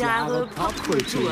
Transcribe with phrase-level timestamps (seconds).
[0.00, 1.30] Jahre Popkultur.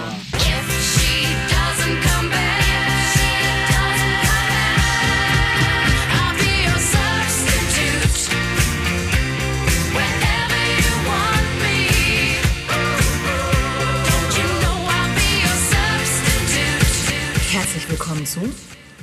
[17.51, 18.41] Herzlich willkommen zu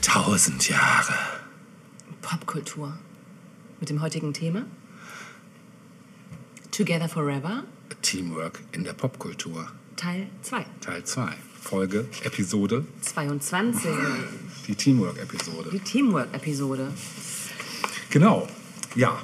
[0.04, 1.14] Tausend Jahre.
[2.22, 3.00] Popkultur.
[3.80, 4.66] Mit dem heutigen Thema
[6.70, 7.64] Together Forever,
[8.02, 9.68] Teamwork in der Popkultur.
[9.96, 10.66] Teil 2.
[10.82, 11.30] Teil 2.
[11.62, 13.90] Folge, Episode, 22.
[14.68, 15.70] die Teamwork-Episode.
[15.72, 16.92] Die Teamwork-Episode.
[18.12, 18.48] Genau.
[18.96, 19.18] Ja.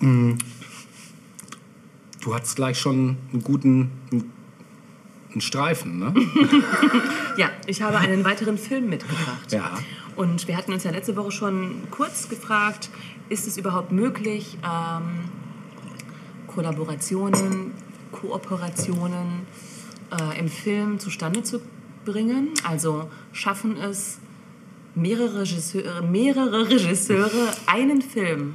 [0.00, 0.32] Mm.
[2.20, 3.92] Du hattest gleich schon einen guten
[5.30, 6.14] einen Streifen, ne?
[7.36, 9.52] Ja, ich habe einen weiteren Film mitgebracht.
[9.52, 9.78] Ja.
[10.16, 12.90] Und wir hatten uns ja letzte Woche schon kurz gefragt,
[13.28, 15.30] ist es überhaupt möglich, ähm,
[16.48, 17.72] Kollaborationen,
[18.12, 19.46] Kooperationen
[20.18, 21.60] äh, im Film zustande zu
[22.04, 22.50] bringen?
[22.66, 24.18] Also schaffen es
[24.94, 28.54] mehrere Regisseure, mehrere Regisseure einen Film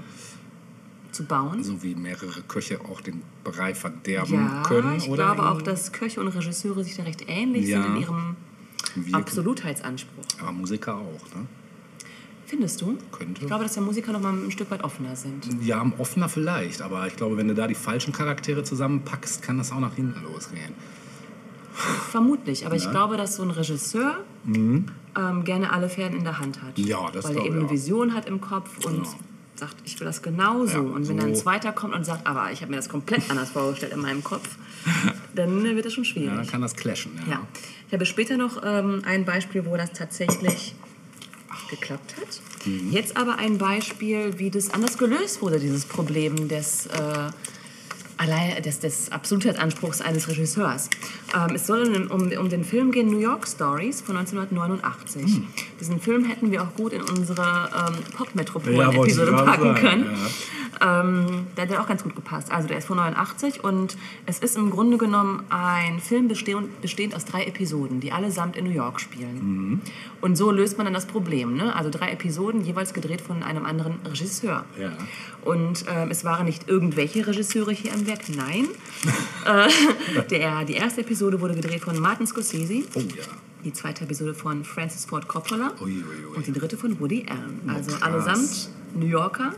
[1.11, 1.63] zu bauen?
[1.63, 5.35] So wie mehrere Köche auch den Brei verderben Ja, können, ich oder?
[5.35, 7.83] glaube auch, dass Köche und Regisseure sich da recht ähnlich Ja.
[7.83, 8.35] sind in ihrem
[8.95, 10.23] Wir- Absolutheitsanspruch.
[10.41, 11.45] Aber Musiker auch, ne?
[12.53, 12.99] Findest du?
[13.11, 13.41] Könnte.
[13.41, 15.47] Ich glaube, dass der Musiker noch mal ein Stück weit offener sind.
[15.63, 19.71] Ja, offener vielleicht, aber ich glaube, wenn du da die falschen Charaktere zusammenpackst, kann das
[19.71, 20.71] auch nach hinten losgehen.
[22.11, 22.91] Vermutlich, aber ich Ja.
[22.91, 24.85] glaube, dass so ein Regisseur ähm,
[25.43, 26.77] gerne alle Pferden in der Hand hat.
[26.77, 26.83] Mhm.
[26.85, 27.71] Ja, das Weil er eben ich eine.
[27.71, 29.09] Vision hat im Kopf und Genau.
[29.55, 30.73] sagt, ich will das genauso.
[30.73, 31.41] Ja, und wenn dann ein so.
[31.41, 34.47] zweiter kommt und sagt, aber ich habe mir das komplett anders vorgestellt in meinem Kopf,
[35.35, 36.35] dann wird das schon Ja, schwierig.
[36.35, 37.31] dann kann das clashen, ja.
[37.33, 37.41] Ja.
[37.87, 40.75] Ich habe später noch ähm, ein Beispiel, wo das tatsächlich
[41.75, 42.41] geklappt hat.
[42.65, 42.91] Mhm.
[42.91, 47.29] Jetzt aber ein Beispiel, wie das anders gelöst wurde, dieses Problem des, äh,
[48.23, 50.89] allein, des, des Absolutheitsanspruchs eines Regisseurs.
[51.35, 55.23] Ähm, es soll um, um den Film gehen New York Stories von 1989.
[55.23, 55.47] Hm.
[55.79, 60.05] Diesen Film hätten wir auch gut in unsere ähm, Ja, Pop-Metropolen-Episode gerade packen können.
[60.05, 60.29] ja.
[60.81, 62.51] Ähm, der hat auch ganz gut gepasst.
[62.51, 63.95] Also der ist von 89 und
[64.25, 68.65] es ist im Grunde genommen ein Film bestehend, bestehend aus drei Episoden, die allesamt in
[68.65, 69.35] New York spielen.
[69.35, 69.81] Mhm.
[70.19, 71.55] Und so löst man dann das Problem.
[71.55, 71.75] Ne?
[71.75, 74.65] Also drei Episoden, jeweils gedreht von einem anderen Regisseur.
[74.79, 74.91] Ja.
[75.45, 78.67] Und ähm, es waren nicht irgendwelche Regisseure hier am Werk, nein.
[79.45, 83.23] äh, der, die erste Episode wurde gedreht von Martin Scorsese, Oh ja.
[83.65, 85.95] die zweite Episode von Francis Ford Coppola Ui, ui,
[86.31, 86.35] ui.
[86.37, 87.59] und die dritte von Woody Allen.
[87.67, 88.01] Also krass.
[88.03, 89.53] allesamt New Yorker,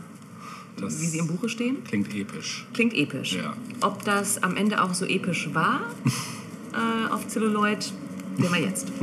[0.76, 1.84] Das wie sie im Buche stehen.
[1.84, 2.66] klingt episch.
[2.74, 3.34] Klingt episch.
[3.34, 3.54] Ja.
[3.80, 5.82] Ob das am Ende auch so episch war
[6.72, 8.88] äh, auf Celluloid, sehen wir jetzt.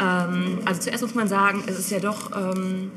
[0.00, 2.90] ähm, also zuerst muss man sagen, es ist ja doch ähm,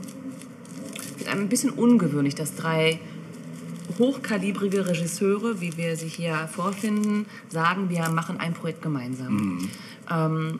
[1.27, 2.99] ein bisschen ungewöhnlich, dass drei
[3.97, 9.69] hochkalibrige Regisseure, wie wir sie hier vorfinden, sagen, wir machen ein Projekt gemeinsam.
[10.11, 10.59] Ähm,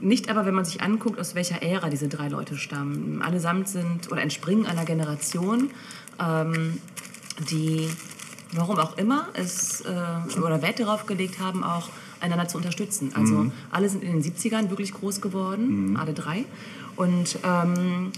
[0.00, 3.22] nicht aber, wenn man sich anguckt, aus welcher Ära diese drei Leute stammen.
[3.22, 5.70] Allesamt sind oder entspringen einer Generation,
[6.20, 6.78] ähm,
[7.48, 7.88] die,
[8.52, 11.88] warum auch immer, es äh, oder Wert darauf gelegt haben, auch
[12.20, 13.12] einander zu unterstützen.
[13.14, 16.44] Also alle sind in den 70ern wirklich groß geworden, alle drei.
[16.96, 18.12] Und ähm,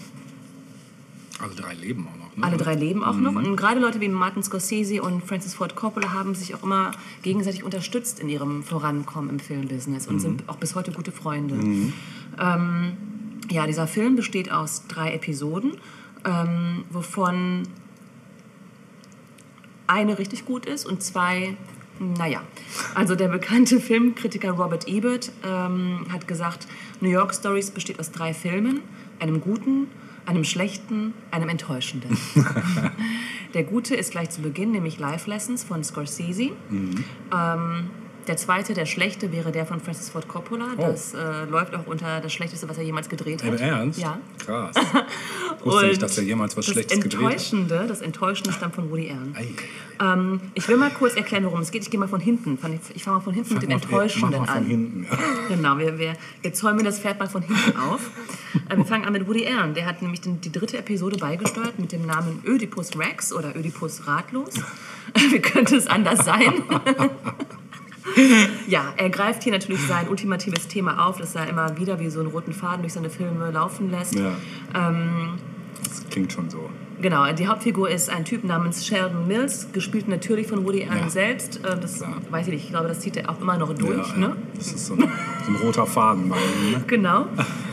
[1.38, 2.44] Also drei Leben auch noch, ne?
[2.44, 3.34] alle drei leben auch noch.
[3.34, 6.92] Und gerade Leute wie Martin Scorsese und Francis Ford Coppola haben sich auch immer
[7.22, 11.56] gegenseitig unterstützt in ihrem Vorankommen im Filmbusiness und sind auch bis heute gute Freunde.
[12.38, 12.92] Ähm,
[13.50, 15.72] ja, dieser Film besteht aus drei Episoden,
[16.24, 17.64] ähm, wovon
[19.86, 21.56] eine richtig gut ist und zwei,
[21.98, 22.42] naja.
[22.94, 26.66] Also der bekannte Filmkritiker Robert Ebert ähm, hat gesagt,
[27.00, 28.80] New York Stories besteht aus drei Filmen,
[29.20, 29.88] einem guten,
[30.26, 32.16] einem schlechten, einem enttäuschenden.
[33.54, 36.50] der gute ist gleich zu Beginn, nämlich Life Lessons von Scorsese.
[37.32, 37.90] Ähm,
[38.26, 40.66] der zweite, der schlechte, wäre der von Francis Ford Coppola.
[40.76, 43.48] Das äh, läuft auch unter das Schlechteste, was er jemals gedreht hat.
[43.50, 43.98] Im Ernst?
[44.00, 44.18] Ja.
[44.44, 44.74] Krass.
[45.64, 47.30] Wusste nicht, dass er jemals was Schlechtes gedreht hat.
[47.32, 49.34] Enttäuschende, Das Enttäuschende stammt von Woody Allen.
[50.00, 51.82] Ähm, ich will mal kurz erklären, worum es geht.
[51.82, 52.58] Ich gehe mal von hinten.
[52.58, 54.64] Fang- Ich fange mal von hinten mit dem Enttäuschenden mal von an.
[54.66, 55.18] hinten, ja.
[55.48, 56.12] Genau, wir, wir,
[56.42, 58.00] wir zäumen das Pferd mal von hinten auf.
[58.68, 59.74] Äh, wir fangen an mit Woody Allen.
[59.74, 64.06] Der hat nämlich den, die dritte Episode beigesteuert mit dem Namen Ödipus Rex oder Ödipus
[64.06, 64.54] Ratlos.
[65.30, 66.52] Wie könnte es anders sein?
[68.68, 72.20] ja, er greift hier natürlich sein ultimatives Thema auf, das er immer wieder wie so
[72.20, 74.14] einen roten Faden durch seine Filme laufen lässt.
[74.14, 74.32] Ja.
[74.74, 75.38] Ähm,
[75.82, 76.70] Das klingt schon so.
[76.98, 81.10] Genau, die Hauptfigur ist ein Typ namens Sheldon Mills, gespielt natürlich von Woody Allen Ja.
[81.10, 81.58] selbst.
[81.62, 82.14] Äh, Das Klar.
[82.30, 84.08] weiß ich nicht, ich glaube, das zieht er auch immer noch durch.
[84.12, 84.26] ja, Ne?
[84.28, 84.36] ja.
[84.56, 85.00] Das ist so ein,
[85.44, 86.72] so ein roter Faden bei ihm.
[86.72, 86.84] Ne?
[86.86, 87.26] Genau.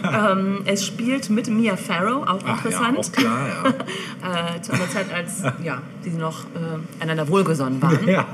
[0.04, 2.98] ähm, es spielt mit Mia Farrow, auch Ach interessant.
[2.98, 4.56] ja, auch klar, ja.
[4.58, 8.06] äh, zu einer Zeit, als ja, die noch äh, einander wohlgesonnen waren.
[8.06, 8.26] ja.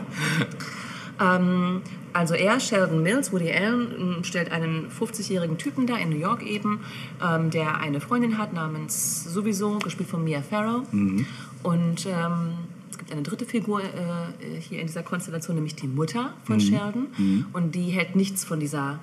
[1.20, 1.82] Ähm,
[2.14, 3.88] also er, Sheldon Mills, Woody Allen,
[4.18, 6.80] ähm, stellt einen 50-jährigen Typen da in New York eben,
[7.24, 10.84] ähm, der eine Freundin hat namens sowieso, gespielt von Mia Farrow.
[11.62, 12.54] Und ähm,
[12.90, 13.86] es gibt eine dritte Figur äh,
[14.60, 17.08] hier in dieser Konstellation, nämlich die Mutter von Sheldon.
[17.54, 19.00] Und die hält nichts von dieser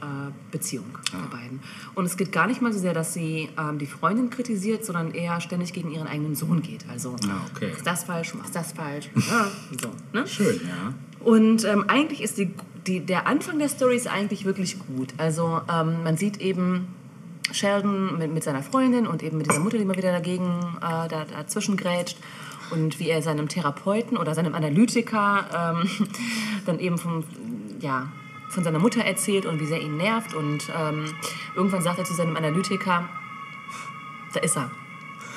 [0.00, 0.04] äh,
[0.50, 1.60] Beziehung der beiden.
[1.94, 5.12] Und es geht gar nicht mal so sehr, dass sie ähm, die Freundin kritisiert, sondern
[5.12, 6.84] eher ständig gegen ihren eigenen Sohn geht.
[6.90, 7.68] Also, Ah, okay.
[7.70, 9.08] machst das falsch, machst das falsch.
[9.14, 9.50] Ja,
[9.80, 10.26] so, ne?
[10.26, 10.92] Schön, ja.
[11.20, 12.50] Und ähm, eigentlich ist die,
[12.86, 15.14] die, der Anfang der Story ist eigentlich wirklich gut.
[15.18, 16.88] Also ähm, man sieht eben
[17.52, 21.08] Sheldon mit, mit seiner Freundin und eben mit dieser Mutter, die mal wieder dagegen äh,
[21.08, 22.18] da, dazwischen grätscht.
[22.70, 25.88] Und wie er seinem Therapeuten oder seinem Analytiker ähm,
[26.66, 27.22] dann eben vom,
[27.80, 28.08] ja,
[28.48, 30.34] von seiner Mutter erzählt und wie sehr ihn nervt.
[30.34, 31.04] Und ähm,
[31.54, 33.08] irgendwann sagt er zu seinem Analytiker,
[34.32, 34.70] da ist er.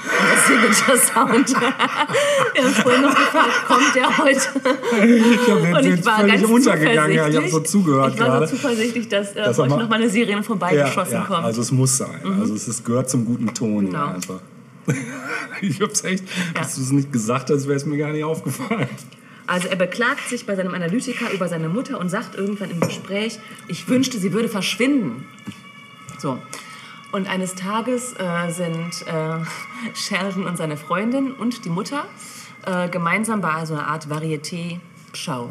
[0.06, 1.50] Der Signature Sound.
[2.54, 4.40] Wir haben vorhin noch gefragt, kommt der heute?
[4.40, 7.16] Ich habe Und ich war ganz untergegangen.
[7.16, 7.68] Ja, ich habe so zuversichtlich.
[7.72, 8.48] zugehört Ich war gerade.
[8.48, 11.44] so zuversichtlich, dass äh, er euch mal- noch mal eine Serie vorbeigeschossen ja, kommt.
[11.44, 12.22] Also es muss sein.
[12.40, 13.86] Also es ist, gehört zum guten Ton.
[13.88, 13.98] Genau.
[13.98, 14.40] Ja, einfach.
[15.62, 16.24] ich hab's echt,
[16.56, 18.88] dass du es nicht gesagt hast, wäre es mir gar nicht aufgefallen.
[19.48, 23.40] Also er beklagt sich bei seinem Analytiker über seine Mutter und sagt irgendwann im Gespräch,
[23.68, 25.26] ich wünschte, sie würde verschwinden.
[26.20, 26.38] So.
[27.12, 29.40] Und eines Tages äh, sind äh,
[29.96, 32.06] Sheldon und seine Freundin und die Mutter
[32.66, 35.48] äh, gemeinsam bei so einer Art Varieté-Show.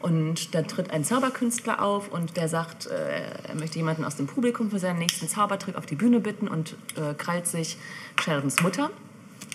[0.00, 4.26] Und da tritt ein Zauberkünstler auf und der sagt, äh, er möchte jemanden aus dem
[4.26, 7.78] Publikum für seinen nächsten Zaubertrick auf die Bühne bitten und äh, krallt sich
[8.22, 8.90] Sheldons Mutter.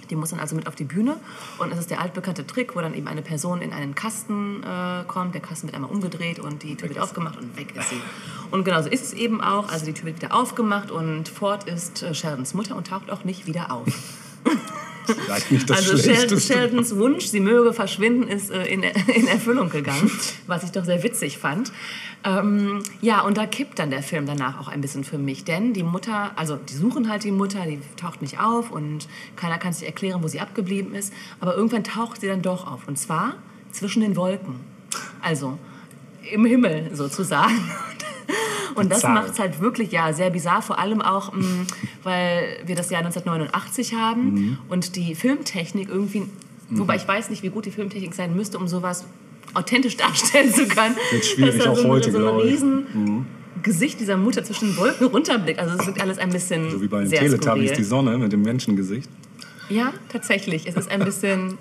[0.10, 1.18] Die muss dann also mit auf die Bühne
[1.58, 5.04] und es ist der altbekannte Trick, wo dann eben eine Person in einen Kasten äh,
[5.08, 8.02] kommt, der Kasten wird einmal umgedreht und die Tür wird aufgemacht und weg ist sie.
[8.50, 11.66] Und genau so ist es eben auch, also die Tür wird wieder aufgemacht und fort
[11.66, 13.88] ist äh, Sheldons Mutter und taucht auch nicht wieder auf.
[15.08, 16.54] Vielleicht nicht das also Shel Schlechteste.
[16.54, 18.84] Sheldons Wunsch, sie möge verschwinden, ist äh, in,
[19.16, 20.12] in Erfüllung gegangen,
[20.48, 21.72] was ich doch sehr witzig fand.
[22.24, 25.74] Ähm, ja, und da kippt dann der Film danach auch ein bisschen für mich, denn
[25.74, 29.72] die Mutter, also die suchen halt die Mutter, die taucht nicht auf und keiner kann
[29.72, 33.36] sich erklären, wo sie abgeblieben ist, aber irgendwann taucht sie dann doch auf und zwar
[33.72, 34.56] zwischen den Wolken,
[35.22, 35.58] also
[36.32, 37.54] im Himmel sozusagen.
[38.76, 41.44] Und das macht es halt wirklich ja sehr bizarr, vor allem auch, mh,
[42.04, 44.58] weil wir das Jahr 1989 haben Mhm.
[44.70, 46.24] und die Filmtechnik irgendwie,
[46.70, 49.06] wobei ich weiß nicht, wie gut die Filmtechnik sein müsste, um sowas
[49.54, 50.96] authentisch darstellen zu können.
[51.12, 52.52] Wird schwierig, dass da auch so, heute, so ein glaube ich.
[52.54, 53.26] riesen
[53.64, 55.60] Gesicht dieser Mutter zwischen den Wolken runterblickt.
[55.60, 57.86] Also es wirkt alles ein bisschen So wie bei den Teletubbies die skurril.
[57.86, 59.10] Sonne mit dem Menschengesicht.
[59.70, 60.68] Ja, tatsächlich.
[60.68, 61.58] Es ist ein bisschen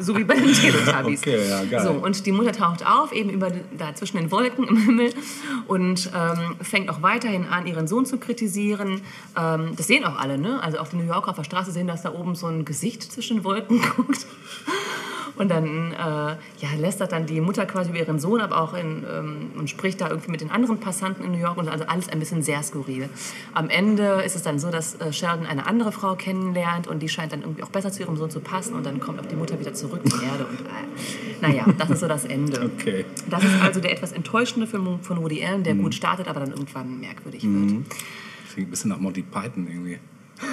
[0.00, 1.20] so wie bei den Teletubbies.
[1.20, 1.82] Okay, ja, geil.
[1.82, 5.12] So, und die Mutter taucht auf, eben über, da zwischen den Wolken im Himmel
[5.66, 9.00] und ähm, fängt auch weiterhin an, ihren Sohn zu kritisieren.
[9.36, 10.62] Ähm, das sehen auch alle, ne?
[10.62, 13.02] Also auch die New Yorker auf der Straße sehen, dass da oben so ein Gesicht
[13.02, 14.26] zwischen den Wolken guckt.
[15.36, 19.04] Und dann äh, ja, lästert dann die Mutter quasi über ihren Sohn, aber auch in,
[19.10, 22.08] ähm, und spricht da irgendwie mit den anderen Passanten in New York und also alles
[22.08, 23.08] ein bisschen sehr skurril.
[23.54, 27.08] Am Ende ist es dann so, dass äh, Sheldon eine andere Frau kennenlernt und die
[27.08, 29.36] scheint dann irgendwie auch besser zu ihrem Sohn zu passen und dann kommt auch die
[29.36, 32.70] Mutter wieder zurück zur Erde und äh, naja, das ist so das Ende.
[32.82, 33.04] Okay.
[33.28, 36.50] Das ist also der etwas enttäuschende Film von Woody Allen, der gut startet, aber dann
[36.50, 37.86] irgendwann merkwürdig wird.
[38.52, 39.98] Klingt ein bisschen nach Monty Python irgendwie.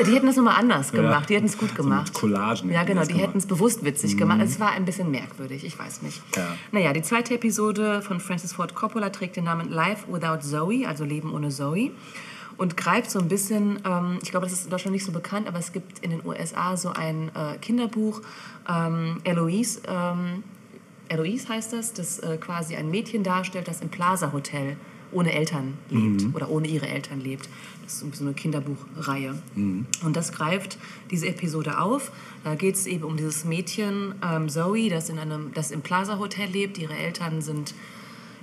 [0.06, 2.08] Die hätten das nochmal anders gemacht, die hätten es gut gemacht.
[2.08, 4.40] mit Collagen Ja, genau, die hätten es bewusst witzig gemacht.
[4.44, 6.22] Es war ein bisschen merkwürdig, ich weiß nicht.
[6.36, 6.48] Ja.
[6.72, 11.04] Naja, die zweite Episode von Francis Ford Coppola trägt den Namen Life Without Zoe, also
[11.04, 11.92] Leben ohne Zoe.
[12.58, 15.48] Und greift so ein bisschen, ähm, ich glaube, das ist in Deutschland nicht so bekannt,
[15.48, 18.22] aber es gibt in den USA so ein äh, Kinderbuch,
[18.68, 20.44] ähm, Eloise, ähm,
[21.10, 24.78] Eloise heißt das, das äh, quasi ein Mädchen darstellt, das im Plaza Hotel
[25.12, 27.50] ohne Eltern lebt oder ohne ihre Eltern lebt.
[27.90, 29.34] Das ist so eine Kinderbuchreihe.
[30.04, 30.78] Und das greift
[31.10, 32.12] diese Episode auf.
[32.44, 36.20] Da geht es eben um dieses Mädchen ähm, Zoe, das, in einem, das im Plaza
[36.20, 36.78] Hotel lebt.
[36.78, 37.74] Ihre Eltern sind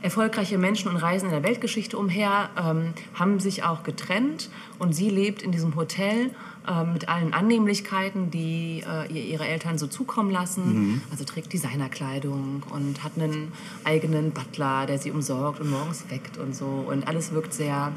[0.03, 4.51] erfolgreiche Menschen und reisen in der Weltgeschichte umher, ähm, haben sich auch getrennt
[4.81, 6.31] und sie lebt in diesem Hotel
[6.69, 11.03] ähm, mit allen Annehmlichkeiten, die äh, ihr ihre Eltern so zukommen lassen.
[11.13, 13.53] Also trägt Designerkleidung und hat einen
[13.85, 16.85] eigenen Butler, der sie umsorgt und morgens weckt und so.
[16.89, 17.93] Und alles wirkt sehr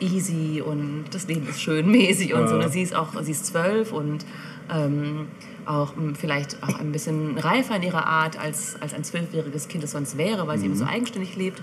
[0.00, 2.56] easy und das Leben ist schön mäßig und so.
[2.58, 2.64] Ja.
[2.64, 4.24] Und sie ist auch, sie ist zwölf und
[4.70, 5.28] ähm,
[5.64, 9.84] auch ähm, vielleicht auch ein bisschen reifer in ihrer Art, als, als ein zwölfjähriges Kind
[9.84, 11.62] es sonst wäre, weil sie eben so eigenständig lebt.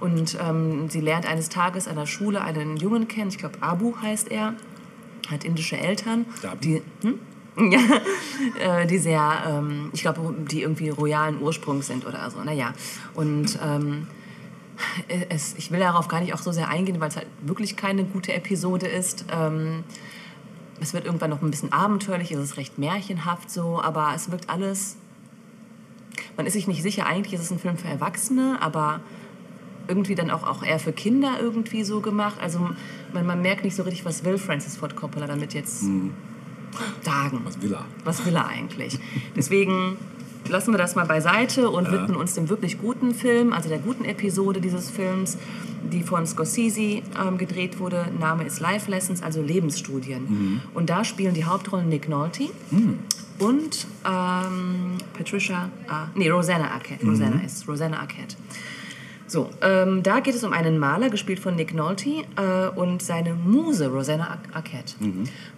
[0.00, 3.94] Und ähm, sie lernt eines Tages an der Schule einen Jungen kennen, ich glaube Abu
[4.00, 4.54] heißt er,
[5.28, 6.26] hat indische Eltern,
[6.62, 7.18] die, hm?
[7.70, 12.44] ja, äh, die sehr, ähm, ich glaube, die irgendwie royalen Ursprungs sind oder so.
[12.44, 12.74] Naja,
[13.14, 14.06] und ähm,
[15.28, 18.04] es, ich will darauf gar nicht auch so sehr eingehen, weil es halt wirklich keine
[18.04, 19.26] gute Episode ist.
[19.30, 19.84] Ähm,
[20.80, 24.50] es wird irgendwann noch ein bisschen abenteuerlich, es ist recht märchenhaft so, aber es wirkt
[24.50, 24.96] alles.
[26.36, 29.00] man ist sich nicht sicher, eigentlich ist es ein Film für Erwachsene, aber
[29.88, 32.36] irgendwie dann auch, auch eher für Kinder irgendwie so gemacht.
[32.40, 32.70] Also
[33.12, 35.84] man, man merkt nicht so richtig, was will Francis Ford Coppola damit jetzt
[37.02, 37.40] sagen.
[37.44, 37.84] Was will er?
[38.04, 38.98] Was will er eigentlich?
[39.34, 39.96] Deswegen
[40.48, 44.04] lassen wir das mal beiseite und widmen uns dem wirklich guten Film, also der guten
[44.04, 45.38] Episode dieses Films,
[45.92, 48.06] die von Scorsese ähm, gedreht wurde.
[48.18, 50.62] Name ist Life Lessons, also Lebensstudien.
[50.74, 52.44] Und da spielen die Hauptrollen Nick Nolte
[53.38, 57.06] und ähm, Patricia, ah, nee, Rosanna Arquette.
[57.06, 58.36] Rosanna ist Rosanna Arquette.
[59.28, 63.34] So, ähm, da geht es um einen Maler, gespielt von Nick Nolte, äh, und seine
[63.34, 64.94] Muse, Rosanna Ar Arquette.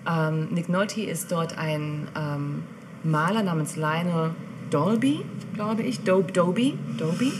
[0.06, 2.62] Ähm, Nick Nolte ist dort ein ähm,
[3.04, 4.30] Maler namens Lionel
[4.70, 7.32] Dolby, glaube ich, Dope Doby, Doby.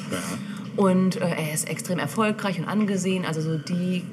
[0.77, 4.05] Und äh, er ist extrem erfolgreich und angesehen, also so die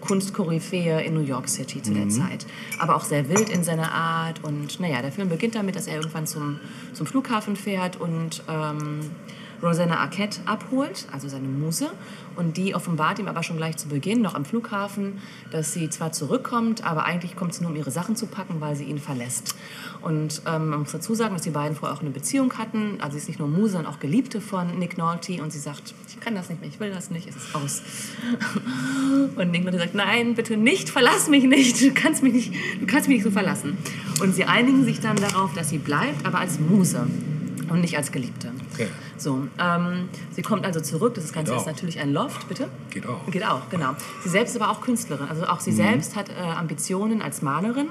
[0.00, 2.46] Kunstkoryphäe in New York City zu der Zeit.
[2.78, 4.44] Aber auch sehr wild in seiner Art.
[4.44, 6.60] Und naja, der Film beginnt damit, dass er irgendwann zum,
[6.92, 9.00] zum Flughafen fährt und ähm,
[9.64, 11.90] Rosanna Arquette abholt, also seine Muse.
[12.36, 16.12] Und die offenbart ihm aber schon gleich zu Beginn, noch am Flughafen, dass sie zwar
[16.12, 19.54] zurückkommt, aber eigentlich kommt sie nur, um ihre Sachen zu packen, weil sie ihn verlässt.
[20.02, 22.98] Und ähm, man muss dazu sagen, dass die beiden vorher auch eine Beziehung hatten.
[23.00, 25.42] Also sie ist nicht nur Muse, sondern auch Geliebte von Nick Nolte.
[25.42, 27.82] Und sie sagt, ich kann das nicht mehr, ich will das nicht, es ist aus.
[29.36, 32.86] Und Nick Nolte sagt, nein, bitte nicht, verlass mich nicht, du kannst mich nicht, du
[32.86, 33.78] kannst mich nicht so verlassen.
[34.20, 37.06] Und sie einigen sich dann darauf, dass sie bleibt, aber als Muse
[37.70, 38.52] und nicht als Geliebte.
[38.72, 38.88] Okay.
[39.16, 41.14] So, ähm, sie kommt also zurück.
[41.14, 42.68] Das Ganze ist natürlich ein Loft, bitte.
[42.90, 43.26] Geht auch.
[43.30, 43.94] Geht auch, genau.
[44.22, 45.28] Sie selbst ist aber auch Künstlerin.
[45.28, 47.88] Also auch sie selbst hat äh, Ambitionen als Malerin.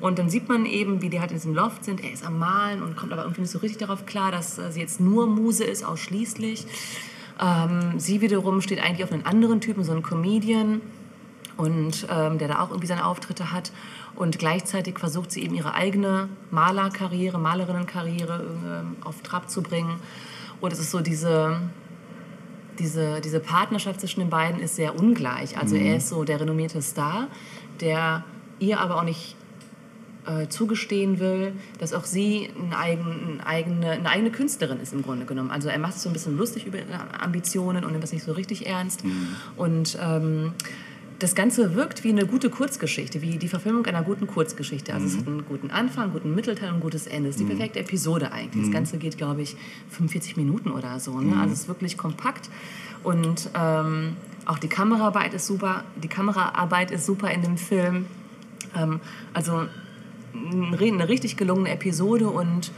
[0.00, 2.02] Und dann sieht man eben, wie die halt in diesem Loft sind.
[2.02, 4.72] Er ist am Malen und kommt aber irgendwie nicht so richtig darauf klar, dass äh,
[4.72, 6.66] sie jetzt nur Muse ist, ausschließlich.
[7.40, 10.80] Ähm, sie wiederum steht eigentlich auf einen anderen Typen, so einen Comedian
[11.56, 13.72] und ähm, der da auch irgendwie seine Auftritte hat.
[14.22, 19.96] Und gleichzeitig versucht sie eben ihre eigene Malerkarriere, Malerinnenkarriere ähm, auf Trab zu bringen.
[20.60, 21.60] Und es ist so diese,
[22.78, 25.58] diese, diese Partnerschaft zwischen den beiden ist sehr ungleich.
[25.58, 27.26] Also er ist so der renommierte Star,
[27.80, 28.24] der
[28.60, 29.34] ihr aber auch nicht
[30.26, 35.02] äh, zugestehen will, dass auch sie eine eigene, eine, eigene, eine eigene Künstlerin ist im
[35.02, 35.50] Grunde genommen.
[35.50, 38.24] Also er macht sich so ein bisschen lustig über ihre Ambitionen und nimmt das nicht
[38.24, 39.02] so richtig ernst.
[39.56, 40.54] Und ähm,
[41.22, 44.92] das Ganze wirkt wie eine gute Kurzgeschichte, wie die Verfilmung einer guten Kurzgeschichte.
[44.92, 47.28] Also es hat einen guten Anfang, einen guten Mittelteil und ein gutes Ende.
[47.28, 48.64] Es ist die perfekte Episode eigentlich.
[48.64, 49.56] Das Ganze geht, glaube ich,
[49.90, 51.20] 45 Minuten oder so.
[51.20, 51.36] Ne?
[51.40, 52.50] Also es ist wirklich kompakt
[53.04, 55.84] und ähm, auch die Kameraarbeit ist super.
[56.02, 58.06] Die Kameraarbeit ist super in dem Film.
[58.76, 58.98] Ähm,
[59.32, 59.66] also
[60.34, 62.72] eine richtig gelungene Episode und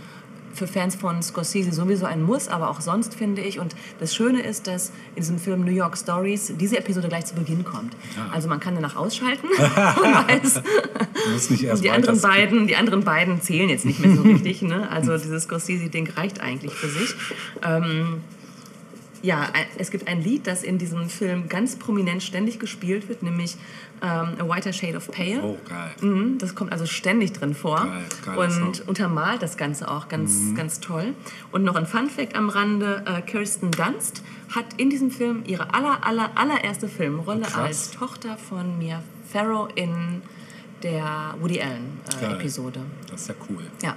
[0.54, 3.58] für Fans von Scorsese sowieso ein Muss, aber auch sonst finde ich.
[3.58, 7.34] Und das Schöne ist, dass in diesem Film New York Stories diese Episode gleich zu
[7.34, 7.96] Beginn kommt.
[8.32, 10.62] Also man kann danach ausschalten und weiß,
[11.80, 14.62] die anderen, beiden, die anderen beiden zählen jetzt nicht mehr so richtig.
[14.62, 14.88] Ne?
[14.90, 17.14] Also dieses Scorsese-Ding reicht eigentlich für sich.
[17.62, 18.20] Ähm,
[19.23, 23.56] ja, es gibt ein Lied, das in diesem Film ganz prominent ständig gespielt wird, nämlich
[24.04, 25.42] ähm, A Whiter Shade of Pale.
[25.42, 25.90] Oh, geil.
[26.00, 27.87] Mhm, das kommt also ständig drin vor
[28.25, 28.68] Geil, und Song.
[28.68, 28.88] Mhm.
[28.88, 31.14] untermalt das Ganze auch ganz, ganz toll.
[31.52, 34.23] Und noch ein Fun Fact am Rande: äh, Kirsten Dunst
[34.54, 37.56] hat in diesem Film ihre aller, aller, allererste Filmrolle Krass.
[37.56, 40.23] als Tochter von Mia Farrow in
[40.82, 42.80] der Woody Allen äh.
[43.11, 43.62] Das ist ja cool.
[43.82, 43.96] Ja.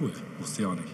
[0.00, 0.10] Cool.
[0.40, 0.88] Wusste ich auch nicht.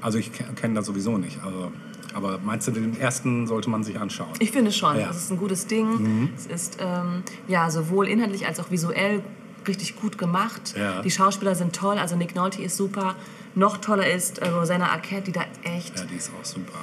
[0.00, 1.42] Also ich kenne das sowieso nicht.
[1.42, 1.72] Also,
[2.16, 4.30] aber meinst du, den ersten sollte man sich anschauen?
[4.38, 4.98] Ich finde schon.
[4.98, 5.10] Ja.
[5.10, 6.30] Es ist ein gutes Ding.
[6.36, 9.22] Es ist ähm, ja sowohl inhaltlich als auch visuell
[9.68, 10.74] richtig gut gemacht.
[10.76, 11.02] Ja.
[11.02, 11.98] Die Schauspieler sind toll.
[11.98, 13.14] Also Nick Nolte ist super.
[13.54, 16.78] Noch toller ist äh, Rosanna Arquette, die da echt Ja, die ist auch super.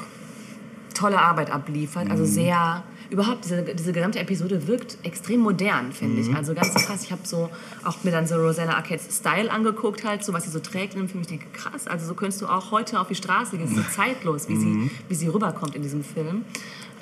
[0.93, 2.05] tolle Arbeit abliefert.
[2.05, 2.11] Mhm.
[2.11, 2.83] Also sehr,
[3.13, 6.29] überhaupt, diese, diese gesamte Episode wirkt extrem modern, finde Mhm.
[6.31, 6.35] ich.
[6.35, 7.03] Also ganz krass.
[7.03, 7.49] Ich habe so
[7.85, 10.95] auch mir dann so Rosanna Arquettes Style angeguckt, halt, so was sie so trägt.
[10.95, 13.65] Und für mich denke, krass, also so könntest du auch heute auf die Straße gehen.
[13.65, 14.89] Es ist so zeitlos, wie, Mhm.
[14.89, 16.43] sie, wie sie rüberkommt in diesem Film.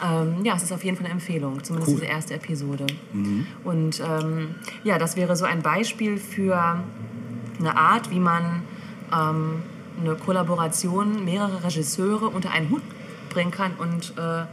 [0.03, 1.97] Ähm, ja, es ist auf jeden Fall eine Empfehlung, zumindest Cool.
[1.97, 2.01] Mhm.
[2.01, 2.87] diese erste Episode.
[3.63, 6.83] Und ähm, ja, das wäre so ein Beispiel für
[7.59, 8.63] eine Art, wie man
[9.13, 9.61] ähm,
[10.01, 12.81] eine Kollaboration mehrerer Regisseure unter einen Hut
[13.29, 14.45] bringen kann und äh,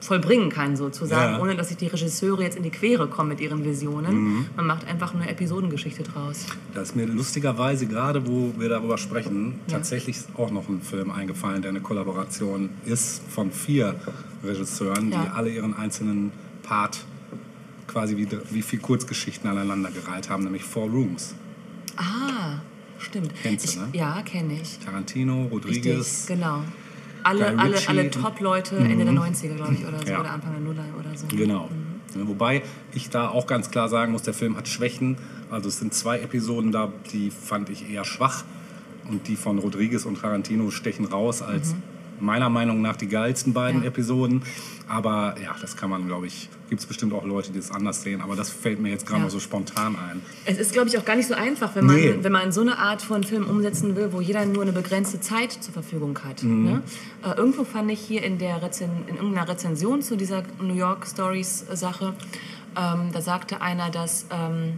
[0.00, 1.40] vollbringen kann, sozusagen, Ja.
[1.40, 4.46] ohne dass sich die Regisseure jetzt in die Quere kommen mit ihren Visionen.
[4.56, 6.46] Man macht einfach eine Episodengeschichte draus.
[6.74, 11.60] Da ist mir lustigerweise gerade, wo wir darüber sprechen, tatsächlich auch noch ein Film eingefallen,
[11.62, 13.94] der eine Kollaboration ist von vier
[14.42, 15.32] Regisseuren, die Ja.
[15.34, 17.00] alle ihren einzelnen Part
[17.86, 21.34] quasi wie, wie viel Kurzgeschichten aneinandergereiht haben, nämlich Four Rooms.
[21.96, 22.60] Ah,
[22.98, 23.32] stimmt.
[23.42, 23.88] Kennst du, ich, ne?
[23.92, 24.78] Ja, kenne ich.
[24.78, 25.98] Tarantino, Rodriguez.
[25.98, 26.62] Richtig, genau.
[27.22, 30.20] Alle, alle, alle Top-Leute Ende der 90er, glaube ich, oder so, Ja.
[30.20, 31.26] oder Anfang der Nuller oder so.
[31.28, 31.68] Genau.
[32.14, 32.62] Ja, Wobei
[32.92, 35.16] ich da auch ganz klar sagen muss, der Film hat Schwächen.
[35.50, 38.44] Also es sind zwei Episoden da, die fand ich eher schwach.
[39.08, 41.74] und die von Rodriguez und Tarantino stechen raus als
[42.20, 43.88] meiner Meinung nach die geilsten beiden Ja.
[43.88, 44.42] Episoden.
[44.88, 48.02] Aber ja, das kann man, glaube ich, gibt es bestimmt auch Leute, die es anders
[48.02, 48.22] sehen.
[48.22, 49.24] Aber das fällt mir jetzt gerade Ja.
[49.24, 50.22] mal so spontan ein.
[50.46, 52.14] Es ist, glaube ich, auch gar nicht so einfach, wenn man, Nee.
[52.22, 55.52] wenn man so eine Art von Film umsetzen will, wo jeder nur eine begrenzte Zeit
[55.52, 56.42] zur Verfügung hat.
[56.42, 56.64] Mhm.
[56.64, 56.82] Ne?
[57.24, 61.06] Äh, irgendwo fand ich hier in, der Rezen in irgendeiner Rezension zu dieser New York
[61.06, 62.14] Stories Sache,
[62.76, 64.74] ähm, da sagte einer, dass ähm,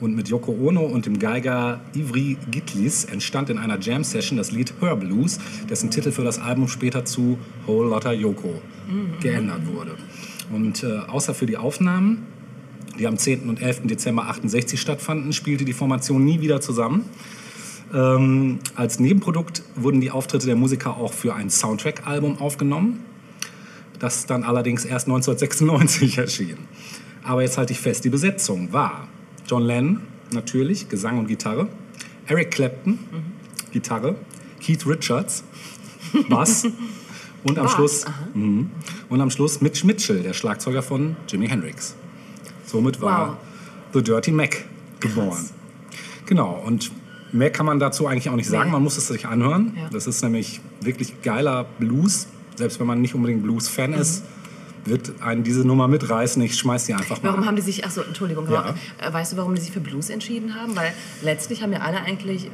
[0.00, 4.74] Und mit Yoko Ono und dem Geiger Ivry Gitlis entstand in einer Jam-Session das Lied
[4.80, 8.62] Her Blues, dessen Titel für das Album später zu Whole Lotta Yoko
[9.20, 9.96] geändert wurde.
[10.52, 12.26] Und äh, außer für die Aufnahmen,
[12.98, 13.48] die am 10.
[13.48, 13.82] und 11.
[13.84, 17.04] Dezember 68 stattfanden, spielte die Formation nie wieder zusammen.
[17.92, 23.00] Ähm, als Nebenprodukt wurden die Auftritte der Musiker auch für ein Soundtrack-Album aufgenommen
[23.98, 26.58] das dann allerdings erst 1996 erschien.
[27.22, 29.08] Aber jetzt halte ich fest, die Besetzung war
[29.48, 31.68] John Lennon, natürlich, Gesang und Gitarre,
[32.26, 32.98] Eric Clapton,
[33.72, 34.14] Gitarre,
[34.60, 35.42] Keith Richards,
[36.28, 36.64] Bass
[37.44, 38.70] und am Bass, Schluss mhm,
[39.08, 41.94] und am Schluss Mitch Mitchell, der Schlagzeuger von Jimi Hendrix.
[42.66, 43.36] Somit war Wow.
[43.94, 44.64] The Dirty Mac
[45.00, 45.48] geboren.
[46.26, 46.92] Genau, und
[47.32, 48.66] mehr kann man dazu eigentlich auch nicht sagen.
[48.66, 48.72] Nee.
[48.72, 49.72] Man muss es sich anhören.
[49.76, 49.88] Ja.
[49.90, 52.26] Das ist nämlich wirklich geiler Blues.
[52.56, 54.24] Selbst wenn man nicht unbedingt Blues-Fan ist,
[54.84, 56.40] wird einen diese Nummer mitreißen.
[56.42, 57.30] Ich schmeiß die einfach mal.
[57.30, 58.74] Warum haben die sich, achso, Entschuldigung, Ja.
[58.98, 60.76] äh, weißt du, warum die sich für Blues entschieden haben?
[60.76, 62.50] Weil letztlich haben ja alle eigentlich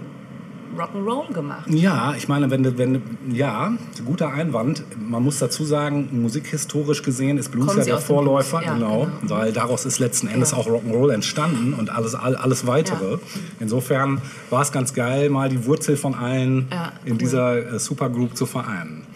[0.76, 1.70] Rock'n'Roll gemacht.
[1.70, 3.00] Ja, ich meine, wenn, wenn,
[3.32, 3.72] ja,
[4.04, 4.82] guter Einwand.
[4.98, 9.34] Man muss dazu sagen, musikhistorisch gesehen ist Blues ja sie der Vorläufer, ja, genau, genau.
[9.36, 10.58] weil daraus ist letzten Endes Ja.
[10.58, 13.12] auch Rock'n'Roll entstanden und alles, all, alles weitere.
[13.12, 13.18] Ja.
[13.60, 16.66] Insofern war es ganz geil, mal die Wurzel von allen
[17.04, 17.18] in cool.
[17.18, 19.06] dieser äh, Supergroup zu vereinen.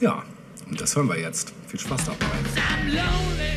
[0.00, 0.24] Ja,
[0.68, 1.52] und das hören wir jetzt.
[1.66, 2.26] Viel Spaß dabei.
[2.56, 3.56] I'm lonely.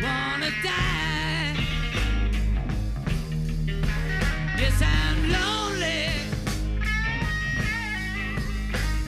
[0.00, 1.56] Wanna die.
[4.56, 6.10] Yes, I'm lonely.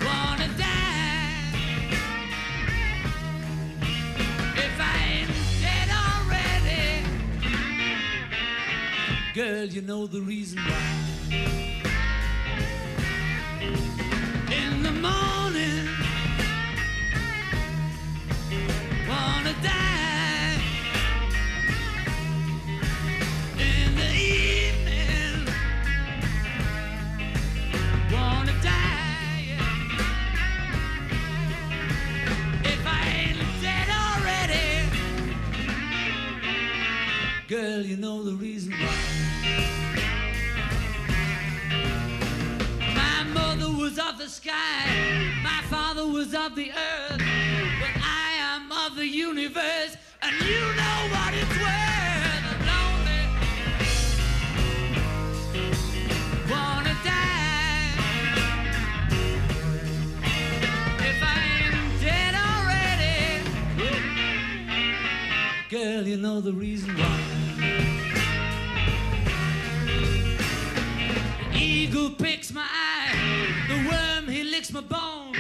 [0.05, 1.55] Wanna die.
[4.57, 5.31] If I ain't
[5.63, 7.05] dead already.
[9.35, 10.99] Girl, you know the reason why.
[14.53, 15.40] In the morning.
[37.49, 38.95] Girl, you know the reason why.
[42.95, 44.87] My mother was of the sky,
[45.43, 47.21] my father was of the earth,
[49.21, 52.45] universe, and you know what it's worth.
[52.51, 53.23] I'm lonely,
[56.51, 57.89] wanna die.
[61.11, 63.21] If I ain't dead already,
[65.69, 67.21] girl, you know the reason why.
[71.53, 73.15] The eagle picks my eye,
[73.69, 75.35] the worm he licks my bone.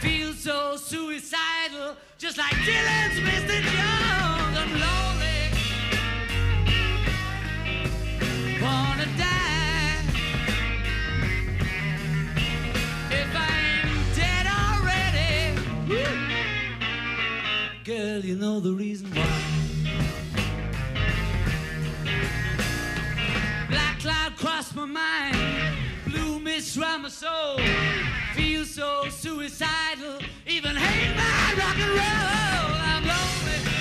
[0.00, 3.60] Feel so suicidal, just like Dylan's Mr.
[3.62, 4.58] Jones.
[4.58, 5.52] I'm lonely,
[8.60, 10.02] wanna die.
[13.12, 16.06] If I'm dead already, woo.
[17.84, 19.28] girl, you know the reason why.
[23.70, 25.36] Black cloud crossed my mind,
[26.08, 27.60] blue mist round my soul.
[28.34, 30.18] Feel so suicidal,
[30.50, 32.72] even hate my rock and roll.
[32.80, 33.77] I'm lonely,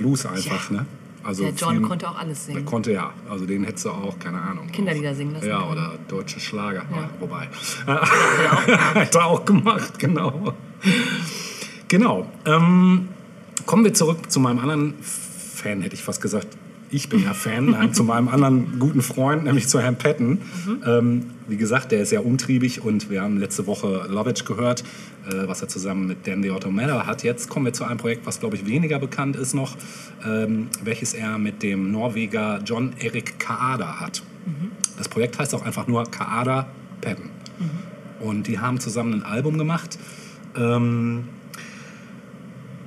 [0.00, 0.86] Blues einfach, ne?
[1.22, 2.66] Also Der John viel- konnte auch alles Der singen.
[2.66, 4.66] konnte ja, also den hättest du auch, keine Ahnung.
[4.72, 5.72] Kinderlieder auch- singen lassen Ja, können.
[5.72, 7.10] oder deutsche Schlager, Ja.
[7.20, 7.48] wobei.
[7.86, 10.54] Hat er auch gemacht, genau.
[11.88, 12.26] Genau.
[12.46, 13.08] Ähm,
[13.66, 16.48] kommen wir zurück zu meinem anderen Fan, hätte ich fast gesagt.
[16.92, 20.38] Ich bin ja Fan, nein, zu meinem anderen guten Freund, nämlich zu Herrn Patton.
[20.84, 24.82] Ähm, wie gesagt, der ist sehr umtriebig und wir haben letzte Woche Lovitch gehört,
[25.30, 27.22] äh, was er zusammen mit Dan the Automata hat.
[27.22, 29.76] Jetzt kommen wir zu einem Projekt, was, glaube ich, weniger bekannt ist noch,
[30.26, 34.22] ähm, welches er mit dem Norweger John Erik Kaada hat.
[34.98, 36.66] Das Projekt heißt auch einfach nur Kaada
[37.00, 37.30] Patton.
[38.20, 39.98] Und die haben zusammen ein Album gemacht.
[40.56, 41.28] Ähm,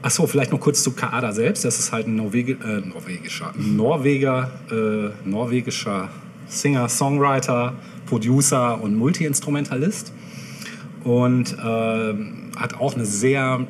[0.05, 1.63] Ach so, vielleicht noch kurz zu Kaada selbst.
[1.63, 6.09] Das ist halt ein Norwegi äh, norwegischer, Norweger, äh, norwegischer
[6.45, 10.11] Singer, Songwriter, Producer und Multiinstrumentalist.
[11.05, 13.65] Und ähm, hat auch eine sehr,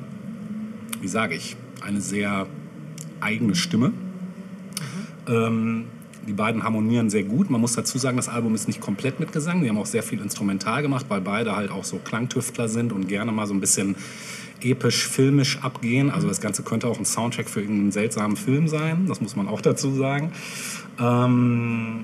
[1.02, 2.48] wie sage ich, eine sehr
[3.20, 3.94] eigene Stimme.
[5.28, 5.86] Ähm,
[6.28, 7.52] die beiden harmonieren sehr gut.
[7.52, 9.62] Man muss dazu sagen, das Album ist nicht komplett mit Gesang.
[9.62, 13.08] Die haben auch sehr viel instrumental gemacht, weil beide halt auch so Klangtüftler sind und
[13.08, 13.96] gerne mal so ein bisschen
[14.66, 16.10] episch, filmisch abgehen.
[16.10, 19.06] Also das Ganze könnte auch ein Soundtrack für irgendeinen seltsamen Film sein.
[19.08, 20.32] Das muss man auch dazu sagen.
[21.00, 22.04] Ähm,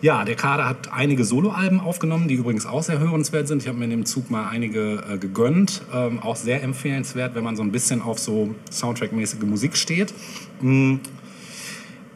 [0.00, 3.62] ja, der Kader hat einige Soloalben aufgenommen, die übrigens auch sehr hörenswert sind.
[3.62, 5.82] Ich habe mir in dem Zug mal einige äh, gegönnt.
[5.92, 10.12] Ähm, auch sehr empfehlenswert, wenn man so ein bisschen auf so Soundtrack-mäßige Musik steht.
[10.60, 10.96] Mm.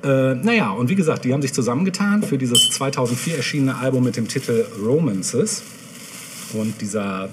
[0.04, 4.16] Äh, naja, und wie gesagt, die haben sich zusammengetan für dieses 2004 erschienene Album mit
[4.16, 5.62] dem Titel Romances.
[6.52, 7.30] Und dieser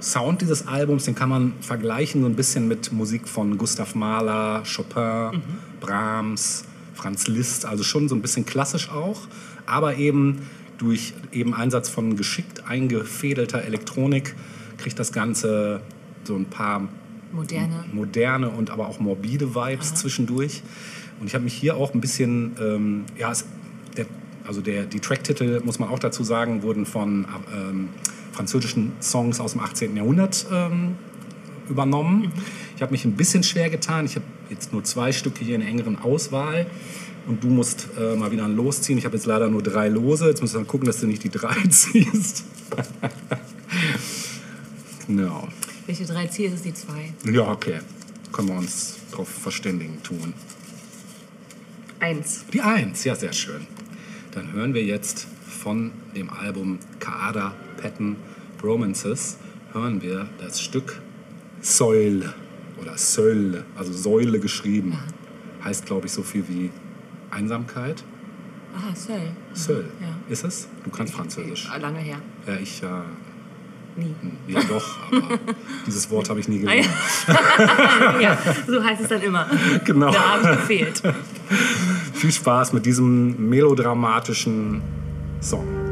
[0.00, 4.62] Sound dieses Albums, den kann man vergleichen so ein bisschen mit Musik von Gustav Mahler,
[4.64, 5.42] Chopin,
[5.80, 9.28] Brahms, Franz Liszt, also schon so ein bisschen klassisch auch,
[9.66, 10.46] aber eben
[10.78, 14.34] durch eben Einsatz von geschickt eingefädelter Elektronik
[14.78, 15.80] kriegt das Ganze
[16.24, 16.88] so ein paar
[17.32, 17.84] Moderne.
[17.92, 20.62] moderne und aber auch morbide Vibes zwischendurch.
[21.20, 23.44] Und ich habe mich hier auch ein bisschen, ähm, ja, es,
[23.96, 24.06] der,
[24.48, 27.90] also der, die Tracktitel, muss man auch dazu sagen, wurden von ähm,
[28.32, 29.94] französischen Songs aus dem 18.
[29.94, 30.96] Jahrhundert ähm,
[31.68, 32.32] übernommen.
[32.74, 34.06] Ich habe mich ein bisschen schwer getan.
[34.06, 36.66] Ich habe jetzt nur zwei Stücke hier in der engeren Auswahl.
[37.26, 38.96] Und du musst äh, mal wieder ein Los ziehen.
[38.96, 40.26] Ich habe jetzt leider nur drei Lose.
[40.26, 42.44] Jetzt musst du dann gucken, dass du nicht die drei ziehst.
[45.08, 45.46] Ja.
[45.86, 47.32] Welche 3C ist es die 2?
[47.32, 47.80] Ja, okay.
[48.32, 50.32] Können wir uns darauf verständigen tun.
[52.00, 52.46] 1.
[52.52, 53.66] Die Eins, ja, sehr schön.
[54.32, 58.16] Dann hören wir jetzt von dem Album Kaada Patton
[58.62, 59.38] Romances,
[59.72, 61.00] hören wir das Stück
[61.60, 62.32] Säule
[62.80, 64.98] oder Säule, also Säule geschrieben.
[65.64, 66.70] Heißt, glaube ich, so viel wie
[67.30, 68.04] Einsamkeit.
[68.76, 69.30] Aha, Söll.
[69.54, 69.86] Seul.
[70.00, 70.08] Ja.
[70.28, 70.68] Ist es?
[70.84, 71.68] Du kannst Französisch.
[71.72, 72.18] Ah, Lange her.
[72.46, 73.04] Ja, ich ja.
[73.96, 74.14] Nie.
[74.46, 75.38] Ja, doch, aber
[75.86, 76.88] dieses Wort habe ich nie Ah, gelernt.
[78.20, 78.20] ja.
[78.20, 79.48] ja, so heißt es dann immer.
[79.84, 80.12] Genau.
[80.12, 81.02] Da habe ich gefehlt.
[82.14, 84.82] Viel Spaß mit diesem melodramatischen
[85.40, 85.87] Song.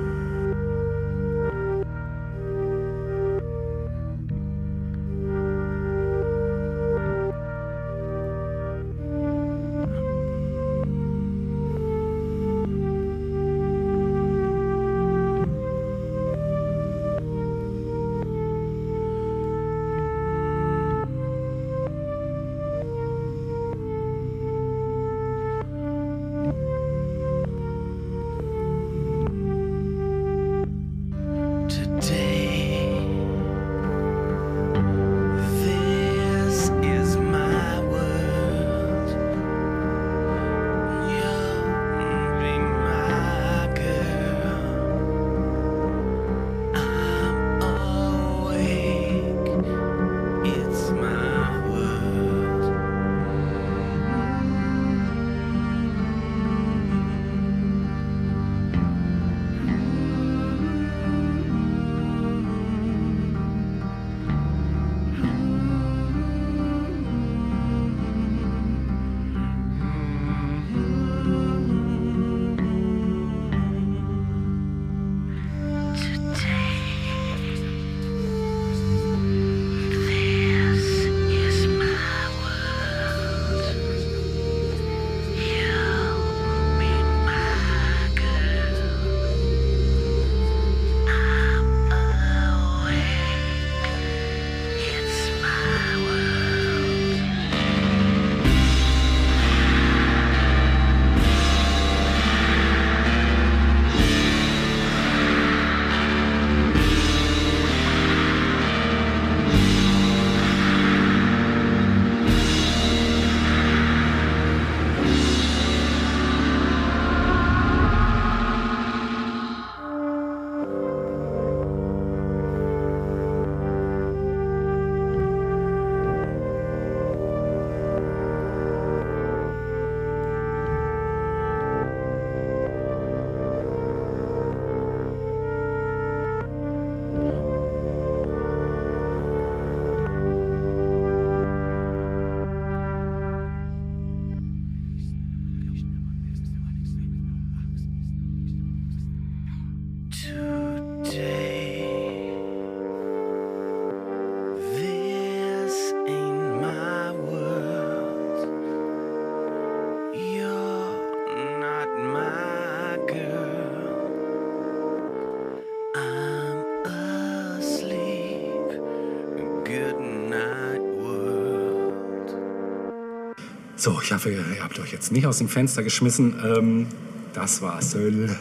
[173.86, 176.34] So, ich hoffe, ihr habt euch jetzt nicht aus dem Fenster geschmissen.
[176.44, 176.88] Ähm,
[177.34, 178.34] das war Söll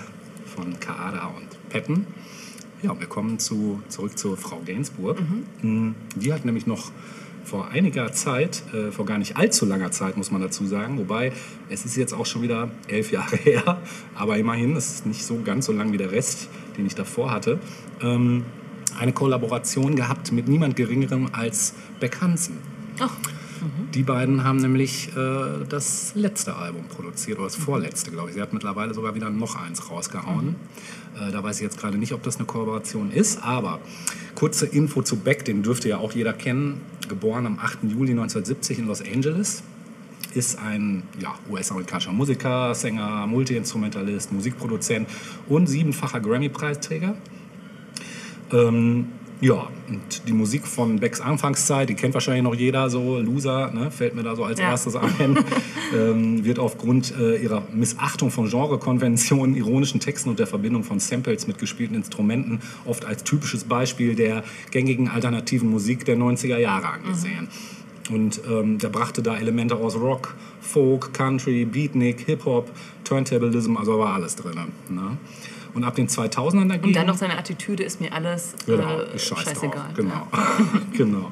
[0.56, 2.08] von Kaada und Petten.
[2.82, 5.18] Ja, wir kommen zu, zurück zu Frau Gainsbourg.
[5.62, 6.92] Mm, Die hat nämlich noch
[7.44, 11.32] vor einiger Zeit, äh, vor gar nicht allzu langer Zeit, muss man dazu sagen, wobei
[11.70, 13.80] es ist jetzt auch schon wieder elf Jahre her,
[14.16, 17.32] aber immerhin, es ist nicht so ganz so lang wie der Rest, den ich davor
[17.32, 17.60] hatte,
[18.02, 18.46] ähm,
[19.00, 22.58] eine Kollaboration gehabt mit niemand Geringerem als Beck Hansen.
[23.00, 23.14] Ach,
[23.94, 28.36] Die beiden haben nämlich äh, das letzte Album produziert, oder das vorletzte, glaube ich.
[28.36, 30.50] Sie hat mittlerweile sogar wieder noch eins rausgehauen.
[30.50, 30.56] Äh,
[31.32, 33.80] da weiß ich jetzt gerade nicht, ob das eine Kollaboration ist, aber
[34.36, 36.82] kurze Info zu Beck, den dürfte ja auch jeder kennen.
[37.08, 37.84] Geboren am 8.
[37.84, 39.64] Juli 1970 in Los Angeles.
[40.34, 45.08] Ist ein ja, US-amerikanischer Musiker, Sänger, Multiinstrumentalist, Musikproduzent
[45.48, 47.16] und siebenfacher Grammy-Preisträger.
[48.52, 49.08] Ähm,
[49.42, 53.92] ja, und die Musik von Becks Anfangszeit, die kennt wahrscheinlich noch jeder, so Loser, ne,
[53.92, 54.70] fällt mir da so als Ja.
[54.70, 55.38] erstes ein,
[55.96, 61.48] ähm, wird aufgrund äh, ihrer Missachtung von Genrekonventionen, ironischen Texten und der Verbindung von Samples
[61.48, 67.48] mit gespielten Instrumenten oft als typisches Beispiel der gängigen alternativen Musik der 90er Jahre angesehen.
[68.12, 72.70] Und ähm, der brachte da Elemente aus Rock, Folk, Country, Beatnik, Hip-Hop,
[73.04, 74.60] Turntablism, also war alles drin.
[74.90, 75.18] Ne?
[75.76, 76.86] Und ab den 2000ern dagegen...
[76.88, 79.72] Und dann noch seine Attitüde ist mir alles Genau, äh, ich scheiß scheißegal.
[79.72, 79.94] drauf.
[79.96, 80.28] Genau.
[80.94, 81.32] genau.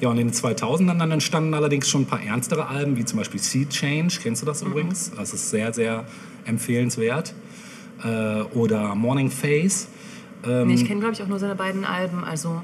[0.00, 3.18] Ja, und in den 2000ern dann entstanden allerdings schon ein paar ernstere Alben, wie zum
[3.18, 4.18] Beispiel Sea Change.
[4.22, 4.70] Kennst du das Mhm.
[4.72, 5.12] übrigens?
[5.16, 6.04] Das ist sehr, sehr
[6.44, 7.34] empfehlenswert.
[8.02, 9.86] Äh, oder Morning Face.
[10.44, 10.64] Ja.
[10.64, 12.22] Nee, ich kenne, glaube ich, auch nur seine beiden Alben.
[12.24, 12.62] Also,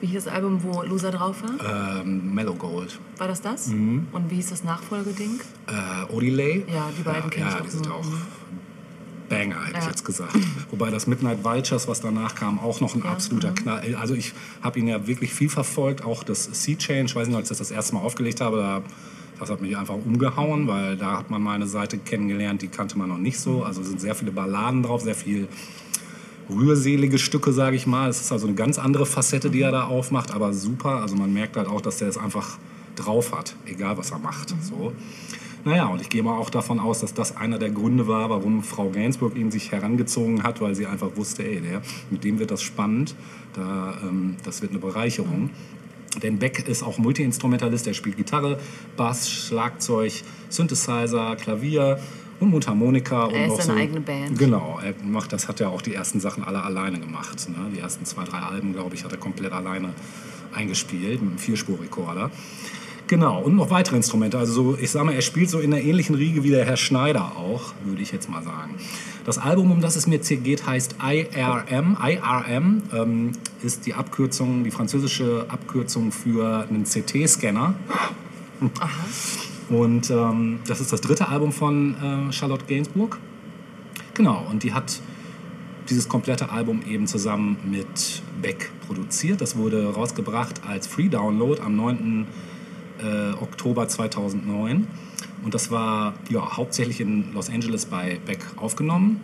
[0.00, 2.00] wie hieß das Album, wo Loser drauf war?
[2.02, 2.98] Ähm, Mellow Gold.
[3.16, 3.68] War das das?
[3.68, 4.08] Mhm.
[4.12, 5.40] Und wie hieß das Nachfolgeding?
[5.68, 6.64] Äh, Odilei.
[6.66, 8.04] Ja, die beiden kenn ich Ja, auch die sind auch
[9.28, 9.90] Banger, hätte ich Ja.
[9.90, 10.34] jetzt gesagt.
[10.70, 13.54] Wobei das Midnight Vultures, was danach kam, auch noch ein absoluter Mhm.
[13.56, 13.94] Knall.
[14.00, 14.32] Also ich
[14.62, 17.04] habe ihn ja wirklich viel verfolgt, auch das Sea Change.
[17.06, 18.82] Ich weiß nicht, als ich das das erste Mal aufgelegt habe, da,
[19.40, 22.96] das hat mich einfach umgehauen, weil da hat man mal eine Seite kennengelernt, die kannte
[22.98, 23.62] man noch nicht so.
[23.64, 25.48] Also es sind sehr viele Balladen drauf, sehr viel
[26.50, 28.08] rührselige Stücke, sage ich mal.
[28.10, 31.00] Es ist also eine ganz andere Facette, die er da aufmacht, aber super.
[31.00, 32.58] Also man merkt halt auch, dass der es einfach
[32.96, 34.54] drauf hat, egal was er macht.
[34.62, 34.92] So.
[35.64, 38.62] Naja, und ich gehe mal auch davon aus, dass das einer der Gründe war, warum
[38.62, 42.50] Frau Gainsbourg ihn sich herangezogen hat, weil sie einfach wusste, ey, der, mit dem wird
[42.50, 43.14] das spannend,
[43.54, 45.50] da, ähm, das wird eine Bereicherung.
[46.22, 48.60] Denn Beck ist auch Multiinstrumentalist, er spielt Gitarre,
[48.96, 50.12] Bass, Schlagzeug,
[50.48, 51.98] Synthesizer, Klavier
[52.40, 53.22] und Mundharmonika.
[53.22, 54.38] Er und ist noch seine eigene Band.
[54.38, 57.48] Genau, er macht, das hat ja auch die ersten Sachen alle alleine gemacht.
[57.48, 57.70] Ne?
[57.74, 59.94] Die ersten zwei, drei Alben, glaube ich, hat er komplett alleine
[60.52, 62.30] eingespielt mit einem Vierspurrekorder.
[63.06, 64.38] Genau, und noch weitere Instrumente.
[64.38, 66.78] Also so, ich sage mal, er spielt so in der ähnlichen Riege wie der Herr
[66.78, 68.76] Schneider auch, würde ich jetzt mal sagen.
[69.24, 71.98] Das Album, um das es mir hier geht, heißt IRM.
[72.02, 77.74] IRM ähm, ist die Abkürzung, die französische Abkürzung für einen CT-Scanner.
[79.68, 83.18] Und ähm, das ist das dritte Album von äh, Charlotte Gainsbourg.
[84.14, 85.00] Genau, und die hat
[85.90, 89.40] dieses komplette Album eben zusammen mit Beck produziert.
[89.40, 92.26] Das wurde rausgebracht als Free Download am 9.
[93.04, 94.86] Äh, Oktober 2009.
[95.42, 99.20] Und das war ja, hauptsächlich in Los Angeles bei Beck aufgenommen.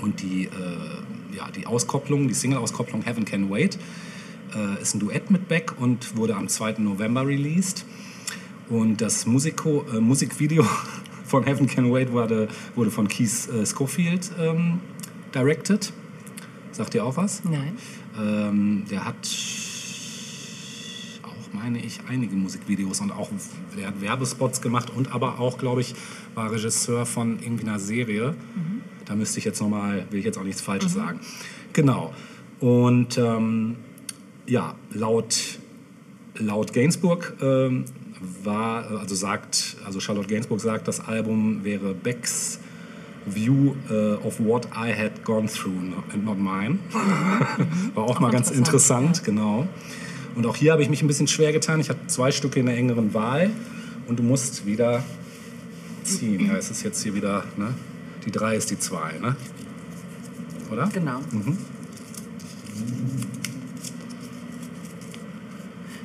[0.00, 3.78] Und die, äh, ja, die Auskopplung, die Single-Auskopplung Heaven Can Wait,
[4.54, 6.74] äh, ist ein Duett mit Beck und wurde am 2.
[6.78, 7.84] November released.
[8.68, 10.64] Und das Musiko, äh, Musikvideo
[11.24, 12.46] von Heaven Can Wait wurde,
[12.76, 14.78] wurde von Keith äh, Schofield ähm,
[15.34, 15.92] directed.
[16.70, 17.42] Sagt ihr auch was?
[17.44, 17.76] Nein.
[18.16, 19.26] Ähm, der hat
[21.52, 23.30] meine ich, einige Musikvideos und auch
[23.76, 25.94] der hat Werbespots gemacht und aber auch, glaube ich,
[26.34, 28.34] war Regisseur von irgendwie einer Serie.
[29.04, 31.20] Da müsste ich jetzt nochmal, will ich jetzt auch nichts Falsches sagen.
[31.72, 32.14] Genau.
[32.60, 33.76] Und ähm,
[34.46, 35.58] ja, laut,
[36.36, 37.84] laut Gainsbourg ähm,
[38.44, 42.60] war, also sagt, also Charlotte Gainsbourg sagt, das Album wäre Becks
[43.26, 46.78] View äh, of what I had gone through and not mine.
[47.94, 49.68] War auch, mal ganz interessant, interessant, genau.
[50.34, 51.80] Und auch hier habe ich mich ein bisschen schwer getan.
[51.80, 53.50] Ich hatte zwei Stücke in der engeren Wahl
[54.06, 55.02] und du musst wieder
[56.04, 56.46] ziehen.
[56.46, 57.74] Ja, es ist jetzt hier wieder, ne?
[58.24, 59.36] Die 3 ist die 2, ne?
[60.70, 60.88] Oder?
[60.92, 61.20] Genau.
[61.30, 61.58] Mhm.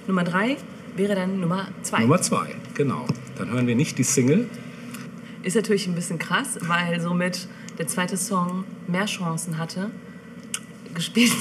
[0.08, 0.58] Nummer drei
[0.96, 2.02] wäre dann Nummer zwei.
[2.02, 3.06] Nummer 2, genau.
[3.38, 4.48] Dann hören wir nicht die Single.
[5.44, 9.92] Ist natürlich ein bisschen krass, weil somit der zweite Song mehr Chancen hatte,
[10.96, 11.32] gespielt.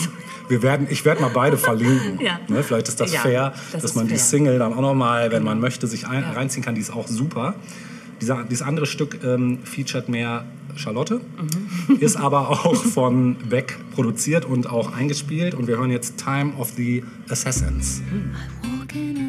[0.49, 2.19] Wir werden, ich werde mal beide verlinken.
[2.21, 2.39] Ja.
[2.49, 4.19] ne, vielleicht ist das Ja, fair, das dass man die fair.
[4.19, 4.29] Genau.
[4.29, 6.33] Single dann auch noch mal, wenn man möchte, sich ein, Ja.
[6.33, 6.75] reinziehen kann.
[6.75, 7.55] Die ist auch super.
[8.21, 10.45] Dieser, dieses andere Stück ähm, featuret mehr
[10.77, 11.21] Charlotte,
[11.89, 11.97] Mhm.
[12.01, 15.55] ist aber auch von Beck produziert und auch eingespielt.
[15.55, 18.03] Und wir hören jetzt Time of the Assassins.
[18.79, 19.24] Walking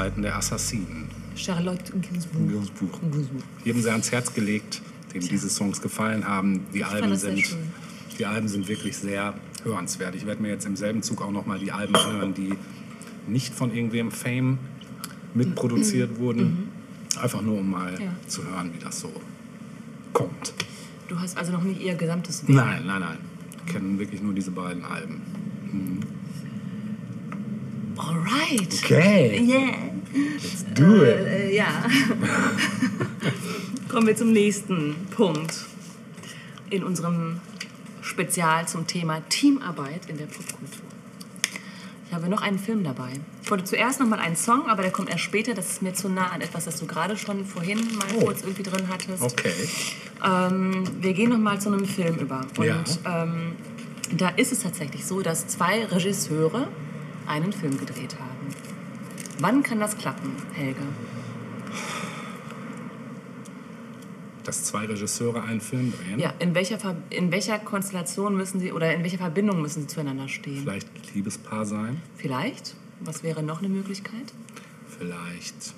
[0.00, 1.08] Zeiten der Assassinen.
[1.36, 2.42] Charlotte Gainsbourg.
[3.64, 4.80] Jedem sehr ans Herz gelegt,
[5.12, 6.64] dem diese Songs gefallen haben.
[6.72, 7.42] Die Alben sind,
[8.18, 10.14] die Alben sind wirklich sehr hörenswert.
[10.14, 12.54] Ich werde mir jetzt im selben Zug auch nochmal die Alben anhören, die
[13.28, 14.58] nicht von irgendwem Fame
[15.34, 16.68] mitproduziert wurden.
[17.20, 18.00] Einfach nur, um mal Mhm.
[18.00, 18.12] Ja.
[18.26, 19.12] zu hören, wie das so
[20.14, 20.54] kommt.
[21.08, 22.56] Du hast also noch nicht ihr gesamtes Werk.
[22.56, 23.18] Nein, nein, nein.
[23.66, 25.20] Ich kenne wirklich nur diese beiden Alben.
[27.98, 28.80] Alright.
[28.82, 29.89] Okay, Yeah.
[30.12, 31.26] Let's do it.
[31.26, 31.68] Äh, ja.
[33.88, 35.54] Kommen wir zum nächsten Punkt
[36.70, 37.40] in unserem
[38.02, 40.84] Spezial zum Thema Teamarbeit in der Popkultur.
[42.08, 43.12] Ich habe noch einen Film dabei.
[43.42, 45.54] Ich wollte zuerst noch mal einen Song, aber der kommt erst später.
[45.54, 48.24] Das ist mir zu nah an etwas, das du gerade schon vorhin mal Oh.
[48.26, 49.22] kurz irgendwie drin hattest.
[49.22, 49.52] Okay.
[50.24, 52.46] Ähm, wir gehen noch mal zu einem Film über.
[52.56, 52.82] Und Ja.
[53.22, 53.52] ähm,
[54.16, 56.66] da ist es tatsächlich so, dass zwei Regisseure
[57.26, 58.29] einen Film gedreht haben.
[59.40, 60.80] Wann kann das klappen, Helge?
[64.44, 66.18] Dass zwei Regisseure einen Film drehen.
[66.18, 69.86] Ja, in welcher, Ver in welcher Konstellation müssen sie oder in welcher Verbindung müssen sie
[69.86, 70.62] zueinander stehen?
[70.62, 72.02] Vielleicht Liebespaar sein.
[72.16, 72.74] Vielleicht?
[73.00, 74.32] Was wäre noch eine Möglichkeit?
[74.98, 75.74] Vielleicht.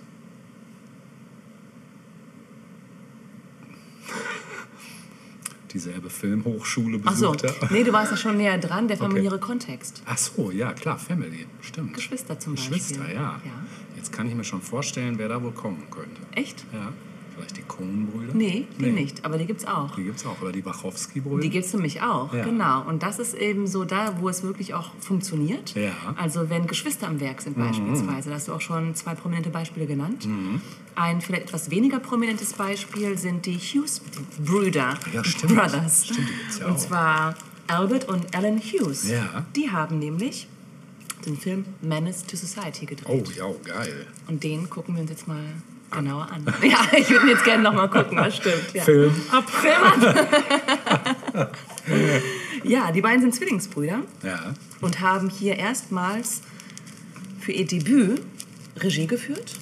[5.72, 7.72] Dieselbe Filmhochschule Ach so, besucht er.
[7.72, 10.02] nee, du warst ja schon näher dran, der familiäre Kontext.
[10.04, 11.46] Ach so, ja, klar, Family.
[11.62, 11.94] Stimmt.
[11.94, 12.76] Geschwister zum Beispiel.
[12.76, 13.20] Geschwister, ja.
[13.20, 13.40] Ja.
[13.96, 16.20] Jetzt kann ich mir schon vorstellen, wer da wohl kommen könnte.
[16.32, 16.64] Echt?
[16.72, 16.92] Ja.
[17.34, 18.34] Vielleicht die Coen-Brüder?
[18.34, 19.94] Nee, die nicht, aber die gibt's auch.
[19.96, 20.40] Die gibt's auch.
[20.42, 21.40] Oder die Wachowski-Brüder?
[21.42, 22.44] Die gibt es nämlich auch, Ja.
[22.44, 22.82] genau.
[22.86, 25.74] Und das ist eben so da, wo es wirklich auch funktioniert.
[25.74, 25.92] Ja.
[26.16, 29.86] Also wenn Geschwister am Werk sind beispielsweise, da hast du auch schon zwei prominente Beispiele
[29.86, 30.26] genannt.
[30.26, 30.60] Mhm.
[30.94, 34.94] Ein vielleicht etwas weniger prominentes Beispiel sind die Hughes-Brüder.
[35.12, 35.54] Ja, stimmt.
[35.56, 36.04] Brothers.
[36.06, 36.78] Stimmt, die gibt's ja und auch.
[36.78, 37.34] zwar
[37.68, 39.08] Albert und Alan Hughes.
[39.08, 39.46] Ja.
[39.56, 40.46] Die haben nämlich
[41.24, 43.06] den Film Menace to Society gedreht.
[43.08, 44.06] Oh, ja, geil.
[44.28, 45.40] Und den gucken wir uns jetzt mal
[45.92, 46.44] genauer an.
[46.62, 48.72] Ja, ich würde jetzt gerne noch mal gucken, was stimmt.
[48.74, 48.82] Ja.
[48.84, 49.44] Film ab.
[52.64, 54.54] Ja, die beiden sind Zwillingsbrüder Ja.
[54.80, 56.42] und haben hier erstmals
[57.40, 58.22] für ihr Debüt
[58.78, 59.54] Regie geführt.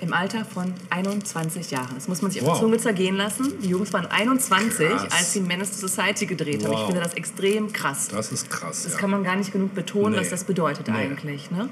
[0.00, 1.94] Im Alter von 21 Jahren.
[1.94, 2.54] Das muss man sich auf Wow.
[2.58, 3.52] der Zunge zergehen lassen.
[3.62, 5.12] Die Jungs waren 21, Krass.
[5.12, 6.72] als sie Menace to Society gedreht haben.
[6.72, 6.86] Ich Wow.
[6.86, 8.08] finde das extrem krass.
[8.08, 8.84] Das ist krass.
[8.84, 8.98] Das ja.
[8.98, 10.20] kann man gar nicht genug betonen, Nee.
[10.20, 10.94] was das bedeutet Nee.
[10.94, 11.50] eigentlich.
[11.50, 11.68] Ne?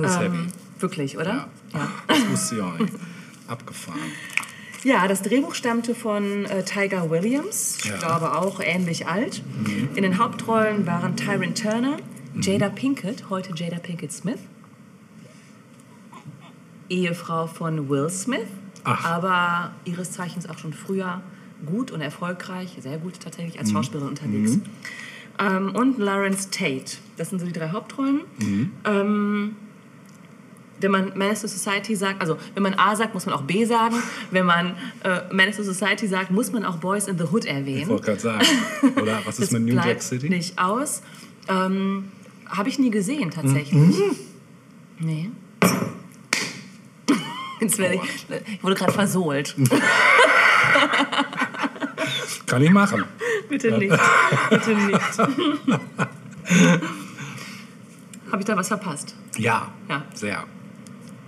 [0.00, 0.38] Das ist heavy.
[0.78, 1.34] Wirklich, oder?
[1.34, 1.48] Ja.
[1.74, 1.90] Ja.
[2.06, 2.92] Das wusste ich auch nicht.
[3.46, 3.98] Abgefahren.
[4.84, 7.96] Ja, das Drehbuch stammte von äh, Tiger Williams, ich Ja.
[7.96, 9.42] glaube auch ähnlich alt.
[9.94, 11.96] In den Hauptrollen waren Tyron Turner,
[12.40, 14.38] Jada Pinkett, heute Jada Pinkett Smith,
[16.90, 18.46] Ehefrau von Will Smith,
[18.84, 19.04] Ach.
[19.04, 21.22] aber ihres Zeichens auch schon früher
[21.64, 24.58] gut und erfolgreich, sehr gut tatsächlich als Schauspielerin unterwegs.
[25.38, 26.98] Ähm, und Lawrence Tate.
[27.16, 28.20] Das sind so die drei Hauptrollen.
[28.84, 29.56] Ähm,
[30.84, 33.64] wenn man Menace to Society sagt, also wenn man A sagt, muss man auch B
[33.64, 33.96] sagen.
[34.30, 37.50] Wenn man äh, Menace to Society sagt, muss man auch Boys in the Hood Ich
[37.50, 37.88] erwähnen.
[37.88, 38.46] wollte gerade sagen.
[39.00, 40.28] Oder was ist mit New Jack City?
[40.28, 41.02] nicht aus.
[41.48, 42.10] Ähm,
[42.48, 43.72] Habe ich nie gesehen, tatsächlich.
[43.74, 44.16] Mhm.
[45.00, 45.30] Nee.
[47.60, 49.56] Jetzt werde ich, ich wurde gerade versohlt.
[52.46, 53.04] Kann ich machen.
[53.48, 53.94] Bitte nicht.
[54.50, 55.18] Bitte nicht.
[58.30, 59.14] Habe ich da was verpasst?
[59.38, 60.02] Ja, Ja.
[60.14, 60.44] sehr.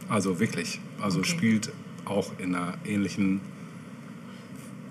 [0.08, 0.80] Also wirklich.
[1.00, 1.28] Also Okay.
[1.28, 1.72] spielt
[2.04, 3.40] auch in einer ähnlichen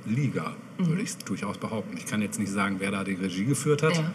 [0.06, 0.88] Liga, Mhm.
[0.88, 1.98] würde ich durchaus behaupten.
[1.98, 4.12] Ich kann jetzt nicht sagen, wer da die Regie geführt hat, Ja.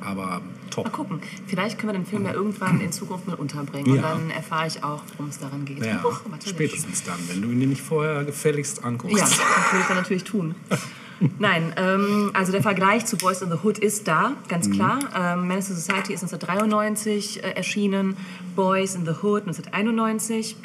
[0.00, 0.92] aber Mal top.
[0.92, 1.20] gucken.
[1.46, 3.90] Vielleicht können wir den Film ja irgendwann in Zukunft mal unterbringen.
[3.90, 4.02] Und Ja.
[4.02, 5.84] dann erfahre ich auch, worum es daran geht.
[5.84, 5.94] Ja,
[6.30, 6.46] natürlich.
[6.46, 9.16] spätestens dann, wenn du ihn nicht vorher gefälligst anguckst.
[9.16, 10.54] Ja, das würde ich dann natürlich tun.
[11.38, 14.98] Nein, ähm, also der Vergleich zu Boys in the Hood ist da, ganz klar.
[15.16, 18.16] Ähm, Menace to Society ist 1993 äh, erschienen,
[18.54, 20.56] Boys in the Hood 1991,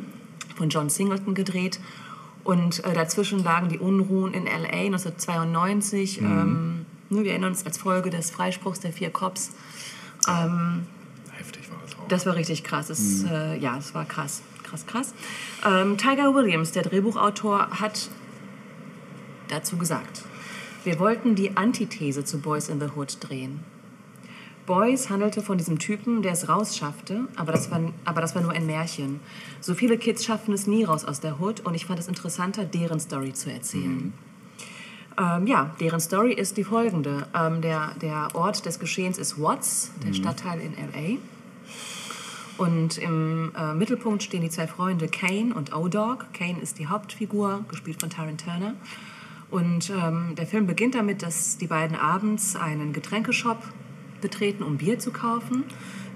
[0.56, 1.80] von John Singleton gedreht.
[2.44, 4.86] Und äh, dazwischen lagen die Unruhen in L.A.
[4.86, 6.20] 1992.
[6.20, 9.50] Ähm, ne, wir erinnern uns als Folge des Freispruchs der vier Cops.
[11.32, 12.08] Heftig war das auch.
[12.08, 12.86] Das war richtig krass.
[12.86, 14.42] Das, äh, ja, das war krass.
[14.62, 15.14] Krass, krass.
[15.64, 18.08] Ähm, Tiger Williams, der Drehbuchautor, hat
[19.48, 20.22] dazu gesagt,
[20.84, 23.60] wir wollten die Antithese zu Boys in the Hood drehen.
[24.66, 28.52] Boys handelte von diesem Typen, der es rausschaffte, aber das, war, aber das war nur
[28.52, 29.20] ein Märchen.
[29.60, 32.64] So viele Kids schaffen es nie raus aus der Hood und ich fand es interessanter,
[32.64, 34.12] deren Story zu erzählen.
[35.18, 37.26] Ähm, ja, deren Story ist die folgende.
[37.34, 41.18] Ähm, der, der Ort des Geschehens ist Watts, der Stadtteil in L.A.
[42.62, 46.26] Und im äh, Mittelpunkt stehen die zwei Freunde Kane und O-Dog.
[46.32, 48.74] Kane ist die Hauptfigur, gespielt von Taron Turner.
[49.50, 53.58] Und ähm, der Film beginnt damit, dass die beiden abends einen Getränkeshop
[54.20, 55.64] betreten, um Bier zu kaufen.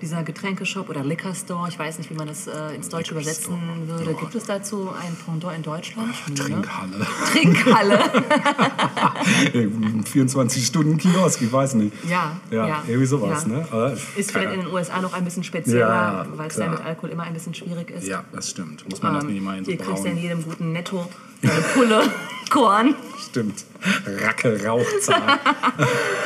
[0.02, 3.86] dieser Getränkeshop oder Liquor Store, ich weiß nicht, wie man das äh, ins Deutsche übersetzen
[3.86, 4.14] würde.
[4.14, 6.08] Gibt es dazu ein Pendant in Deutschland?
[6.28, 6.34] Ne?
[6.34, 7.06] Trinkhalle.
[7.30, 7.98] Trinkhalle.
[9.52, 11.94] 24-Stunden-Kiosk, ich weiß nicht.
[12.08, 13.48] Ja, Ja, ja, irgendwie sowas, ja.
[13.48, 13.96] ne?
[14.16, 17.10] Ist vielleicht in den USA noch ein bisschen spezieller, Ja, weil es ja mit Alkohol
[17.10, 18.06] immer ein bisschen schwierig ist.
[18.06, 18.88] Ja, das stimmt.
[18.88, 20.72] Muss man das Ähm, nicht mal in so hier kriegst du ja in jedem guten
[20.72, 21.06] Netto
[21.42, 22.02] eine Pulle
[22.50, 22.96] Korn.
[23.30, 23.64] Stimmt.
[24.06, 25.22] Racke, Rauchzahl.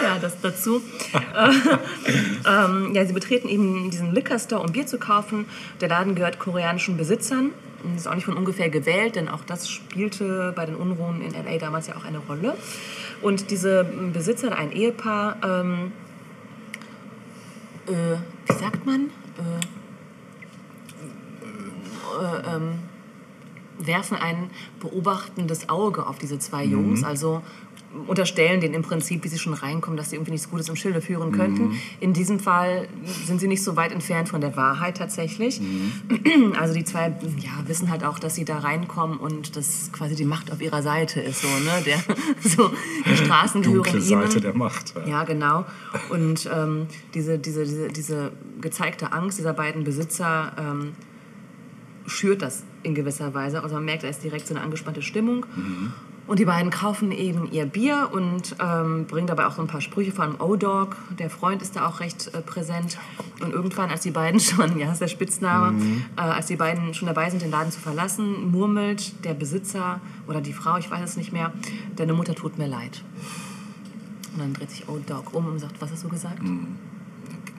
[0.03, 0.83] Ja, das dazu.
[1.13, 1.51] Äh,
[2.47, 5.47] ähm, ja, sie betreten eben diesen Liquor Store, um Bier zu kaufen.
[5.81, 7.53] Der Laden gehört koreanischen Besitzern.
[7.83, 11.33] Und ist auch nicht von ungefähr gewählt, denn auch das spielte bei den Unruhen in
[11.33, 12.57] LA damals ja auch eine Rolle.
[13.21, 15.93] Und diese Besitzer, ein Ehepaar, ähm,
[17.87, 19.11] äh, wie sagt man?
[19.39, 19.61] Äh,
[22.23, 22.79] äh, ähm,
[23.79, 24.51] werfen ein
[24.81, 27.05] beobachtendes Auge auf diese zwei Jungs.
[27.05, 27.43] Also
[28.07, 31.01] unterstellen denen im Prinzip, wie sie schon reinkommen, dass sie irgendwie nichts Gutes im Schilde
[31.01, 31.79] führen könnten.
[32.01, 32.89] In diesem Fall
[33.25, 35.61] sind sie nicht so weit entfernt von der Wahrheit tatsächlich.
[36.59, 37.09] Also die zwei
[37.39, 40.83] ja, wissen halt auch, dass sie da reinkommen und dass quasi die Macht auf ihrer
[40.83, 41.43] Seite ist.
[41.43, 41.83] So, ne?
[41.85, 41.99] der,
[42.41, 42.71] so,
[43.07, 44.23] die Straßen gehören Dunkle ihnen.
[44.23, 44.95] Seite der Macht.
[45.07, 45.65] Ja, genau.
[46.11, 50.93] Und ähm, diese, diese, diese, diese gezeigte Angst dieser beiden Besitzer ähm,
[52.07, 53.63] schürt das in gewisser Weise.
[53.63, 55.47] Also man merkt, da ist direkt so eine angespannte Stimmung.
[56.27, 59.83] Und die beiden kaufen eben ihr Bier und ähm, bringen dabei auch so ein paar
[59.83, 60.97] Sprüche von O-Dog.
[61.19, 62.97] Der Freund ist da auch recht äh, präsent.
[63.43, 65.79] Und irgendwann, als die beiden schon, ja, ist der Spitzname,
[66.17, 70.41] äh, als die beiden schon dabei sind, den Laden zu verlassen, murmelt der Besitzer oder
[70.41, 71.53] die Frau, ich weiß es nicht mehr,
[71.97, 73.03] deine Mutter tut mir leid.
[74.33, 76.41] Und dann dreht sich O-Dog um und sagt, was hast du gesagt?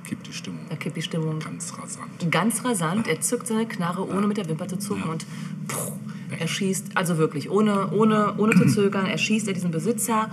[0.07, 0.61] Kippt die Stimmung.
[0.69, 2.31] Da kippt die Stimmung Ganz rasant.
[2.31, 3.07] ganz rasant.
[3.07, 5.25] Er zückt seine Knarre, ohne mit der Wimper zu zucken und
[5.67, 5.93] puh,
[6.39, 10.29] er schießt, also wirklich, ohne, ohne, ohne zu zögern, er schießt er diesen Besitzer,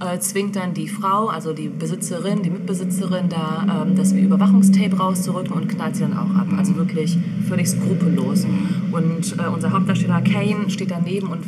[0.00, 5.52] äh, zwingt dann die Frau, also die Besitzerin, die Mitbesitzerin, da ähm, das Überwachungstape rauszurücken
[5.52, 6.46] und knallt sie dann auch ab.
[6.56, 7.18] Also wirklich
[7.48, 8.46] völlig skrupellos.
[8.92, 11.44] Und äh, unser Hauptdarsteller Kane steht daneben und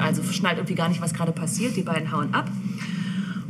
[0.00, 1.76] also schnallt irgendwie gar nicht, was gerade passiert.
[1.76, 2.50] Die beiden hauen ab.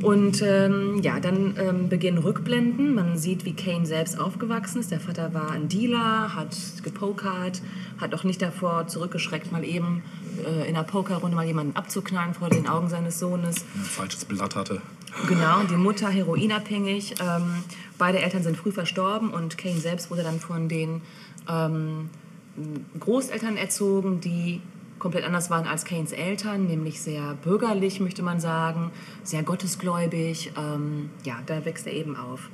[0.07, 2.95] Und ähm, ja, dann ähm, beginnen Rückblenden.
[2.95, 4.93] Man sieht, wie Kane selbst aufgewachsen ist.
[4.93, 7.61] Der Vater war ein Dealer, hat gepokert,
[8.01, 10.05] hat auch nicht davor zurückgeschreckt, mal eben
[10.47, 13.65] äh, in einer Pokerrunde mal jemanden abzuknallen vor den Augen seines Sohnes.
[13.75, 14.81] Ein falsches Blatt hatte.
[15.27, 17.17] Genau, die Mutter heroinabhängig.
[17.21, 17.65] Ähm,
[17.99, 21.01] beide Eltern sind früh verstorben und Kane selbst wurde dann von den
[21.49, 22.11] ähm,
[23.01, 24.61] Großeltern erzogen, die
[25.07, 28.91] komplett anders waren als Kanes Eltern, nämlich sehr bürgerlich, möchte man sagen,
[29.23, 30.53] sehr gottesgläubig.
[30.59, 32.51] Ähm, ja, da wächst er eben auf.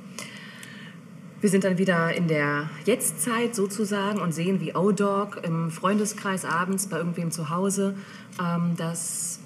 [1.41, 6.85] Wir sind dann wieder in der Jetztzeit sozusagen und sehen, wie O-Dog im Freundeskreis abends
[6.85, 7.95] bei irgendwem zu Hause
[8.39, 9.39] ähm, das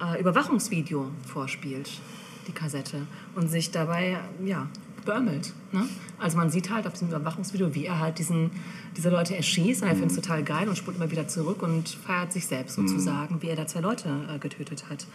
[0.00, 2.00] äh, Überwachungsvideo vorspielt,
[2.48, 4.68] die Kassette, und sich dabei, ja,
[5.06, 5.54] beömmelt.
[5.72, 5.84] Ne?
[6.18, 8.50] Also man sieht halt auf diesem Überwachungsvideo, wie er halt diesen,
[8.96, 11.88] diese Leute erschießt und er findet es total geil und spult immer wieder zurück und
[11.88, 15.06] feiert sich selbst sozusagen, wie er da zwei Leute äh, getötet hat.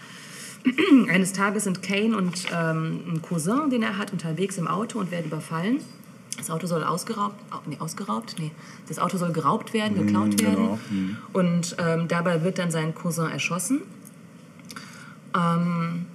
[1.09, 5.11] Eines Tages sind Kane und ähm, ein Cousin, den er hat, unterwegs im Auto und
[5.11, 5.77] werden überfallen.
[6.37, 8.51] Das Auto soll ausgeraubt, au- nee, ausgeraubt, nee,
[8.87, 10.79] das Auto soll geraubt werden, geklaut werden.
[10.89, 11.15] genau.
[11.33, 13.81] Und ähm, dabei wird dann sein Cousin erschossen.
[15.35, 16.05] Ähm,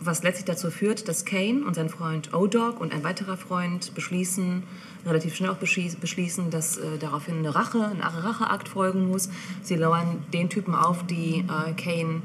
[0.00, 4.62] was letztlich dazu führt, dass Kane und sein Freund O-Dog und ein weiterer Freund beschließen,
[5.04, 9.28] relativ schnell auch beschließen, dass äh, daraufhin eine Rache, ein Racheakt folgen muss.
[9.62, 12.22] Sie lauern den Typen auf, die äh, Kane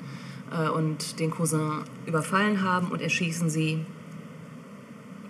[0.52, 3.80] äh, und den Cousin überfallen haben und erschießen sie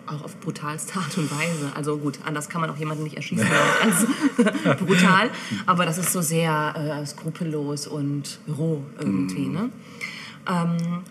[0.05, 1.71] auch auf brutalste Art und Weise.
[1.75, 3.47] Also gut, anders kann man auch jemanden nicht erschießen
[3.81, 5.29] als brutal,
[5.65, 9.47] aber das ist so sehr äh, skrupellos und roh irgendwie.
[9.47, 9.69] Ne?
[10.47, 11.03] Ähm,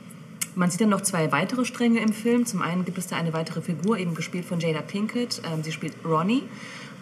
[0.54, 2.46] man sieht dann noch zwei weitere Stränge im Film.
[2.46, 5.42] Zum einen gibt es da eine weitere Figur, eben gespielt von Jada Pinkett.
[5.50, 6.44] Ähm, sie spielt Ronnie.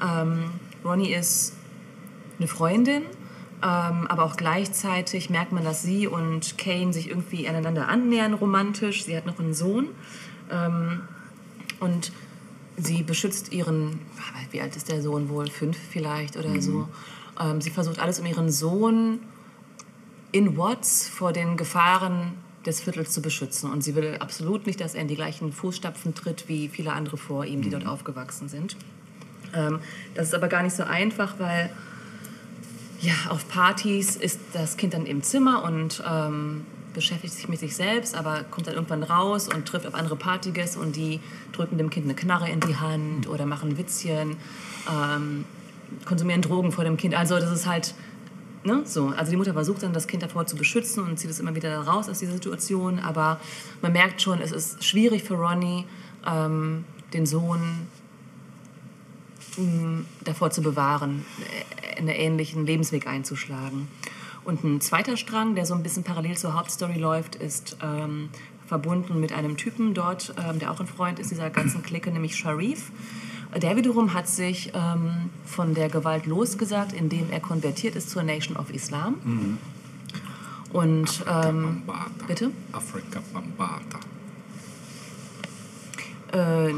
[0.02, 0.50] Ähm,
[0.84, 1.54] Ronnie ist
[2.38, 3.02] eine Freundin,
[3.62, 9.04] ähm, aber auch gleichzeitig merkt man, dass sie und Kane sich irgendwie aneinander annähern romantisch.
[9.04, 9.88] Sie hat noch einen Sohn
[10.50, 11.02] ähm,
[11.80, 12.12] und
[12.76, 14.00] sie beschützt ihren,
[14.52, 16.88] wie alt ist der Sohn wohl, fünf vielleicht oder so.
[17.38, 19.20] Ähm, sie versucht alles, um ihren Sohn
[20.32, 22.34] in Watts vor den Gefahren
[22.66, 23.70] des Viertels zu beschützen.
[23.70, 27.16] Und sie will absolut nicht, dass er in die gleichen Fußstapfen tritt wie viele andere
[27.16, 28.76] vor ihm, die dort aufgewachsen sind.
[29.54, 29.80] Ähm,
[30.14, 31.70] das ist aber gar nicht so einfach, weil
[33.00, 37.74] ja, auf Partys ist das Kind dann im Zimmer und ähm, beschäftigt sich mit sich
[37.74, 41.20] selbst, aber kommt dann irgendwann raus und trifft auf andere Partygäste und die
[41.52, 44.36] drücken dem Kind eine Knarre in die Hand oder machen Witzchen,
[44.90, 45.44] ähm,
[46.04, 47.14] konsumieren Drogen vor dem Kind.
[47.14, 47.94] Also das ist halt
[48.62, 49.08] Ne, so.
[49.08, 51.78] Also die Mutter versucht dann, das Kind davor zu beschützen und zieht es immer wieder
[51.80, 52.98] raus aus dieser Situation.
[52.98, 53.40] Aber
[53.80, 55.86] man merkt schon, es ist schwierig für Ronnie,
[56.26, 56.84] ähm,
[57.14, 57.88] den Sohn
[59.56, 61.24] mh, davor zu bewahren,
[61.94, 63.88] äh, einen ähnlichen Lebensweg einzuschlagen.
[64.44, 68.28] Und ein zweiter Strang, der so ein bisschen parallel zur Hauptstory läuft, ist ähm,
[68.66, 72.36] verbunden mit einem Typen dort, ähm, der auch ein Freund ist dieser ganzen Clique, nämlich
[72.36, 72.90] Sharif.
[73.56, 78.56] Der wiederum hat sich ähm, von der Gewalt losgesagt, indem er konvertiert ist zur Nation
[78.56, 79.58] of Islam.
[80.72, 81.82] Und ähm,
[82.28, 82.52] bitte?
[82.72, 83.98] Afrika Bambata.
[86.32, 86.72] Äh,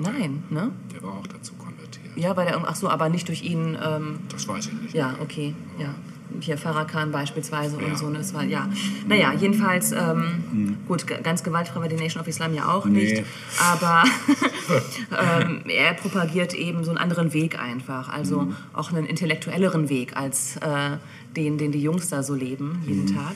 [0.00, 0.70] nein, ne?
[0.92, 2.16] Der war auch dazu konvertiert.
[2.16, 3.76] Ja, weil er, ach so, aber nicht durch ihn.
[3.84, 4.94] Ähm, Das weiß ich nicht.
[4.94, 5.92] ja, okay, ja.
[6.40, 7.86] Hier Farrakhan beispielsweise Ja.
[7.88, 8.08] und so.
[8.10, 8.68] ne, Das war, ja.
[9.06, 13.02] Naja, jedenfalls, ähm, gut, g- ganz gewaltfrei war die Nation of Islam ja auch Nee.
[13.04, 13.24] nicht.
[13.60, 14.04] Aber
[15.42, 18.08] ähm, er propagiert eben so einen anderen Weg einfach.
[18.08, 20.96] Also auch einen intellektuelleren Weg als äh,
[21.36, 23.34] den, den die Jungs da so leben, jeden Tag.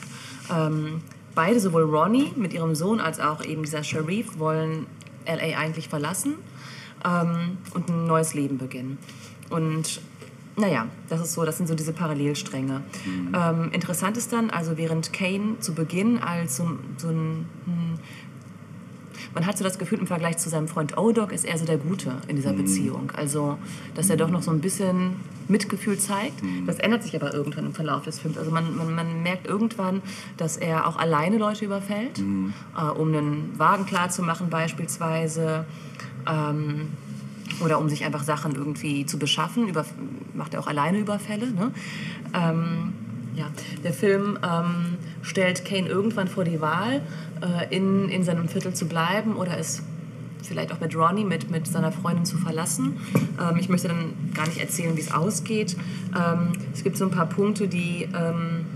[0.54, 1.00] Ähm,
[1.34, 4.86] beide, sowohl Ronnie mit ihrem Sohn als auch eben dieser Sharif, wollen
[5.26, 6.34] LA eigentlich verlassen
[7.04, 8.98] ähm, und ein neues Leben beginnen.
[9.50, 10.00] Und
[10.56, 12.82] naja, das ist so, das sind so diese Parallelstränge.
[13.34, 17.98] Ähm, interessant ist dann, also während Kane zu Beginn als so, so ein hm,
[19.34, 21.78] man hat so das Gefühl, im Vergleich zu seinem Freund O-Dog ist er so der
[21.78, 23.10] Gute in dieser Beziehung.
[23.16, 23.56] Also,
[23.94, 25.16] dass er doch noch so ein bisschen
[25.48, 26.42] Mitgefühl zeigt.
[26.66, 28.36] Das ändert sich aber irgendwann im Verlauf des Films.
[28.38, 30.02] Also man, man, man merkt irgendwann,
[30.36, 35.64] dass er auch alleine Leute überfällt, äh, um einen Wagen klarzumachen beispielsweise.
[36.28, 36.88] Ähm,
[37.60, 39.68] oder um sich einfach Sachen irgendwie zu beschaffen.
[39.68, 39.84] Über,
[40.34, 41.50] macht er auch alleine Überfälle.
[41.52, 41.72] Ne?
[42.34, 42.92] Ähm,
[43.34, 43.46] ja,
[43.82, 47.02] der Film ähm, stellt Kane irgendwann vor die Wahl,
[47.40, 49.82] äh, in, in seinem Viertel zu bleiben oder es
[50.42, 53.00] vielleicht auch mit Ronnie, mit, mit seiner Freundin zu verlassen.
[53.40, 55.76] Ähm, ich möchte dann gar nicht erzählen, wie es ausgeht.
[56.14, 58.66] Ähm, es gibt so ein paar Punkte, die ähm,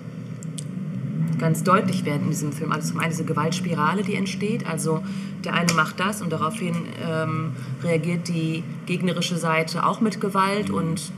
[1.38, 2.72] ganz deutlich werden in diesem Film.
[2.72, 4.66] Also zum einen diese Gewaltspirale, die entsteht.
[4.66, 5.02] Also
[5.44, 7.52] der eine macht das und daraufhin ähm,
[7.82, 11.12] reagiert die gegnerische Seite auch mit Gewalt und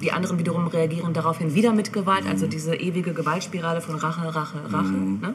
[0.00, 2.26] die anderen wiederum reagieren daraufhin wieder mit Gewalt.
[2.28, 4.92] Also diese ewige Gewaltspirale von Rache, Rache, Rache.
[4.92, 5.34] Ne?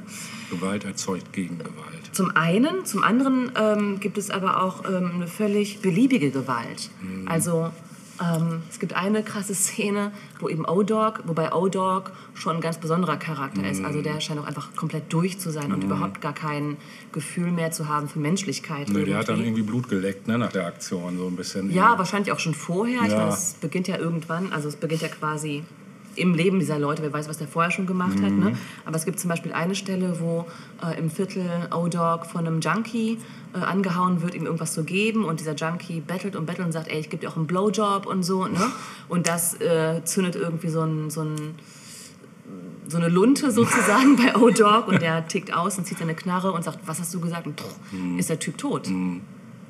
[0.49, 1.75] Gewalt erzeugt Gegengewalt.
[2.11, 6.89] Zum einen, zum anderen ähm, gibt es aber auch ähm, eine völlig beliebige Gewalt.
[7.25, 7.71] Also
[8.21, 13.17] ähm, es gibt eine krasse Szene, wo eben O-Dog, wobei O-Dog schon ein ganz besonderer
[13.17, 13.83] Charakter ist.
[13.83, 16.77] Also der scheint auch einfach komplett durch zu sein und überhaupt gar kein
[17.11, 18.89] Gefühl mehr zu haben für Menschlichkeit.
[18.89, 19.61] Nö, der hat dann irgendwie.
[19.61, 21.71] irgendwie Blut geleckt, ne, nach der Aktion, so ein bisschen.
[21.71, 23.01] Ja, wahrscheinlich auch schon vorher.
[23.03, 23.17] Ich Ja.
[23.19, 25.63] meine, es beginnt ja irgendwann, also es beginnt ja quasi
[26.15, 27.01] im Leben dieser Leute.
[27.01, 28.31] Wer weiß, was der vorher schon gemacht hat.
[28.31, 28.57] Ne?
[28.85, 30.45] Aber es gibt zum Beispiel eine Stelle, wo
[30.83, 33.17] äh, im Viertel O-Dog von einem Junkie
[33.53, 35.25] äh, angehauen wird, ihm irgendwas zu geben.
[35.25, 38.05] Und dieser Junkie bettelt und bettelt und sagt, ey, ich gebe dir auch einen Blowjob
[38.05, 38.45] und so.
[38.45, 38.59] Ne?
[39.09, 41.09] Und das äh, zündet irgendwie so ein...
[41.09, 41.55] So ein
[42.87, 46.63] so eine Lunte sozusagen bei O-Dog und der tickt aus und zieht seine Knarre und
[46.63, 47.47] sagt, was hast du gesagt?
[47.47, 48.89] Und pff, ist der Typ tot.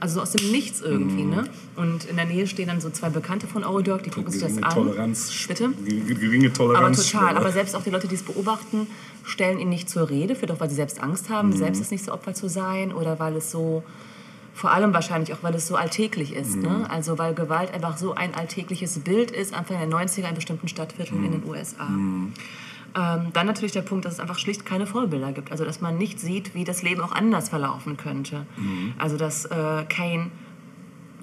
[0.02, 1.46] Also so aus dem Nichts irgendwie, ne?
[1.78, 4.52] Und in der Nähe stehen dann so zwei Bekannte von O-Dog, die gucken sich das
[4.58, 4.74] Geringe an.
[4.74, 5.46] Toleranz.
[5.48, 5.70] Bitte?
[5.86, 7.10] ge- Geringe Aber Toleranz.
[7.12, 7.38] total.
[7.38, 8.88] Aber selbst auch die Leute, die es beobachten,
[9.24, 12.12] stellen ihn nicht zur Rede, vielleicht auch, weil sie selbst Angst haben, selbst das nächste
[12.12, 13.84] Opfer zu sein oder weil es so,
[14.56, 16.56] vor allem wahrscheinlich auch, weil es so alltäglich ist.
[16.58, 16.88] Ne?
[16.90, 21.24] Also weil Gewalt einfach so ein alltägliches Bild ist, Anfang der 90er in bestimmten Stadtvierteln
[21.24, 21.88] in den USA.
[22.94, 25.52] Ähm, dann natürlich der Punkt, dass es einfach schlicht keine Vorbilder gibt.
[25.52, 28.46] Also dass man nicht sieht, wie das Leben auch anders verlaufen könnte.
[28.98, 30.32] Also dass äh, Kane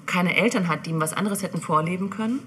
[0.05, 2.39] keine Eltern hat, die ihm was anderes hätten vorleben können.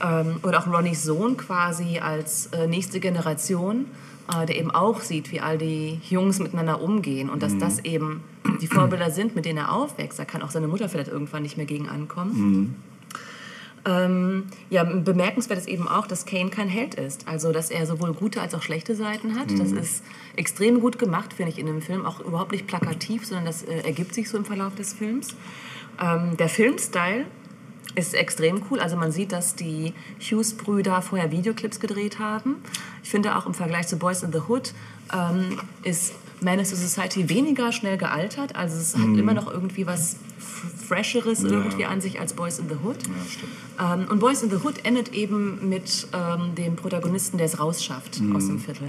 [0.00, 3.86] Ähm, oder auch Ronnys Sohn quasi als äh, nächste Generation,
[4.32, 8.22] äh, der eben auch sieht, wie all die Jungs miteinander umgehen und dass das eben
[8.60, 10.18] die Vorbilder sind, mit denen er aufwächst.
[10.18, 12.76] Da kann auch seine Mutter vielleicht irgendwann nicht mehr gegen ankommen.
[13.84, 17.26] Ähm, ja, bemerkenswert ist eben auch, dass Kane kein Held ist.
[17.26, 19.50] Also, dass er sowohl gute als auch schlechte Seiten hat.
[19.58, 20.04] Das ist
[20.36, 22.06] extrem gut gemacht, finde ich, in dem Film.
[22.06, 25.34] Auch überhaupt nicht plakativ, sondern das äh, ergibt sich so im Verlauf des Films.
[26.00, 27.26] Ähm, der Filmstyle
[27.94, 28.80] ist extrem cool.
[28.80, 32.56] Also man sieht, dass die Hughes-Brüder vorher Videoclips gedreht haben.
[33.02, 34.72] Ich finde auch im Vergleich zu Boys in the Hood
[35.12, 38.56] ähm, ist Menace to Society weniger schnell gealtert.
[38.56, 40.16] Also es hat immer noch irgendwie was
[40.86, 42.98] Fresheres irgendwie an sich als Boys in the Hood.
[43.78, 43.94] Ja.
[43.94, 48.20] Ähm, und Boys in the Hood endet eben mit ähm, dem Protagonisten, der es rausschafft
[48.34, 48.88] aus dem Viertel.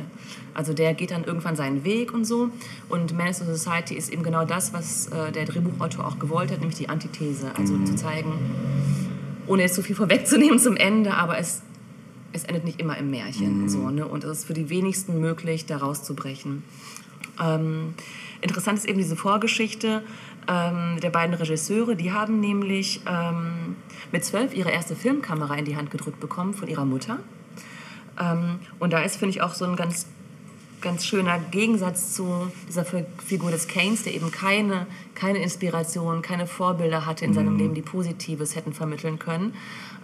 [0.54, 2.50] Also der geht dann irgendwann seinen Weg und so.
[2.90, 6.60] Und Menace to Society ist eben genau das, was äh, der Drehbuchautor auch gewollt hat,
[6.60, 7.52] nämlich die Antithese.
[7.58, 8.34] Also zu zeigen,
[9.48, 11.62] ohne jetzt zu viel vorwegzunehmen zum Ende, aber es,
[12.34, 13.70] es endet nicht immer im Märchen.
[13.70, 14.06] So, ne?
[14.06, 16.64] Und es ist für die wenigsten möglich, da rauszubrechen.
[17.42, 17.94] Ähm,
[18.42, 20.04] interessant ist eben diese Vorgeschichte
[20.48, 21.96] ähm, der beiden Regisseure.
[21.96, 23.76] Die haben nämlich ähm,
[24.12, 27.20] mit zwölf ihre erste Filmkamera in die Hand gedrückt bekommen von ihrer Mutter.
[28.20, 30.08] Ähm, und da ist, finde ich, auch so ein ganz
[30.82, 36.46] ganz schöner Gegensatz zu dieser Fi- Figur des Keynes, der eben keine, keine Inspiration, keine
[36.46, 39.54] Vorbilder hatte in seinem Leben, die Positives hätten vermitteln können.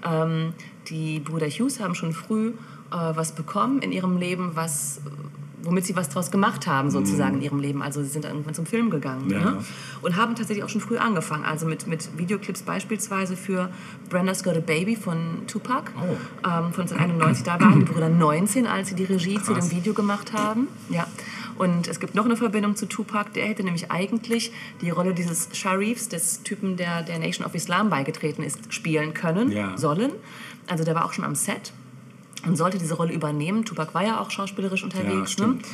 [0.09, 0.53] Ähm,
[0.87, 2.53] die Brüder Hughes haben schon früh äh,
[2.91, 5.01] was bekommen in ihrem Leben, was
[5.63, 7.81] womit sie was draus gemacht haben, sozusagen in ihrem Leben.
[7.81, 9.39] Also sie sind dann irgendwann zum Film gegangen Ja.
[9.39, 9.65] ne?
[10.01, 11.43] und haben tatsächlich auch schon früh angefangen.
[11.45, 13.69] Also mit, mit Videoclips beispielsweise für
[14.09, 16.03] Brenda's Got a Baby von Tupac Oh.
[16.47, 17.43] ähm, von 1991.
[17.43, 19.69] Da waren die Brüder 19, als sie die Regie zu Krass.
[19.69, 20.67] dem Video gemacht haben.
[20.89, 21.05] Ja.
[21.57, 23.33] Und es gibt noch eine Verbindung zu Tupac.
[23.33, 27.89] Der hätte nämlich eigentlich die Rolle dieses Sharifs, des Typen, der der Nation of Islam
[27.89, 29.77] beigetreten ist, spielen können, Ja.
[29.77, 30.11] sollen.
[30.67, 31.73] Also der war auch schon am Set
[32.45, 33.65] und sollte diese Rolle übernehmen.
[33.65, 35.13] Tupac war ja auch schauspielerisch unterwegs.
[35.13, 35.27] ne?
[35.27, 35.65] stimmt.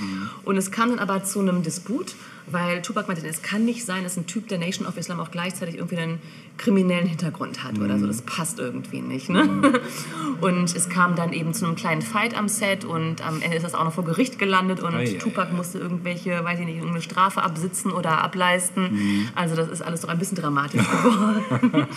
[0.44, 2.16] Und es kam dann aber zu einem Disput,
[2.48, 5.32] weil Tupac meinte, es kann nicht sein, dass ein Typ der Nation of Islam auch
[5.32, 6.20] gleichzeitig irgendwie einen
[6.58, 8.08] kriminellen Hintergrund hat oder so.
[8.08, 9.30] Das passt irgendwie nicht.
[9.30, 9.44] Ne?
[10.42, 13.64] Und es kam dann eben zu einem kleinen Fight am Set und am Ende ist
[13.64, 17.02] das auch noch vor Gericht gelandet und Ei, Tupac musste irgendwelche, weiß ich nicht, irgendeine
[17.02, 19.30] Strafe absitzen oder ableisten.
[19.34, 21.88] Also das ist alles doch ein bisschen dramatisch geworden.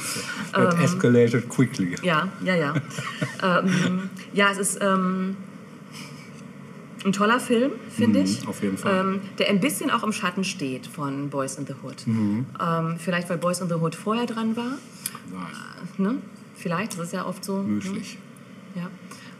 [0.56, 1.96] It escalated quickly.
[2.02, 2.74] Ja, ja, ja.
[3.42, 5.36] ähm, ja, es ist ähm,
[7.08, 8.46] ein toller Film, finde ich.
[8.46, 9.00] auf jeden Fall.
[9.00, 12.06] Ähm, der ein bisschen auch im Schatten steht von Boys in the Hood.
[12.06, 12.46] Mhm.
[12.60, 14.78] Ähm, vielleicht, weil Boys in the Hood vorher dran war.
[15.36, 16.16] Ach, Ne?
[16.54, 17.62] Vielleicht, das ist ja oft so.
[17.62, 17.68] Ne?
[17.74, 18.18] möglich.
[18.74, 18.88] Ja.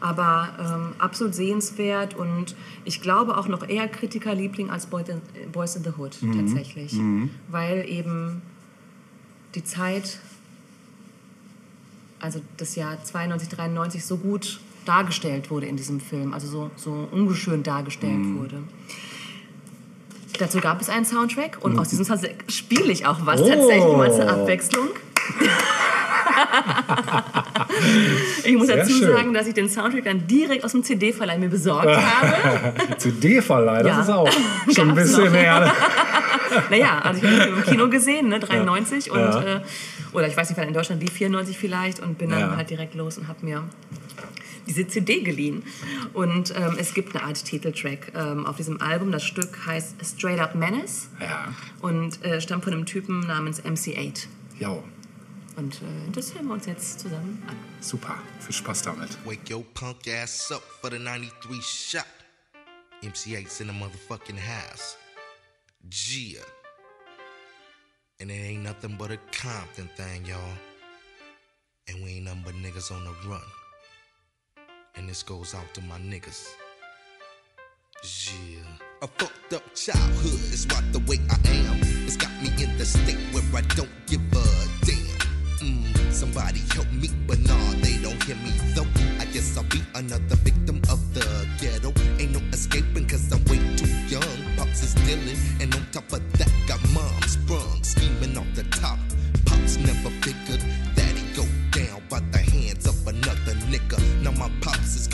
[0.01, 2.55] Aber ähm, absolut sehenswert und
[2.85, 6.97] ich glaube auch noch eher Kritikerliebling als Boys in the Hood tatsächlich.
[7.49, 8.43] Weil eben
[9.57, 10.21] die Zeit,
[12.21, 17.09] also das Jahr 92, 93 so gut dargestellt wurde in diesem Film, also so, so
[17.11, 18.59] ungeschönt dargestellt wurde.
[20.39, 23.49] Dazu gab es einen Soundtrack und aus diesem Soundtrack spiele ich auch was Oh.
[23.49, 24.89] tatsächlich mal zur Abwechslung.
[28.45, 29.13] ich muss Sehr dazu schön.
[29.13, 32.73] sagen, dass ich den Soundtrack dann direkt aus dem CD-Verleih mir besorgt habe.
[32.99, 34.01] CD-Verleih, das Ja.
[34.03, 34.31] ist auch
[34.75, 35.73] schon ein bisschen her.
[36.71, 39.43] Naja, also ich habe Film im Kino gesehen, ne, 93 und Ja.
[39.57, 39.61] äh,
[40.13, 42.57] oder ich weiß nicht, wann in Deutschland lief 94 vielleicht und bin dann Ja.
[42.57, 43.63] halt direkt los und habe mir
[44.69, 45.63] diese CD geliehen.
[46.13, 49.11] Und ähm, es gibt eine Art Titeltrack ähm, auf diesem Album.
[49.13, 54.27] Das Stück heißt Straight Up Menace Ja, und äh, stammt von einem Typen namens MC8.
[54.59, 54.83] ja,
[55.57, 57.57] Und äh, das hören wir uns jetzt zusammen an.
[57.81, 58.15] super.
[58.41, 59.11] Viel Spaß damit.
[59.25, 62.05] Wake your punk ass up for the 93 shot.
[63.03, 64.97] MC8's in the motherfucking house.
[65.89, 66.41] Gia.
[68.21, 70.39] And it ain't nothing but a Compton thing, y'all.
[71.89, 73.41] And we ain't nothing but niggas on the run.
[74.97, 76.49] And this goes out to my niggas.
[78.05, 78.59] Yeah.
[79.03, 81.79] A fucked up childhood is what the way I am.
[82.07, 84.45] It's got me in the state where I don't give a
[84.85, 85.19] damn.
[85.61, 88.87] Mm, somebody help me, but nah, they don't hear me though.
[89.21, 91.27] I guess I'll be another victim of the
[91.61, 91.93] ghetto.
[92.19, 94.57] Ain't no escaping cause I'm way too young.
[94.57, 98.99] Pops is dealing, and on top of that, got mom sprung, scheming off the top.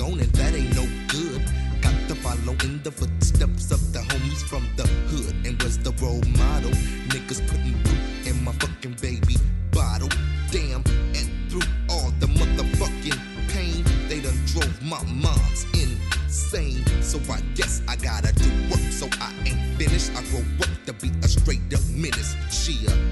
[0.08, 1.42] And that ain't no good.
[1.80, 5.34] Got to follow in the footsteps of the homies from the hood.
[5.46, 6.70] And was the role model.
[7.08, 9.36] Niggas putting blue in my fucking baby
[9.70, 10.08] bottle.
[10.50, 10.84] Damn,
[11.14, 16.84] and through all the motherfucking pain, they done drove my mom's insane.
[17.02, 20.10] So I guess I gotta do work, so I ain't finished.
[20.12, 22.36] I grow up to be a straight up menace.
[22.50, 23.03] Chia.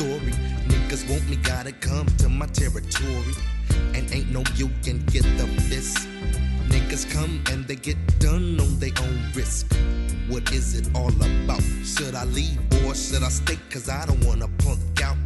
[0.00, 0.32] Story.
[0.72, 3.34] Niggas want me, gotta come to my territory.
[3.94, 6.08] And ain't no you can get the fist.
[6.68, 9.66] Niggas come and they get done on their own risk.
[10.28, 11.62] What is it all about?
[11.84, 13.58] Should I leave or should I stay?
[13.68, 15.18] Cause I don't wanna punk out.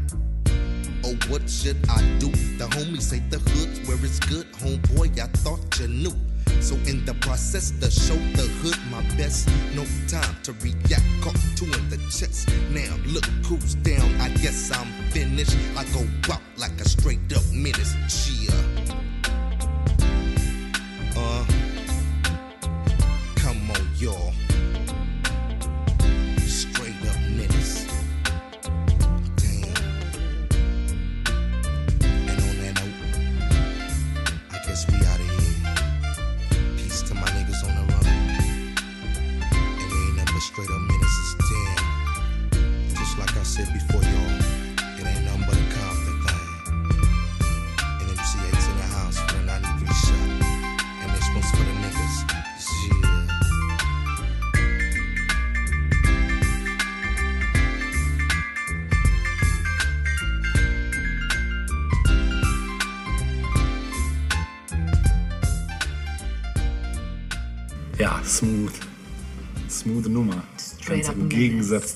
[1.04, 2.30] Oh, what should I do?
[2.58, 4.50] The homies say the hood's where it's good.
[4.54, 6.16] Homeboy, I thought you knew.
[6.60, 9.48] So in the process to show the hood my best.
[9.74, 12.48] No time to react, caught two in the chest.
[12.70, 14.20] Now look who's down.
[14.20, 15.56] I guess I'm finished.
[15.76, 17.94] I go out like a straight up menace.
[18.08, 18.73] Cheer.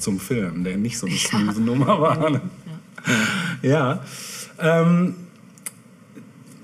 [0.09, 2.31] Zum Film, der nicht so eine smooth Nummer war.
[2.31, 2.41] Ne?
[3.61, 4.03] Ja.
[4.59, 5.17] Ähm,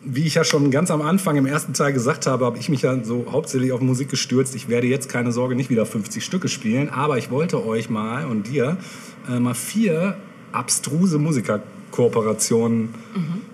[0.03, 2.83] wie ich ja schon ganz am Anfang im ersten Teil gesagt habe, habe ich mich
[2.83, 4.55] ja so hauptsächlich auf Musik gestürzt.
[4.55, 8.25] Ich werde jetzt keine Sorge nicht wieder 50 Stücke spielen, aber ich wollte euch mal
[8.25, 8.79] und dir
[9.29, 10.17] äh, mal vier
[10.53, 11.19] abstruse
[11.97, 12.95] Musikerkooperationen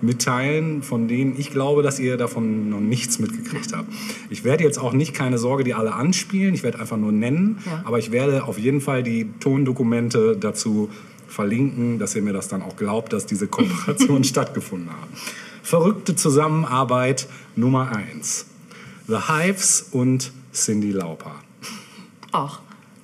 [0.01, 3.87] mitteilen, von denen ich glaube, dass ihr davon noch nichts mitgekriegt habt.
[4.29, 6.53] Ich werde jetzt auch nicht keine Sorge, die alle anspielen.
[6.53, 7.83] Ich werde einfach nur nennen, Ja.
[7.85, 10.89] aber ich werde auf jeden Fall die Tondokumente dazu
[11.27, 15.11] verlinken, dass ihr mir das dann auch glaubt, dass diese Kooperationen stattgefunden haben.
[15.63, 18.47] Verrückte Zusammenarbeit Nummer eins:
[19.07, 21.35] The Hives und Cindy Lauper.
[22.33, 22.59] Ach,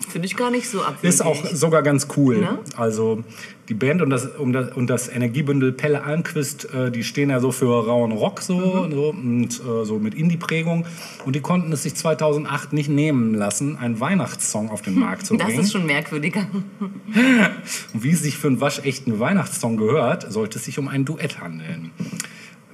[0.09, 1.09] finde ich gar nicht so abwegig.
[1.09, 2.39] Ist auch sogar ganz cool.
[2.39, 2.59] Ne?
[2.75, 3.23] Also
[3.69, 7.39] die Band und das, um das, und das Energiebündel Pelle Almquist, äh, die stehen ja
[7.39, 8.91] so für rauen Rock so, Mhm.
[8.91, 10.85] so und äh, so mit Indie-Prägung.
[11.25, 15.35] Und die konnten es sich 2008 nicht nehmen lassen, einen Weihnachtssong auf den Markt zu
[15.35, 15.59] Das bringen.
[15.61, 16.47] ist schon merkwürdiger.
[17.93, 21.39] Und wie es sich für einen waschechten Weihnachtssong gehört, sollte es sich um ein Duett
[21.41, 21.91] handeln,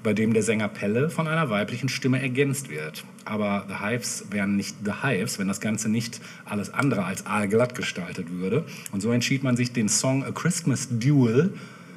[0.03, 3.05] bei dem der Sänger Pelle von einer weiblichen Stimme ergänzt wird.
[3.25, 7.73] Aber The Hives wären nicht The Hives, wenn das Ganze nicht alles andere als aalglatt
[7.73, 8.65] gestaltet würde.
[8.91, 11.53] Und so entschied man sich, den Song A Christmas Duel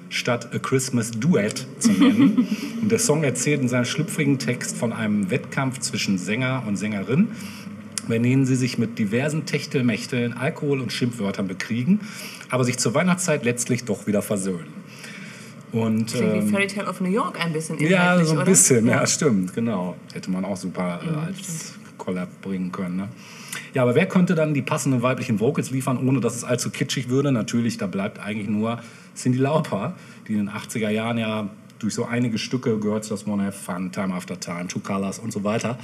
[0.09, 2.47] statt A Christmas Duet zu nennen.
[2.83, 7.29] und der Song erzählt in seinem schlüpfrigen Text von einem Wettkampf zwischen Sänger und Sängerin,
[8.09, 12.01] bei denen sie sich mit diversen Techtelmechteln, Alkohol und Schimpfwörtern bekriegen,
[12.51, 14.76] aber sich zur Weihnachtszeit letztlich doch wieder versöhnen.
[15.77, 18.47] Und, Klingt wie ähm, Fairy Tale of New York ein bisschen ja, so ein oder?
[18.47, 19.07] bisschen, ja.
[19.07, 19.95] stimmt, genau.
[20.15, 22.97] Hätte man auch super äh, als Collab bringen können.
[22.97, 23.09] Ne?
[23.75, 27.11] Ja, aber wer könnte dann die passenden weiblichen Vocals liefern, ohne dass es allzu kitschig
[27.11, 27.31] würde?
[27.31, 28.81] Natürlich, da bleibt eigentlich nur
[29.15, 29.95] Cindy Lauper,
[30.27, 33.93] die in den 80er Jahren ja durch so einige Stücke, Girls Just Wanna Have Fun,
[33.93, 35.79] Time After Time, Two Colors und so weiter,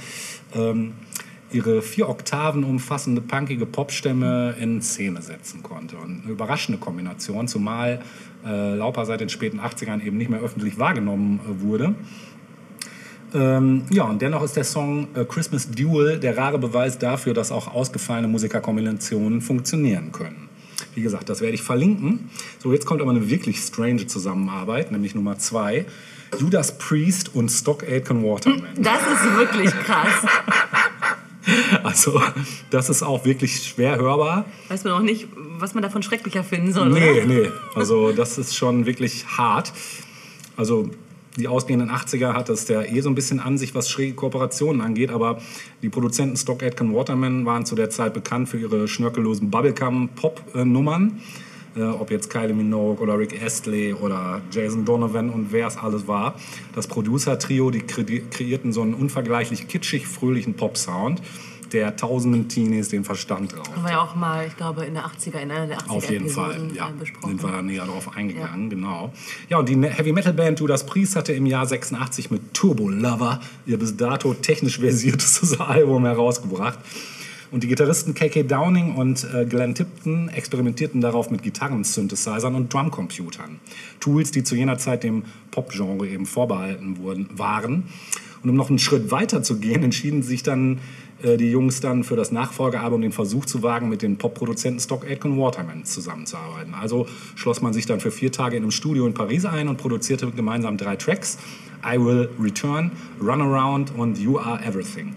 [0.55, 0.93] ähm,
[1.51, 5.97] ihre vier Oktaven umfassende punkige Popstämme in Szene setzen konnte.
[5.97, 8.01] Und eine überraschende Kombination, zumal
[8.45, 11.95] äh, Lauper seit den späten 80ern eben nicht mehr öffentlich wahrgenommen äh, wurde.
[13.33, 17.51] Ähm, ja, und dennoch ist der Song äh, Christmas Duel der rare Beweis dafür, dass
[17.51, 20.49] auch ausgefallene Musikerkombinationen funktionieren können.
[20.93, 22.29] Wie gesagt, das werde ich verlinken.
[22.59, 25.85] So, jetzt kommt aber eine wirklich strange Zusammenarbeit, nämlich Nummer zwei.
[26.39, 28.69] Judas Priest und Stock Aitken Waterman.
[28.77, 30.25] Das ist wirklich krass.
[31.83, 32.21] Also,
[32.69, 34.45] das ist auch wirklich schwer hörbar.
[34.69, 35.27] Weiß man auch nicht,
[35.59, 37.25] was man davon schrecklicher finden soll, Nee, oder?
[37.25, 37.49] nee.
[37.75, 39.73] Also, das ist schon wirklich hart.
[40.55, 40.89] Also,
[41.37, 44.81] die ausgehenden 80er hat es ja eh so ein bisschen an sich, was schräge Kooperationen
[44.81, 45.41] angeht, aber
[45.81, 51.07] die Produzenten Stock Aitken Waterman waren zu der Zeit bekannt für ihre schnörkellosen Bubblegum-Pop-Nummern.
[51.07, 51.21] Äh,
[51.81, 56.35] ob jetzt Kylie Minogue oder Rick Astley oder Jason Donovan und wer es alles war.
[56.75, 61.21] Das Producer-Trio, die kre kreierten so einen unvergleichlich kitschig fröhlichen Pop-Sound,
[61.71, 63.75] der tausenden Teenies den Verstand raubt.
[63.75, 66.09] Haben wir ja auch mal, ich glaube, in der 80er, in einer der 80er Auf
[66.11, 66.89] jeden Fall, ja.
[66.89, 67.29] äh, besprochen.
[67.29, 69.11] Sind wir da näher drauf eingegangen, genau.
[69.49, 72.87] Ja, und die Ne- Heavy Metal Band Judas Priest hatte im Jahr 86 mit Turbo
[72.89, 76.77] Lover ihr bis dato technisch versiertestes Album herausgebracht.
[77.53, 83.59] Und die Gitarristen KK Downing und äh, Glenn Tipton experimentierten darauf mit Gitarren-Synthesizern und Drumcomputern.
[83.99, 87.83] Tools, die zu jener Zeit dem Pop-Genre eben vorbehalten wurden, waren.
[88.41, 90.79] Und um noch einen Schritt weiter zu gehen, entschieden sich dann
[91.21, 95.05] äh, die Jungs dann für das Nachfolgealbum den Versuch zu wagen, mit den Pop-Produzenten Stock
[95.05, 96.73] Aitken Waterman zusammenzuarbeiten.
[96.73, 99.77] Also schloss man sich dann für vier Tage in einem Studio in Paris ein und
[99.77, 101.37] produzierte gemeinsam drei Tracks.
[101.85, 102.91] I Will Return,
[103.21, 105.13] Run Around und You Are Everything.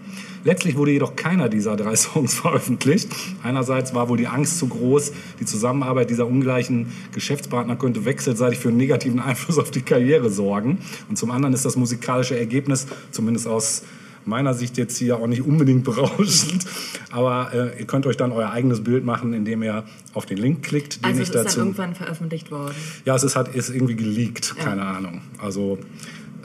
[0.47, 3.09] Letztlich wurde jedoch keiner dieser drei Songs veröffentlicht.
[3.43, 8.69] Einerseits war wohl die Angst zu groß, die Zusammenarbeit dieser ungleichen Geschäftspartner könnte wechselseitig für
[8.69, 10.77] einen negativen Einfluss auf die Karriere sorgen.
[11.09, 13.83] Und zum anderen ist das musikalische Ergebnis, zumindest aus
[14.23, 16.65] meiner Sicht jetzt hier auch nicht unbedingt berauschend.
[17.11, 19.83] Aber äh, ihr könnt euch dann euer eigenes Bild machen, indem ihr
[20.13, 21.59] auf den Link klickt, den Also ich es ist dann dazu.
[21.59, 22.73] irgendwann veröffentlicht worden.
[23.03, 24.63] Ja, es ist halt ist irgendwie geleakt, Ja.
[24.63, 25.21] keine Ahnung.
[25.39, 25.77] Also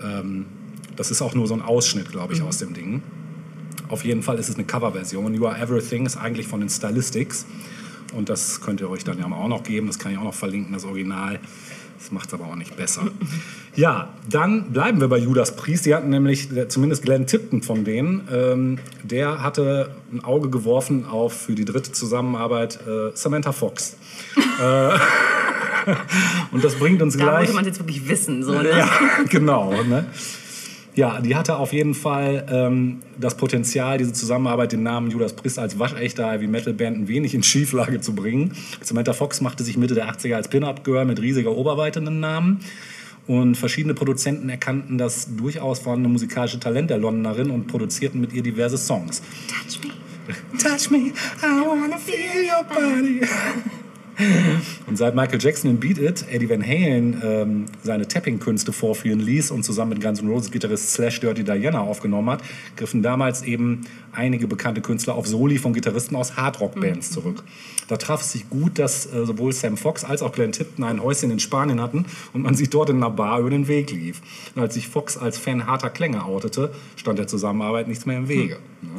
[0.05, 0.47] ähm,
[0.97, 2.47] das ist auch nur so ein Ausschnitt, glaube ich, Mhm.
[2.49, 3.03] aus dem Ding.
[3.93, 5.35] Auf jeden Fall ist es eine Coverversion.
[5.35, 7.45] You Are Everything ist eigentlich von den Stylistics.
[8.15, 9.87] Und das könnt ihr euch dann ja auch noch geben.
[9.87, 11.39] Das kann ich auch noch verlinken, das Original.
[11.99, 13.03] Das macht es aber auch nicht besser.
[13.75, 15.87] Ja, dann bleiben wir bei Judas Priest.
[15.87, 21.33] Die hatten nämlich, zumindest Glenn Tipton von denen, ähm, der hatte ein Auge geworfen auf
[21.33, 23.97] für die dritte Zusammenarbeit äh, Samantha Fox.
[24.61, 24.91] äh,
[26.53, 27.39] und das bringt uns Da gleich.
[27.39, 28.43] wollte man jetzt wirklich wissen.
[28.43, 28.69] So, ne?
[28.69, 28.91] Ja,
[29.31, 29.73] genau.
[29.85, 30.05] Ne?
[30.95, 35.59] Ja, die hatte auf jeden Fall ähm, das Potenzial, diese Zusammenarbeit, den Namen Judas Priest
[35.59, 38.53] als waschechter Heavy Metal Band ein wenig in Schieflage zu bringen.
[38.83, 42.61] Samantha Fox machte sich Mitte der 80er als Pin-Up-Girl mit riesiger Oberweite einen Namen.
[43.27, 48.43] Und verschiedene Produzenten erkannten das durchaus vorhandene musikalische Talent der Londonerin und produzierten mit ihr
[48.43, 49.23] diverse Songs.
[49.49, 49.93] Touch me.
[50.59, 51.13] Touch me,
[51.43, 53.21] I wanna feel your body.
[54.87, 59.51] Und seit Michael Jackson in Beat It Eddie Van Halen ähm, seine Tapping-Künste vorführen ließ
[59.51, 62.43] und zusammen mit Guns N' Roses Gitarrist Slash Dirty Diana aufgenommen hat,
[62.77, 63.83] griffen damals eben
[64.13, 67.43] einige bekannte Künstler auf Soli von Gitarristen aus Hardrock-Bands zurück.
[67.89, 71.03] Da traf es sich gut, dass äh, sowohl Sam Fox als auch Glenn Tipton ein
[71.03, 74.21] Häuschen in Spanien hatten und man sich dort in einer Bar über den Weg lief.
[74.55, 78.29] Und als sich Fox als Fan harter Klänge outete, stand der Zusammenarbeit nichts mehr im
[78.29, 78.59] Wege.
[78.83, 78.91] Ne?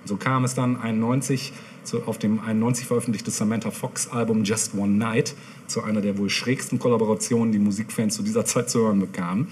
[0.00, 1.52] Und so kam es dann 91
[1.84, 5.34] zu, auf dem 91 veröffentlichte Samantha Fox Album Just One Night
[5.66, 9.48] zu einer der wohl schrägsten Kollaborationen, die Musikfans zu dieser Zeit zu hören bekamen.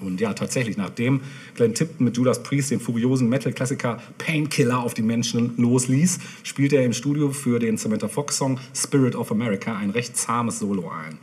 [0.00, 1.20] Und ja, tatsächlich, nachdem
[1.54, 6.84] Glenn Tipton mit Judas Priest den furiosen Metal-Klassiker Painkiller auf die Menschen losließ, spielte er
[6.84, 11.18] im Studio für den Samantha Fox-Song Spirit of America ein recht zahmes Solo ein.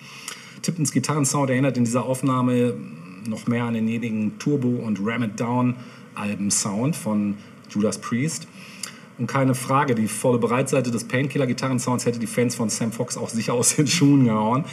[0.62, 2.76] Tiptons Gitarrensound erinnert in dieser Aufnahme
[3.28, 7.36] noch mehr an denjenigen Turbo- und Ram It Down-Alben-Sound von
[7.70, 8.48] Judas Priest.
[9.20, 13.30] Und keine Frage, die volle Breitseite des Painkiller-Gitarrensounds hätte die Fans von Sam Fox auch
[13.30, 14.64] sicher aus den Schuhen gehauen.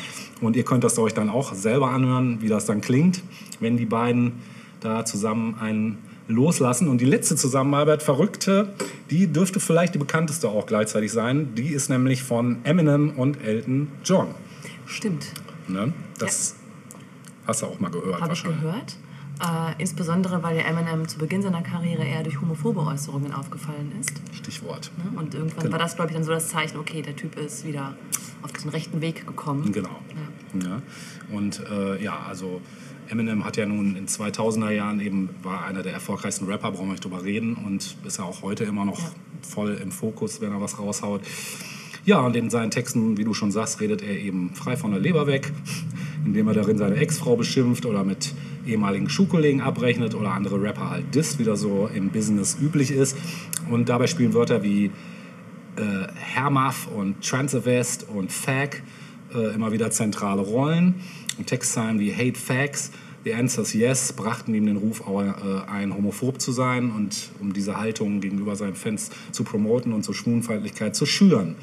[0.40, 3.22] Und ihr könnt das euch dann auch selber anhören, wie das dann klingt,
[3.58, 4.34] wenn die beiden
[4.80, 6.88] da zusammen einen loslassen.
[6.88, 8.72] Und die letzte Zusammenarbeit, Verrückte,
[9.10, 11.54] die dürfte vielleicht die bekannteste auch gleichzeitig sein.
[11.56, 14.28] Die ist nämlich von Eminem und Elton John.
[14.86, 15.26] Stimmt.
[15.66, 15.92] Ne?
[16.18, 16.54] Das
[17.46, 18.60] hast du auch mal gehört ich wahrscheinlich.
[18.60, 18.96] gehört.
[19.38, 24.12] Äh, insbesondere, weil der Eminem zu Beginn seiner Karriere eher durch homophobe Äußerungen aufgefallen ist.
[24.32, 24.90] Stichwort.
[24.96, 25.18] Ne?
[25.18, 25.72] Und irgendwann Genau.
[25.72, 27.94] war das, glaube ich, dann so das Zeichen, okay, der Typ ist wieder
[28.42, 29.70] auf den rechten Weg gekommen.
[29.72, 30.00] Genau.
[30.64, 30.80] Ja.
[31.30, 32.62] Und äh, ja, also
[33.08, 36.92] Eminem hat ja nun in 2000er Jahren eben, war einer der erfolgreichsten Rapper, brauchen wir
[36.92, 39.00] nicht drüber reden und ist ja auch heute immer noch
[39.42, 41.20] voll im Fokus, wenn er was raushaut.
[42.06, 45.00] Ja, und in seinen Texten, wie du schon sagst, redet er eben frei von der
[45.00, 45.52] Leber weg,
[46.24, 48.32] indem er darin seine Ex-Frau beschimpft oder mit
[48.66, 53.16] ehemaligen Schulkollegen abrechnet oder andere Rapper halt disst, wie das so im Business üblich ist.
[53.70, 54.86] Und dabei spielen Wörter wie
[55.76, 58.82] äh, Hermaf und Transavest und Fag
[59.34, 60.96] äh, immer wieder zentrale Rollen.
[61.38, 62.92] Und Textzeilen wie Hate Facts,
[63.26, 67.76] The Answers Yes brachten ihm den Ruf äh, ein, homophob zu sein und um diese
[67.76, 71.56] Haltung gegenüber seinen Fans zu promoten und zur Schwulenfeindlichkeit zu schüren.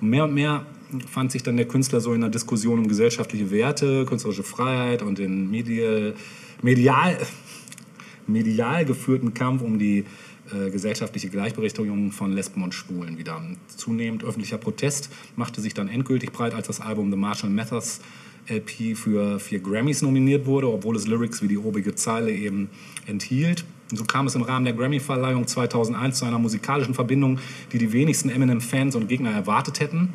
[0.00, 0.64] Mehr und mehr
[1.00, 5.18] fand sich dann der Künstler so in einer Diskussion um gesellschaftliche Werte, künstlerische Freiheit und
[5.18, 6.14] den medial,
[6.62, 7.18] medial,
[8.26, 10.04] medial geführten Kampf um die
[10.52, 13.40] äh, gesellschaftliche Gleichberechtigung von Lesben und Schwulen wieder.
[13.68, 18.00] Zunehmend öffentlicher Protest machte sich dann endgültig breit, als das Album The Marshall Mathers
[18.48, 22.68] LP für vier Grammys nominiert wurde, obwohl es Lyrics wie die obige Zeile eben
[23.06, 23.64] enthielt.
[23.90, 27.38] Und so kam es im Rahmen der Grammy-Verleihung 2001 zu einer musikalischen Verbindung,
[27.72, 30.12] die die wenigsten Eminem-Fans und Gegner erwartet hätten.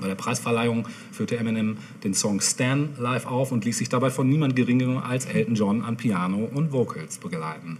[0.00, 4.28] Bei der Preisverleihung führte Eminem den Song Stan live auf und ließ sich dabei von
[4.28, 7.78] niemand geringerem als Elton John an Piano und Vocals begleiten.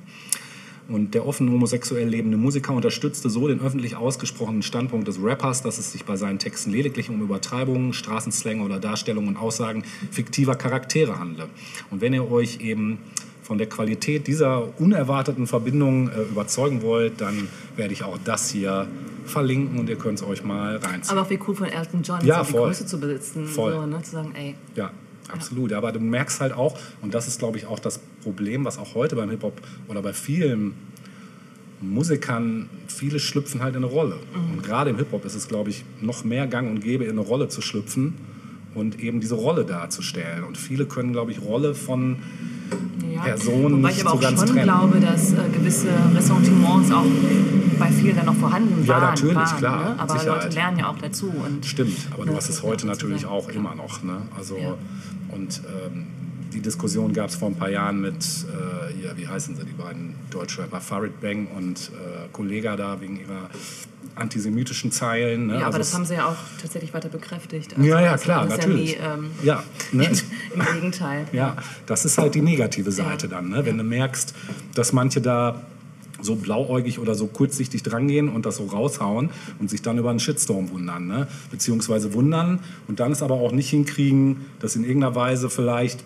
[0.88, 5.78] Und der offen homosexuell lebende Musiker unterstützte so den öffentlich ausgesprochenen Standpunkt des Rappers, dass
[5.78, 11.18] es sich bei seinen Texten lediglich um Übertreibungen, Straßenslang oder Darstellungen und Aussagen fiktiver Charaktere
[11.18, 11.48] handle.
[11.90, 12.98] Und wenn ihr euch eben
[13.46, 18.88] von der Qualität dieser unerwarteten Verbindung äh, überzeugen wollt, dann werde ich auch das hier
[19.24, 21.16] verlinken und ihr könnt es euch mal reinziehen.
[21.16, 22.58] Aber auch wie cool von Elton John, Ja, so die.
[22.58, 23.46] Größe zu besitzen.
[23.46, 23.72] Voll.
[23.72, 24.02] So, ne?
[24.02, 24.90] Zu sagen, ey, Ja,
[25.32, 25.72] absolut.
[25.74, 28.96] Aber du merkst halt auch, und das ist, glaube ich, auch das Problem, was auch
[28.96, 30.74] heute beim Hip-Hop oder bei vielen
[31.80, 34.16] Musikern, viele schlüpfen halt in eine Rolle.
[34.34, 37.20] Und gerade im Hip-Hop ist es, glaube ich, noch mehr gang und gäbe, in eine
[37.20, 38.14] Rolle zu schlüpfen
[38.74, 40.42] und eben diese Rolle darzustellen.
[40.42, 42.18] Und viele können, glaube ich, Rolle von
[43.14, 43.22] ja.
[43.22, 44.62] Personen Wobei nicht ich aber so auch ganz schon trennen.
[44.64, 47.04] glaube, dass äh, gewisse Ressentiments auch
[47.78, 49.00] bei vielen dann noch vorhanden Ja, waren.
[49.10, 50.00] natürlich, waren, klar, Ne?
[50.00, 50.42] Aber Sicherheit.
[50.44, 51.32] Leute lernen ja auch dazu.
[51.44, 53.56] Und Stimmt, aber du Ne, hast es heute natürlich auch klar.
[53.56, 54.02] immer noch.
[54.02, 54.22] Ne?
[54.36, 54.74] Also, Ja.
[55.34, 56.06] Und ähm,
[56.52, 59.72] die Diskussion gab es vor ein paar Jahren mit, äh, hier, wie heißen sie, die
[59.72, 63.50] beiden Deutschrapper, Farid Bang und äh, Kollega da wegen ihrer
[64.16, 65.46] antisemitischen Zeilen.
[65.46, 65.54] Ne?
[65.54, 67.74] ja, aber Also das haben sie ja auch tatsächlich weiter bekräftigt.
[67.78, 68.94] Ja, ja, das klar, natürlich.
[68.98, 69.62] Ja, nie, ähm, Ja,
[69.92, 70.10] ne?
[70.54, 71.26] Im Gegenteil.
[71.32, 71.56] Ja,
[71.86, 73.36] das ist halt die negative Seite Ja.
[73.36, 73.50] dann.
[73.50, 73.64] Ne?
[73.64, 74.34] Wenn du merkst,
[74.74, 75.62] dass manche da
[76.22, 80.18] so blauäugig oder so kurzsichtig drangehen und das so raushauen und sich dann über einen
[80.18, 81.06] Shitstorm wundern.
[81.06, 81.28] Ne?
[81.50, 86.04] Beziehungsweise wundern und dann es aber auch nicht hinkriegen, das in irgendeiner Weise vielleicht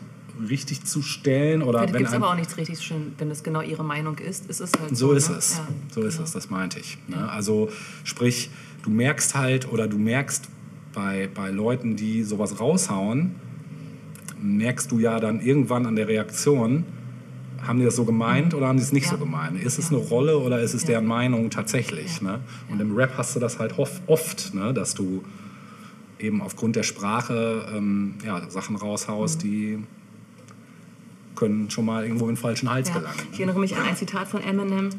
[0.49, 3.43] richtig zu stellen oder Vielleicht wenn gibt es aber auch nichts richtig schön, wenn das
[3.43, 5.09] genau ihre Meinung ist, ist es halt so.
[5.09, 5.36] so ist ne?
[5.36, 5.57] es.
[5.59, 5.68] Ja.
[5.95, 6.99] So ist es, das meinte ich.
[7.09, 7.28] Ne?
[7.30, 7.68] Also
[8.05, 8.51] sprich,
[8.82, 10.49] du merkst halt oder du merkst
[10.93, 13.34] bei, bei Leuten, die sowas raushauen,
[14.41, 16.84] merkst du ja dann irgendwann an der Reaktion,
[17.62, 19.12] haben die das so gemeint oder haben die es nicht Ja.
[19.12, 19.62] so gemeint?
[19.62, 20.88] Ist es eine Rolle oder ist es Ja.
[20.88, 22.22] deren Meinung tatsächlich?
[22.22, 22.41] Ne?
[22.70, 24.72] Und im Rap hast du das halt oft, ne?
[24.72, 25.22] dass du
[26.18, 29.78] eben aufgrund der Sprache ähm, ja, Sachen raushaust, die
[31.37, 32.95] können schon mal irgendwo in den falschen Hals Ja.
[32.99, 33.18] gelangen.
[33.33, 33.45] Ich Ne?
[33.45, 34.91] erinnere mich an ein Zitat von Eminem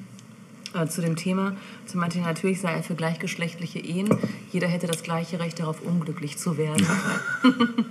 [0.73, 1.55] äh, zu dem Thema.
[1.85, 4.09] Zu er, natürlich sei er für gleichgeschlechtliche Ehen.
[4.51, 6.85] Jeder hätte das gleiche Recht darauf, unglücklich zu werden.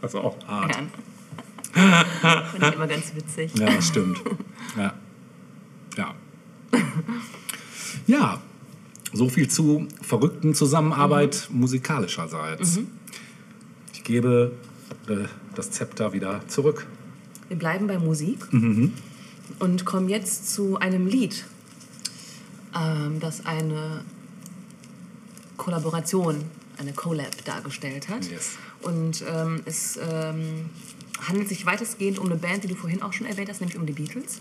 [0.00, 0.76] Das ist auch hart.
[1.74, 2.04] Ja.
[2.20, 3.52] Fand ich immer ganz witzig.
[3.58, 4.20] Ja, das stimmt.
[4.76, 4.92] Ja.
[5.96, 6.14] Ja.
[8.06, 8.42] Ja,
[9.14, 12.80] so viel zu verrückten Zusammenarbeit musikalischerseits.
[13.94, 14.52] Ich gebe
[15.08, 16.86] äh, das Zepter wieder zurück.
[17.48, 18.46] Wir bleiben bei Musik
[19.58, 21.44] und kommen jetzt zu einem Lied,
[22.74, 24.02] ähm, das eine
[25.56, 26.42] Kollaboration,
[26.78, 28.24] eine Collab dargestellt hat.
[28.30, 28.52] Yes.
[28.82, 30.70] Und ähm, es ähm,
[31.20, 33.86] handelt sich weitestgehend um eine Band, die du vorhin auch schon erwähnt hast, nämlich um
[33.86, 34.40] die Beatles.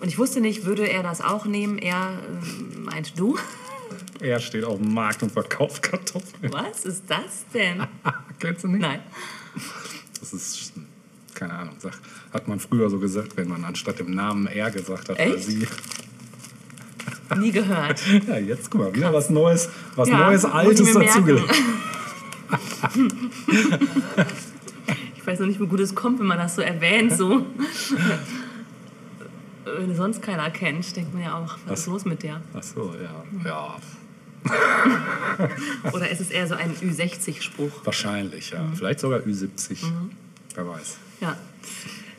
[0.00, 1.78] Und ich wusste nicht, würde er das auch nehmen?
[1.78, 3.36] Er ähm, meint du.
[4.20, 6.52] Er steht auf dem Markt und verkauft Kartoffeln.
[6.52, 7.86] Was ist das denn?
[8.38, 8.80] Kennst du nicht?
[8.80, 9.00] Nein.
[10.20, 10.72] Das ist,
[11.38, 11.92] keine Ahnung, sag,
[12.32, 15.44] hat man früher so gesagt, wenn man anstatt dem Namen er gesagt hat, oder Echt?
[15.44, 15.66] sie.
[17.38, 18.00] Nie gehört.
[18.26, 21.50] Ja, jetzt guck mal, wieder was Neues, was Ja, Neues, Altes dazugelernt.
[25.16, 27.12] Ich weiß noch nicht, wie gut es kommt, wenn man das so erwähnt.
[27.16, 27.44] So.
[29.64, 32.40] Wenn sonst keiner kennt, denkt man ja auch, was ist los mit der?
[32.54, 33.22] Ach so, ja.
[33.44, 33.76] Ja,
[35.92, 37.84] Oder ist es eher so ein Ü60-Spruch?
[37.84, 38.56] wahrscheinlich, Mhm.
[38.58, 38.64] ja.
[38.74, 39.76] Vielleicht sogar Ü70.
[40.54, 40.96] Wer weiß.
[41.20, 41.36] Ja.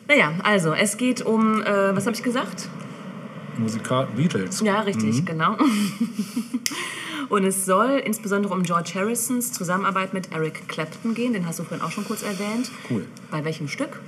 [0.07, 2.67] Naja, also es geht um, äh, was habe ich gesagt?
[3.57, 4.61] Musikal Beatles.
[4.61, 5.57] Ja, richtig, genau.
[7.29, 11.33] Und es soll insbesondere um George Harrisons Zusammenarbeit mit Eric Clapton gehen.
[11.33, 12.71] Den hast du vorhin auch schon kurz erwähnt.
[12.89, 13.05] Cool.
[13.29, 13.99] Bei welchem Stück?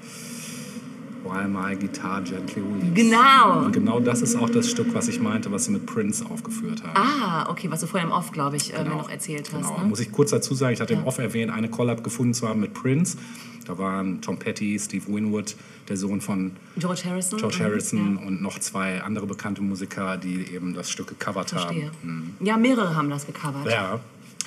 [1.24, 2.96] While My Guitar Gently Weeps.
[2.96, 3.60] Genau.
[3.66, 6.82] Und genau das ist auch das Stück, was ich meinte, was sie mit Prince aufgeführt
[6.84, 6.96] haben.
[6.96, 8.98] Ah, okay, was du vorhin im Off, glaube ich, äh, mir Genau.
[8.98, 9.68] noch erzählt hast.
[9.68, 9.78] Genau.
[9.82, 9.86] Ne?
[9.86, 11.06] Muss ich kurz dazu sagen, ich hatte im Ja.
[11.06, 13.18] Off erwähnt, eine Collab gefunden zu haben mit Prince.
[13.66, 15.56] Da waren Tom Petty, Steve Winwood,
[15.88, 17.40] der Sohn von George Harrison.
[17.40, 18.28] George Harrison Ja.
[18.28, 21.92] und noch zwei andere bekannte Musiker, die eben das Stück gecovert Verstehe.
[22.02, 22.36] haben.
[22.40, 23.66] Ja, mehrere haben das gecovert.
[23.70, 24.00] Ja,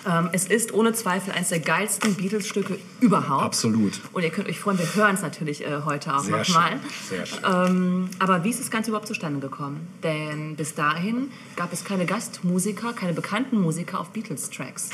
[0.07, 3.43] Ähm, es ist ohne Zweifel eines der geilsten Beatles-Stücke überhaupt.
[3.43, 4.01] absolut.
[4.13, 6.79] Und ihr könnt euch freuen, wir hören es natürlich äh, heute auch nochmal.
[7.09, 7.39] Sehr schön.
[7.43, 9.87] Ähm, aber wie ist das Ganze überhaupt zustande gekommen?
[10.03, 14.91] Denn bis dahin gab es keine Gastmusiker, keine bekannten Musiker auf Beatles-Tracks.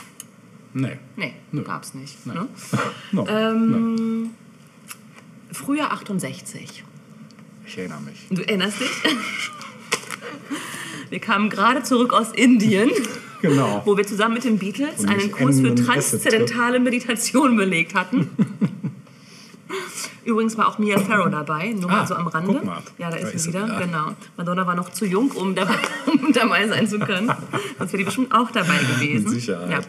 [0.73, 0.99] Nee.
[1.17, 1.63] Nee, Nö.
[1.63, 2.27] gab's nicht.
[2.27, 2.35] Nee.
[2.35, 2.49] Ne?
[3.13, 3.27] No.
[3.29, 4.31] Ähm, no.
[5.53, 6.85] Frühjahr 68.
[7.67, 8.27] Ich erinnere mich.
[8.31, 8.89] Du erinnerst dich?
[11.11, 12.91] Wir kamen gerade zurück aus Indien,
[13.43, 13.83] Genau.
[13.85, 18.29] wo wir zusammen mit den Beatles einen Kurs für enden transzendentale Meditation belegt hatten.
[20.31, 22.53] Übrigens war auch Mia Farrow dabei, nur mal Ah, so am Rande.
[22.55, 22.79] guck mal.
[22.99, 23.67] Ja, da ist, Da sie ist sie wieder.
[23.67, 23.81] wieder.
[23.81, 24.13] Genau.
[24.37, 25.75] Madonna war noch zu jung, um dabei,
[26.07, 27.29] um dabei sein zu können.
[27.79, 29.25] Sonst wäre die bestimmt auch dabei gewesen.
[29.25, 29.71] Mit Sicherheit.
[29.71, 29.81] Ja.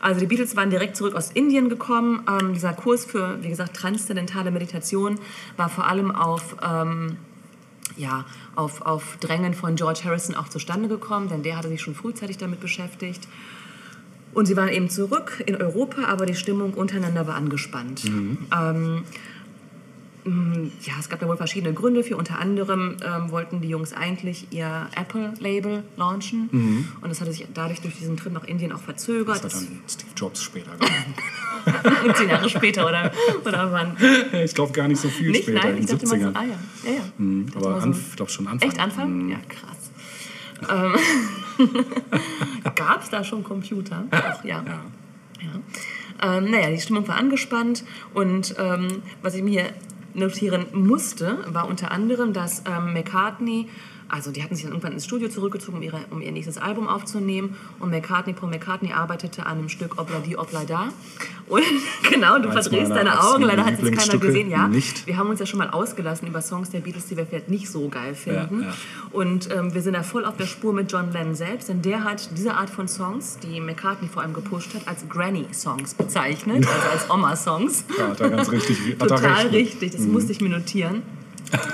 [0.00, 2.22] Also die Beatles waren direkt zurück aus Indien gekommen.
[2.28, 5.16] Ähm, dieser Kurs für, wie gesagt, transzendentale Meditation
[5.56, 7.16] war vor allem auf, ähm,
[7.96, 8.24] ja,
[8.56, 12.36] auf, auf Drängen von George Harrison auch zustande gekommen, denn der hatte sich schon frühzeitig
[12.38, 13.28] damit beschäftigt.
[14.34, 18.02] Und sie waren eben zurück in Europa, aber die Stimmung untereinander war angespannt.
[18.06, 19.04] Ähm,
[20.24, 22.16] Ja, es gab da wohl verschiedene Gründe für.
[22.16, 26.48] Unter anderem ähm, wollten die Jungs eigentlich ihr Apple-Label launchen.
[27.00, 29.42] Und das hatte sich dadurch durch diesen Trip nach Indien auch verzögert.
[29.42, 30.94] Das hat dann Steve Jobs später gemacht.
[32.16, 33.10] Zehn Jahre später oder,
[33.44, 33.96] oder wann?
[34.44, 35.42] ich glaube gar nicht so viel Nicht?
[35.44, 36.32] später, Nein, in ich den dachte mal 70ern.
[36.32, 36.90] so, ah ja.
[36.90, 37.02] ja, ja.
[37.18, 38.68] Mhm, Ich aber ich so, glaube schon Anfang.
[38.68, 39.22] Echt Anfang?
[39.24, 39.28] Mhm.
[39.30, 39.90] Ja, krass.
[40.70, 41.66] Ähm,
[42.76, 44.04] Gab es da schon Computer?
[44.10, 44.62] Ach, ja.
[44.66, 44.84] Ja.
[45.40, 46.36] Ja.
[46.38, 47.84] Ähm, naja, die Stimmung war angespannt
[48.14, 49.70] und ähm, was ich mir
[50.14, 53.68] notieren musste, war unter anderem, dass ähm, McCartney,
[54.12, 56.86] also die hatten sich dann irgendwann ins Studio zurückgezogen, um, ihre, um ihr nächstes Album
[56.86, 60.88] aufzunehmen und McCartney, Paul McCartney arbeitete an einem Stück Obla di Obla da
[61.46, 61.62] und
[62.10, 64.68] genau, du Eins verdrehst deine Augen, leider hat es keiner gesehen, ja.
[64.68, 65.06] Nicht.
[65.06, 67.70] Wir haben uns ja schon mal ausgelassen über Songs der Beatles, die wir vielleicht nicht
[67.70, 68.62] so geil finden.
[68.62, 68.74] ja.
[69.12, 72.04] Und ähm, wir sind da voll auf der Spur mit John Lennon selbst, denn der
[72.04, 76.88] hat diese Art von Songs, die McCartney vor allem gepusht hat, als Granny-Songs bezeichnet, also
[76.90, 77.84] als Oma-Songs.
[77.98, 78.78] Ja, hat er ganz richtig.
[79.00, 81.02] Hat er Total richtig, das musste ich mir notieren.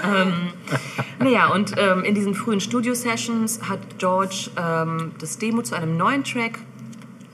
[0.05, 0.53] Ähm,
[1.21, 6.25] naja, und ähm, in diesen frühen Studio-Sessions hat George ähm, das Demo zu einem neuen
[6.25, 6.61] Track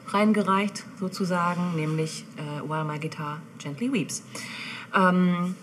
[0.09, 4.23] reingereicht, sozusagen, nämlich äh, While My Guitar Gently Weeps.
[4.95, 5.55] Ähm,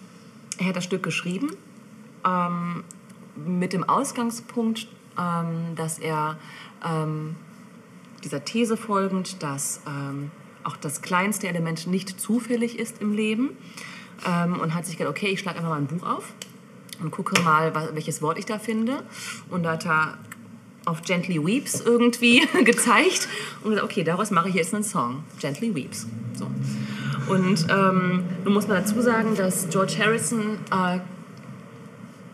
[0.58, 1.52] er hat das Stück geschrieben
[2.26, 2.84] ähm,
[3.36, 4.88] mit dem Ausgangspunkt,
[5.18, 6.38] ähm, dass er
[6.86, 7.36] ähm,
[8.24, 9.82] dieser These folgend, dass
[10.64, 13.58] auch das kleinste Element nicht zufällig ist im Leben
[14.62, 16.32] und hat sich gedacht, okay, ich schlage einfach mal ein Buch auf
[17.02, 19.04] und gucke mal, welches Wort ich da finde.
[19.50, 20.18] Und da hat er
[20.86, 23.28] auf Gently Weeps irgendwie gezeigt
[23.64, 26.08] und gesagt, okay, daraus mache ich jetzt einen Song, Gently Weeps.
[26.34, 26.48] So.
[27.32, 31.00] Und ähm, nun muss man dazu sagen, dass George Harrison äh,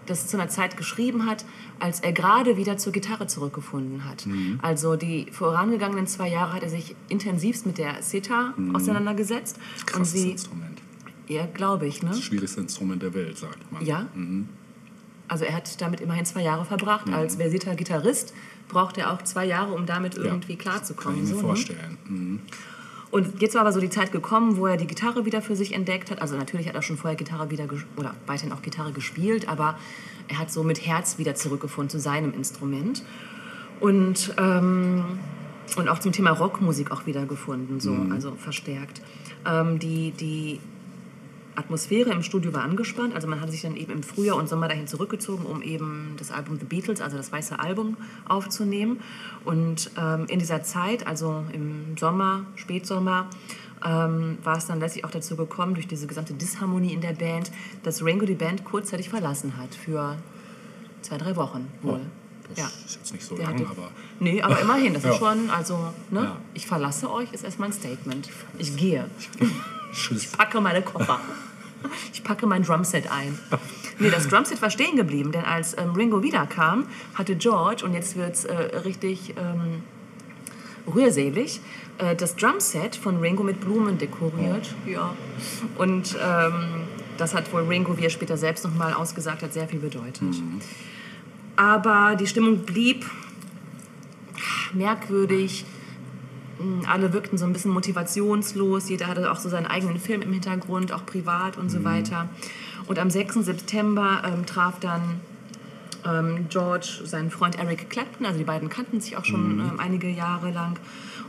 [0.05, 1.45] das zu einer Zeit geschrieben hat,
[1.79, 4.25] als er gerade wieder zur Gitarre zurückgefunden hat.
[4.61, 9.57] Also die vorangegangenen zwei Jahre hat er sich intensivst mit der Sitar auseinandergesetzt.
[9.57, 10.76] und Krasses sie, Instrument.
[11.27, 12.09] Ja, glaube ich, ne?
[12.09, 13.85] Das schwierigste Instrument der Welt, sagt man.
[13.85, 14.07] Ja.
[15.27, 17.09] Also er hat damit immerhin zwei Jahre verbracht.
[17.09, 18.33] Als versierter Gitarrist
[18.67, 21.17] braucht er auch zwei Jahre, um damit irgendwie Kann klarzukommen.
[21.17, 21.41] ich mir so, ne?
[21.41, 21.97] vorstellen.
[22.07, 22.39] Mhm.
[23.09, 25.73] Und jetzt war aber so die Zeit gekommen, wo er die Gitarre wieder für sich
[25.73, 26.21] entdeckt hat.
[26.21, 29.77] Also natürlich hat er schon vorher Gitarre wieder oder weiterhin auch Gitarre gespielt, aber
[30.27, 33.03] er hat so mit Herz wieder zurückgefunden zu seinem Instrument.
[33.79, 35.05] Und, ähm,
[35.77, 39.01] und auch zum Thema Rockmusik auch wieder gefunden, so, also verstärkt.
[39.45, 40.59] Ähm, die, die
[41.57, 43.13] Atmosphäre im Studio war angespannt.
[43.15, 46.31] Also man hat sich dann eben im Frühjahr und Sommer dahin zurückgezogen, um eben das
[46.31, 47.97] Album The Beatles, also das weiße Album,
[48.27, 48.99] aufzunehmen.
[49.43, 53.27] Und ähm, in dieser Zeit, also im Sommer, Spätsommer,
[53.85, 57.51] ähm, war es dann letztlich auch dazu gekommen, durch diese gesamte Disharmonie in der Band,
[57.83, 60.17] dass Ringo die Band kurzzeitig verlassen hat für
[61.01, 62.01] zwei, drei Wochen wohl.
[62.55, 63.89] Das ist jetzt nicht so Der lang, hatte- aber
[64.19, 65.11] Nee, aber immerhin, das Ja.
[65.11, 65.77] ist schon, also,
[66.11, 66.21] ne?
[66.21, 66.37] Ja.
[66.53, 68.29] Ich verlasse euch, ist erstmal ein Statement.
[68.57, 69.05] Ich gehe
[69.97, 70.27] tschüss.
[70.27, 71.19] packe meine Koffer.
[72.11, 73.37] Ich packe mein Drumset ein.
[73.99, 78.17] Nee, das Drumset war stehen geblieben, denn als ähm, Ringo wiederkam, hatte George, und jetzt
[78.17, 79.83] wird es äh, richtig ähm,
[80.93, 81.61] rührselig,
[81.99, 84.73] äh, das Drumset von Ringo mit Blumen dekoriert.
[84.87, 85.13] Ja.
[85.77, 86.87] Und ähm,
[87.17, 90.35] das hat wohl Ringo, wie er später selbst nochmal ausgesagt hat, sehr viel bedeutet.
[91.55, 93.05] Aber die Stimmung blieb
[94.73, 95.65] merkwürdig.
[96.59, 98.89] Mm, Alle wirkten so ein bisschen motivationslos.
[98.89, 102.29] Jeder hatte auch so seinen eigenen Film im Hintergrund, auch privat und so weiter.
[102.87, 103.35] Und am 6.
[103.35, 105.19] September ähm, traf dann
[106.05, 108.25] ähm, George seinen Freund Eric Clapton.
[108.25, 110.77] Also die beiden kannten sich auch schon ähm, einige Jahre lang.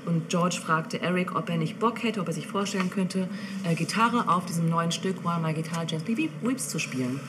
[0.06, 3.28] Und George fragte Eric, ob er nicht Bock hätte, ob er sich vorstellen könnte,
[3.64, 7.20] äh, Gitarre auf diesem neuen Stück While My Guitar Gently Weep- Weeps zu spielen.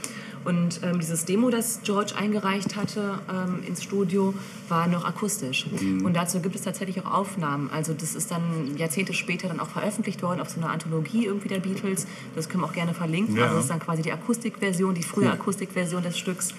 [0.45, 4.33] Und ähm, dieses Demo, das George eingereicht hatte ähm, ins Studio,
[4.69, 5.65] war noch akustisch.
[6.03, 7.69] Und dazu gibt es tatsächlich auch Aufnahmen.
[7.73, 11.47] Also das ist dann Jahrzehnte später dann auch veröffentlicht worden auf so einer Anthologie irgendwie
[11.49, 12.07] der Beatles.
[12.35, 13.35] Das können wir auch gerne verlinken.
[13.35, 13.43] Ja.
[13.43, 16.53] Also das ist dann quasi die Akustikversion, die frühe Akustikversion des Stücks.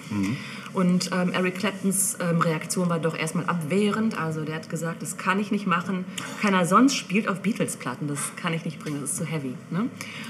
[0.73, 4.17] Und ähm, Eric Claptons ähm, Reaktion war doch erstmal abwehrend.
[4.19, 6.05] Also der hat gesagt, das kann ich nicht machen.
[6.41, 8.07] Keiner sonst spielt auf Beatles-Platten.
[8.07, 9.55] Das kann ich nicht bringen, das ist zu heavy.
[9.69, 9.87] Ne?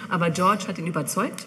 [0.10, 1.46] Aber George hat ihn überzeugt.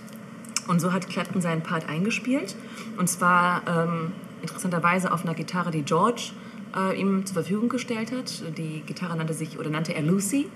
[0.68, 2.56] Und so hat Clapton seinen Part eingespielt.
[2.96, 4.12] Und zwar ähm,
[4.42, 6.32] interessanterweise auf einer Gitarre, die George
[6.76, 8.42] äh, ihm zur Verfügung gestellt hat.
[8.56, 10.48] Die Gitarre nannte sich oder nannte er Lucy.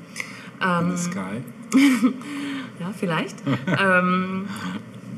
[0.61, 1.43] In the Sky.
[2.81, 3.37] Ja, vielleicht.
[3.81, 4.47] ähm,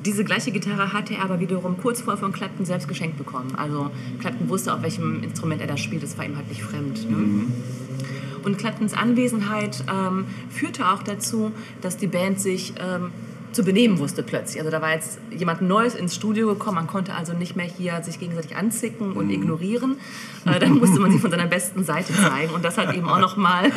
[0.05, 3.55] diese gleiche Gitarre hatte er aber wiederum kurz vorher von Clapton selbst geschenkt bekommen.
[3.57, 6.03] Also Clapton wusste, auf welchem Instrument er das spielt.
[6.03, 7.11] Das war ihm halt nicht fremd.
[7.11, 7.45] Ne?
[8.43, 11.53] Und Claptons Anwesenheit ähm, führte auch dazu,
[11.83, 13.13] dass die Band sich ähm,
[13.53, 14.61] zu benehmen wusste plötzlich.
[14.61, 18.03] Also da war jetzt jemand Neues ins Studio gekommen, man konnte also nicht mehr hier
[18.03, 19.97] sich gegenseitig anzicken und ignorieren.
[20.45, 23.19] Äh, dann musste man sich von seiner besten Seite zeigen und das hat eben auch
[23.19, 23.71] nochmal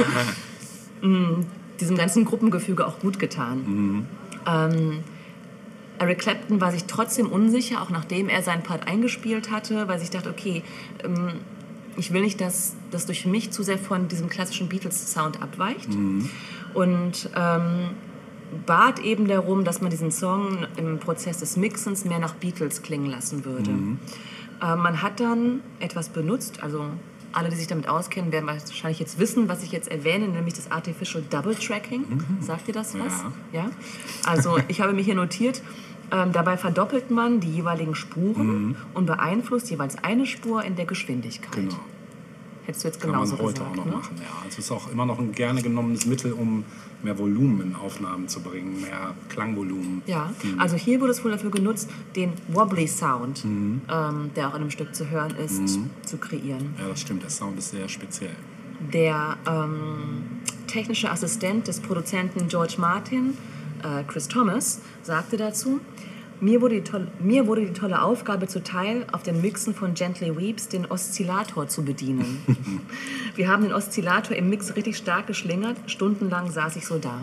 [1.80, 4.08] diesem ganzen Gruppengefüge auch gut getan.
[4.46, 5.00] Ähm,
[6.00, 10.10] Eric Clapton war sich trotzdem unsicher, auch nachdem er seinen Part eingespielt hatte, weil sich
[10.10, 10.64] dachte, okay,
[11.04, 11.34] ähm,
[11.98, 15.90] ich will nicht, dass das durch mich zu sehr von diesem klassischen Beatles-Sound abweicht.
[16.74, 17.90] Und ähm,
[18.66, 23.08] bat eben darum, dass man diesen Song im Prozess des Mixens mehr nach Beatles klingen
[23.08, 23.72] lassen würde.
[24.62, 26.86] Äh, man hat dann etwas benutzt, also
[27.34, 30.72] alle, die sich damit auskennen, werden wahrscheinlich jetzt wissen, was ich jetzt erwähne, nämlich das
[30.72, 32.06] Artificial Double Tracking.
[32.40, 33.24] Sagt ihr das was?
[33.52, 33.70] Ja.
[34.26, 35.62] Also ich habe mir hier notiert,
[36.12, 41.56] ähm, dabei verdoppelt man die jeweiligen Spuren und beeinflusst jeweils eine Spur in der Geschwindigkeit.
[41.56, 41.80] Genau.
[42.66, 43.92] Hättest du jetzt Kann man genauso heute gesagt, auch noch ne?
[43.92, 44.16] machen.
[44.20, 46.64] Ja, es ist auch immer noch ein gerne genommenes Mittel, um
[47.04, 50.02] mehr Volumen in Aufnahmen zu bringen, mehr Klangvolumen.
[50.06, 53.82] Ja, also hier wurde es wohl dafür genutzt, den Wobbly Sound, ähm,
[54.36, 56.74] der auch in einem Stück zu hören ist, zu kreieren.
[56.80, 57.24] Ja, das stimmt.
[57.24, 58.36] Der Sound ist sehr speziell.
[58.94, 60.24] Der ähm,
[60.68, 63.38] technische Assistent des Produzenten George Martin,
[63.84, 65.80] äh, Chris Thomas, sagte dazu,
[66.44, 70.36] mir wurde, die tolle, mir wurde die tolle Aufgabe zuteil, auf den Mixen von Gently
[70.38, 72.44] Weeps den Oszillator zu bedienen.
[73.36, 75.78] Wir haben den Oszillator im Mix richtig stark geschlingert.
[75.88, 77.22] Stundenlang saß ich so da.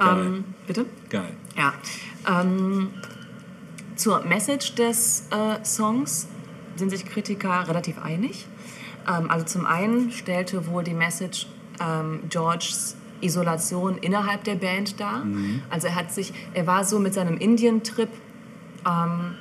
[0.00, 0.86] ähm, bitte?
[1.10, 1.32] Geil.
[1.56, 1.74] Ja.
[2.28, 2.90] Ähm,
[3.96, 6.28] zur Message des äh, Songs
[6.76, 8.46] sind sich Kritiker relativ einig.
[9.08, 11.46] Ähm, also zum einen stellte wohl die Message
[11.80, 15.24] ähm, Georges Isolation innerhalb der Band dar.
[15.70, 18.08] Also er hat sich, er war so mit seinem Indien-Trip
[18.86, 19.34] ähm,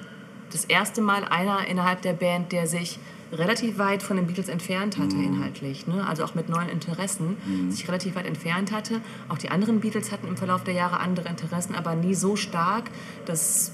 [0.52, 3.00] das erste Mal einer innerhalb der Band, der sich
[3.32, 6.06] relativ weit von den Beatles entfernt hatte inhaltlich, ne?
[6.08, 7.38] also auch mit neuen Interessen,
[7.70, 9.02] sich relativ weit entfernt hatte.
[9.30, 12.86] Auch die anderen Beatles hatten im Verlauf der Jahre andere Interessen, aber nie so stark,
[13.26, 13.74] dass,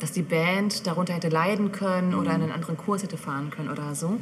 [0.00, 3.94] dass die Band darunter hätte leiden können oder einen anderen Kurs hätte fahren können oder
[3.94, 4.18] so.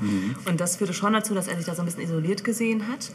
[0.47, 3.11] Und das führte schon dazu, dass er sich da so ein bisschen isoliert gesehen hat.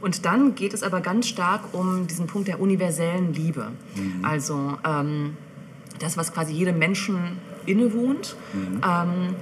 [0.00, 3.68] Und dann geht es aber ganz stark um diesen Punkt der universellen Liebe.
[4.22, 5.36] Also ähm,
[5.98, 8.36] das, was quasi jedem Menschen innewohnt.
[8.54, 9.34] Ähm,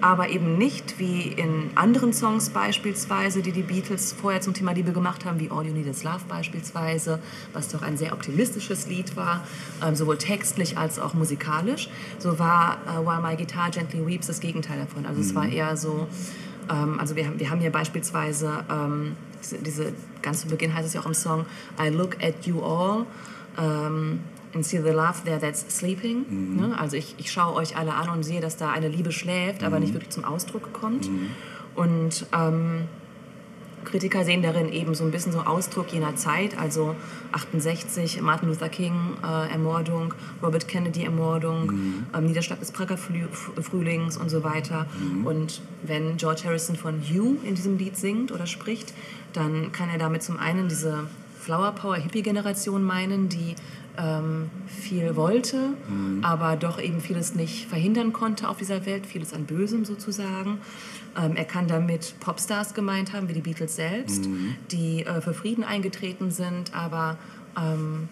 [0.00, 4.92] aber eben nicht wie in anderen Songs beispielsweise, die die Beatles vorher zum Thema Liebe
[4.92, 7.20] gemacht haben, wie All You Need Is Love beispielsweise,
[7.52, 9.44] was doch ein sehr optimistisches Lied war,
[9.84, 11.88] ähm, sowohl textlich als auch musikalisch.
[12.18, 15.06] So war äh, While My Guitar Gently Weeps das Gegenteil davon.
[15.06, 16.08] Also es war eher so,
[16.70, 19.16] ähm, also wir haben, wir haben hier beispielsweise ähm,
[19.64, 21.46] diese, ganz zu Beginn heißt es ja auch im Song,
[21.80, 23.06] I look at you all.
[24.52, 26.56] And see the love there that's sleeping.
[26.56, 26.76] Ne?
[26.78, 29.78] Also ich, ich schaue euch alle an und sehe, dass da eine Liebe schläft, aber
[29.78, 31.08] nicht wirklich zum Ausdruck kommt.
[31.76, 32.88] Und ähm,
[33.84, 36.94] Kritiker sehen darin eben so ein bisschen so Ausdruck jener Zeit, also
[37.32, 44.28] 68, Martin Luther King äh, Ermordung, Robert Kennedy Ermordung, ähm, Niederschlag des Prager Frühlings und
[44.28, 44.86] so weiter.
[45.24, 48.92] Und wenn George Harrison von You in diesem Lied singt oder spricht,
[49.32, 51.04] dann kann er damit zum einen diese
[51.40, 53.54] Flower Power Hippie-Generation meinen, die
[54.00, 55.74] ähm, viel wollte,
[56.22, 60.58] aber doch eben vieles nicht verhindern konnte auf dieser Welt, vieles an Bösem sozusagen.
[61.20, 64.28] Ähm, er kann damit Popstars gemeint haben, wie die Beatles selbst,
[64.70, 67.18] die äh, für Frieden eingetreten sind, aber
[67.58, 68.08] ähm,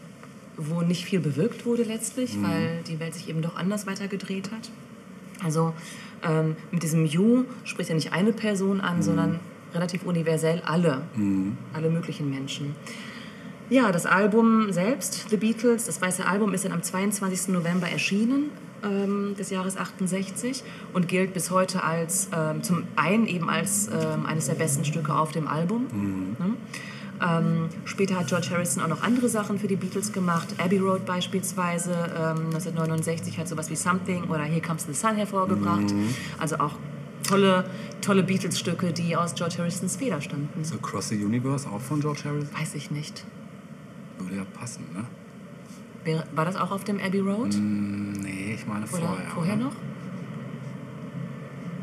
[0.56, 4.70] wo nicht viel bewirkt wurde letztlich, weil die Welt sich eben doch anders weitergedreht hat.
[5.44, 5.73] Also
[6.28, 9.39] ähm, mit diesem You spricht er nicht eine Person an, sondern
[9.73, 11.02] relativ universell alle,
[11.73, 12.74] alle möglichen Menschen.
[13.70, 17.49] Ja, das Album selbst, The Beatles, das weiße Album, ist dann am 22.
[17.49, 18.51] November erschienen
[18.82, 20.65] ähm, des Jahres 68
[20.95, 25.15] und gilt bis heute als ähm, zum einen eben als ähm, eines der besten Stücke
[25.15, 25.86] auf dem Album.
[26.39, 26.55] Ne?
[27.20, 30.49] Ähm, später hat George Harrison auch noch andere Sachen für die Beatles gemacht.
[30.57, 35.93] Abbey Road beispielsweise, ähm, 1969 hat sowas wie Something oder Here Comes the Sun hervorgebracht.
[36.39, 36.77] Also auch
[37.23, 37.69] tolle,
[38.01, 40.65] tolle Beatles-Stücke, die aus George Harrisons Feder standen.
[40.65, 42.49] So Across the Universe auch von George Harrison?
[42.59, 43.24] Weiß ich nicht.
[44.19, 45.05] Würde ja passen, ne?
[46.35, 47.55] War das auch auf dem Abbey Road?
[47.61, 49.28] Nee, ich meine Oder vorher.
[49.35, 49.65] vorher oder?
[49.65, 49.73] noch?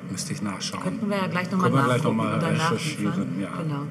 [0.09, 0.81] Müsste ich nachschauen.
[0.83, 3.49] Könnten wir ja gleich nochmal nachgucken noch und dann recherchieren, ja.
[3.61, 3.81] Genau.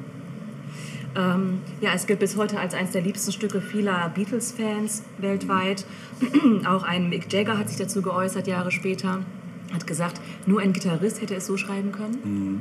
[1.17, 5.85] Ähm, ja, es gilt bis heute als eines der liebsten Stücke vieler Beatles-Fans weltweit.
[6.67, 9.21] Auch ein Mick Jagger hat sich dazu geäußert, Jahre später.
[9.73, 12.61] Hat gesagt, nur ein Gitarrist hätte es so schreiben können, Mhm.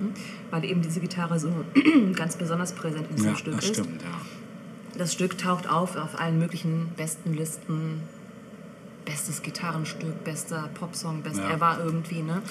[0.52, 1.52] weil eben diese Gitarre so
[2.16, 3.76] ganz besonders präsent in diesem Ja, Stück das ist.
[3.76, 4.10] stimmt, ja.
[4.98, 8.02] Das Stück taucht auf auf allen möglichen besten Listen.
[9.06, 11.52] Bestes Gitarrenstück, bester Popsong, best ja.
[11.52, 12.22] ever irgendwie.
[12.22, 12.42] Ne?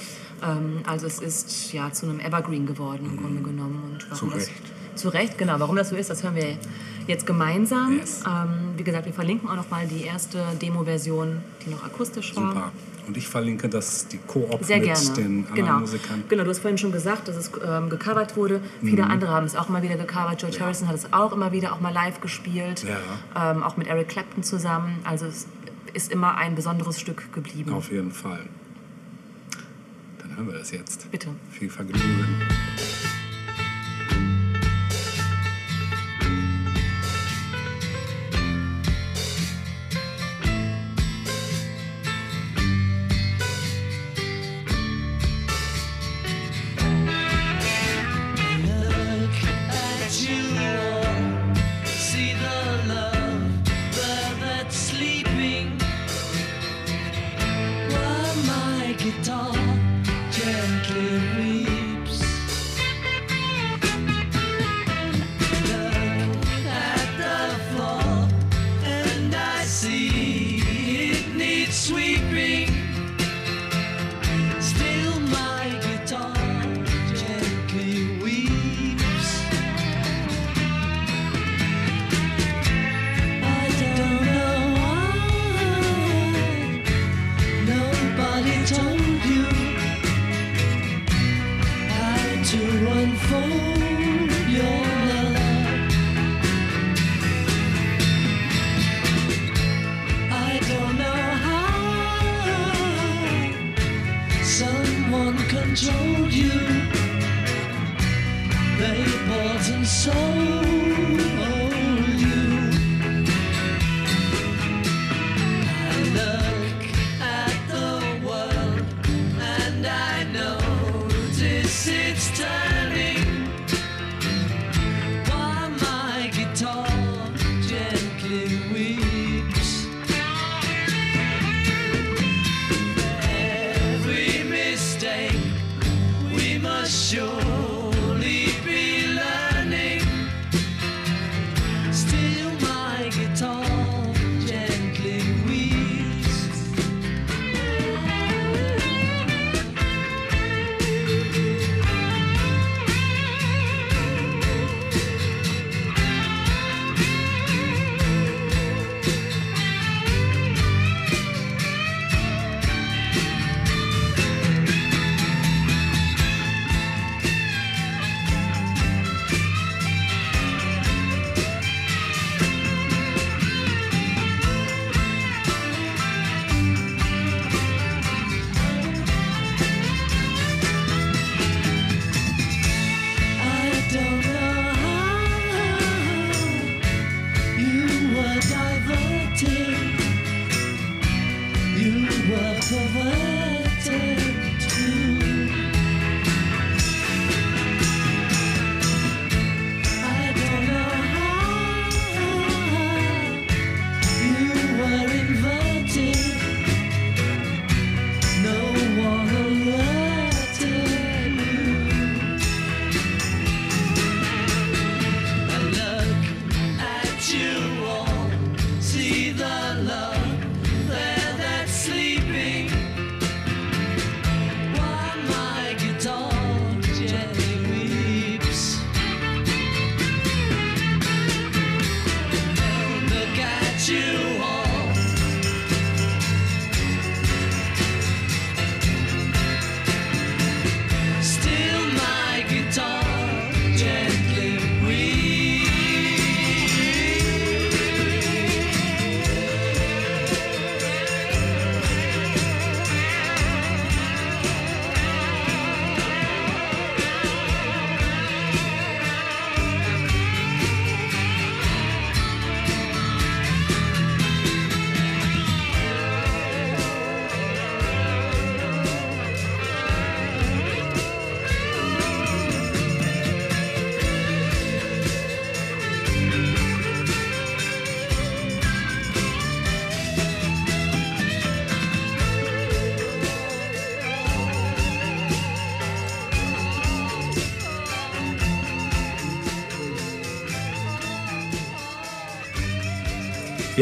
[0.43, 3.17] Ähm, also es ist ja zu einem Evergreen geworden im mhm.
[3.17, 3.83] Grunde genommen.
[3.85, 4.63] Und warum zu das, Recht.
[4.95, 5.59] zu Recht, genau.
[5.59, 6.59] Warum das so ist, das hören wir
[7.07, 7.97] jetzt gemeinsam.
[7.97, 8.23] Yes.
[8.27, 12.49] Ähm, wie gesagt, wir verlinken auch nochmal die erste Demo-Version, die noch akustisch war.
[12.49, 12.73] Super.
[13.07, 14.83] Und ich verlinke das, die Koop mit gerne.
[15.17, 15.79] den anderen genau.
[15.81, 16.25] Musikern.
[16.29, 18.61] Genau, du hast vorhin schon gesagt, dass es ähm, gecovert wurde.
[18.81, 19.11] Viele mhm.
[19.11, 20.39] andere haben es auch immer wieder gecovert.
[20.39, 20.65] George ja.
[20.65, 22.85] Harrison hat es auch immer wieder, auch mal live gespielt.
[22.85, 23.51] Ja.
[23.51, 25.01] Ähm, auch mit Eric Clapton zusammen.
[25.05, 25.47] Also es
[25.93, 27.73] ist immer ein besonderes Stück geblieben.
[27.73, 28.47] Auf jeden Fall.
[30.19, 31.11] Dann hören wir das jetzt.
[31.11, 31.29] Bitte.
[31.51, 32.27] Viel Vergnügen.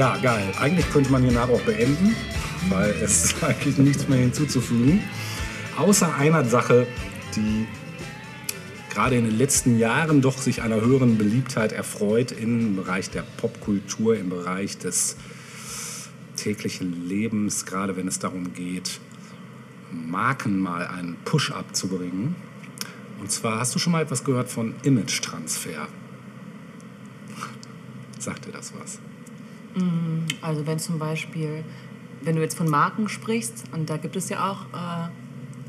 [0.01, 0.51] Ja, geil.
[0.59, 2.17] Eigentlich könnte man hier nach auch beenden,
[2.71, 5.03] weil es ist eigentlich nichts mehr hinzuzufügen.
[5.77, 6.87] Außer einer Sache,
[7.37, 7.67] die
[8.89, 14.17] gerade in den letzten Jahren doch sich einer höheren Beliebtheit erfreut im Bereich der Popkultur,
[14.17, 15.17] im Bereich des
[16.35, 19.01] täglichen Lebens, gerade wenn es darum geht,
[19.93, 22.37] Marken mal einen Push-up zu bringen.
[23.21, 25.89] Und zwar hast du schon mal etwas gehört von Image-Transfer.
[28.19, 28.99] Sagt dir das was?
[30.43, 31.65] Also wenn zum Beispiel,
[32.23, 35.09] wenn du jetzt von Marken sprichst, und da gibt es ja auch äh,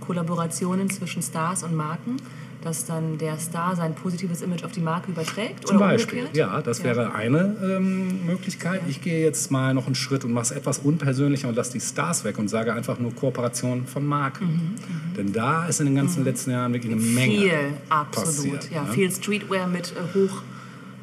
[0.06, 2.18] Kollaborationen zwischen Stars und Marken,
[2.64, 5.68] dass dann der Star sein positives Image auf die Marke überträgt?
[5.68, 6.38] Zum oder Beispiel, umgekehrt?
[6.38, 8.82] ja, das wäre eine ähm, Möglichkeit.
[8.88, 11.80] Ich gehe jetzt mal noch einen Schritt und mache es etwas unpersönlicher und lasse die
[11.80, 14.76] Stars weg und sage einfach nur Kooperation von Marken.
[15.18, 17.54] Denn da ist in den ganzen letzten Jahren wirklich eine Menge Mhm, Viel,
[17.90, 18.28] absolut.
[18.60, 18.72] passiert.
[18.72, 18.92] ja, ne?
[18.94, 20.16] viel Streetwear mit äh,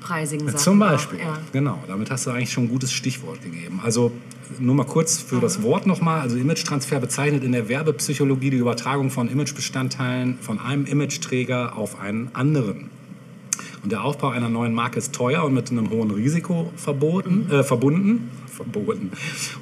[0.09, 0.59] hochpreisigen Sachen.
[0.59, 1.39] Zum Beispiel, ja.
[1.53, 1.83] genau.
[1.87, 3.81] Damit hast du eigentlich schon ein gutes Stichwort gegeben.
[3.83, 4.13] Also
[4.59, 6.21] nur mal kurz für das Wort nochmal.
[6.21, 12.31] Also Image-Transfer bezeichnet in der Werbepsychologie die Übertragung von Imagebestandteilen von einem Imageträger auf einen
[12.35, 12.91] anderen.
[13.83, 17.63] Und der Aufbau einer neuen Marke ist teuer und mit einem hohen Risiko verboten, äh,
[17.63, 18.31] verbunden.
[18.47, 19.13] Verboten.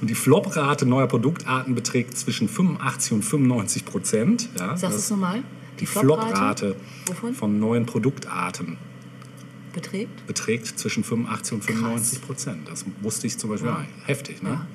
[0.00, 4.48] Und die Flop-Rate neuer Produktarten beträgt zwischen 85 und 95 Prozent.
[4.58, 5.42] Ja, Sagst du es nochmal?
[5.80, 6.76] Die Flop-Rate
[7.06, 7.34] Wovon?
[7.34, 8.78] von neuen Produktarten
[9.76, 10.26] beträgt?
[10.26, 12.68] beträgt zwischen 85 und 95 Prozent.
[12.68, 13.70] Das wusste ich zum Beispiel.
[13.70, 13.86] Ja.
[14.06, 14.66] Heftig, ne?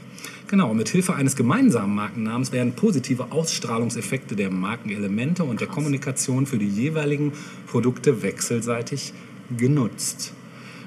[0.48, 6.45] Genau, und mit Hilfe eines gemeinsamen Markennamens werden positive Ausstrahlungseffekte der Markenelemente und der Kommunikation
[6.45, 7.34] für die jeweiligen
[7.68, 9.14] Produkte wechselseitig
[9.57, 10.34] genutzt.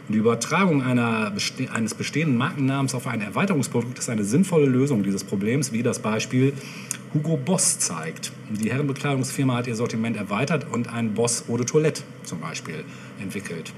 [0.09, 0.83] Die Übertragung
[1.35, 5.99] beste eines bestehenden Markennamens auf ein Erweiterungsprodukt ist eine sinnvolle Lösung dieses Problems, wie das
[5.99, 6.53] Beispiel
[7.15, 8.33] Hugo Boss zeigt.
[8.51, 12.85] Die Herrenbekleidungsfirma hat ihr Sortiment erweitert und ein Boss Eau de Toilette zum Beispiel
[13.19, 13.73] entwickelt.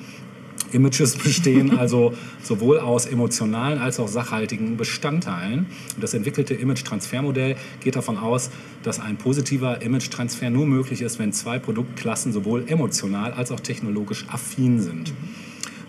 [0.73, 5.67] Images bestehen also sowohl aus emotionalen als auch sachhaltigen Bestandteilen.
[5.95, 8.51] Und das entwickelte Image-Transfermodell geht davon aus,
[8.83, 14.27] dass ein positiver Image-Transfer nur möglich ist, wenn zwei Produktklassen sowohl emotional als auch technologisch
[14.29, 15.13] affin sind.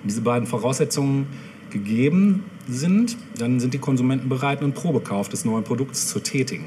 [0.01, 1.27] Wenn diese beiden Voraussetzungen
[1.69, 6.65] gegeben sind, dann sind die Konsumenten bereit, einen Probekauf des neuen Produkts zu tätigen.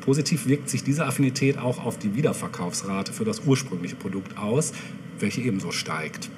[0.00, 4.72] Positiv wirkt sich diese Affinität auch auf die Wiederverkaufsrate für das ursprüngliche Produkt aus,
[5.18, 6.30] welche ebenso steigt.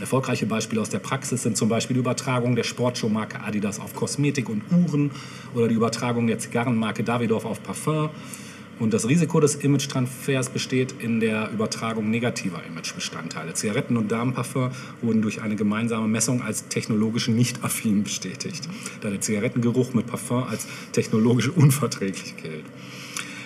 [0.00, 4.48] Erfolgreiche Beispiele aus der Praxis sind zum Beispiel die Übertragung der Sportschuhmarke Adidas auf Kosmetik
[4.48, 5.10] und Uhren
[5.54, 8.10] oder die Übertragung der Zigarrenmarke Davidoff auf Parfum.
[8.78, 13.52] Und das Risiko des Image-Transfers besteht in der Übertragung negativer Imagebestandteile.
[13.52, 14.70] Zigaretten und Damenparfum
[15.02, 18.70] wurden durch eine gemeinsame Messung als technologisch nicht affin bestätigt,
[19.02, 22.64] da der Zigarettengeruch mit Parfum als technologisch unverträglich gilt.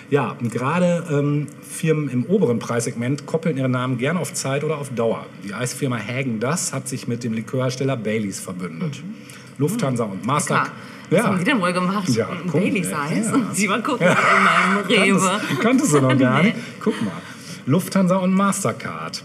[0.09, 4.89] Ja, gerade ähm, Firmen im oberen Preissegment koppeln ihre Namen gerne auf Zeit oder auf
[4.89, 5.25] Dauer.
[5.43, 9.01] Die Eisfirma Hagen Das hat sich mit dem Likörhersteller Baileys verbündet.
[9.57, 10.67] Lufthansa und Master.
[11.09, 12.09] Was haben die denn wohl gemacht?
[12.09, 13.31] Ja, Baileys ja, Eis?
[13.31, 13.53] ja.
[13.53, 15.19] Sie mal gucken in meinem Rewe.
[15.19, 16.55] Kanntest, kanntest du noch gar nicht?
[16.79, 17.13] Guck mal.
[17.65, 19.23] Lufthansa und Mastercard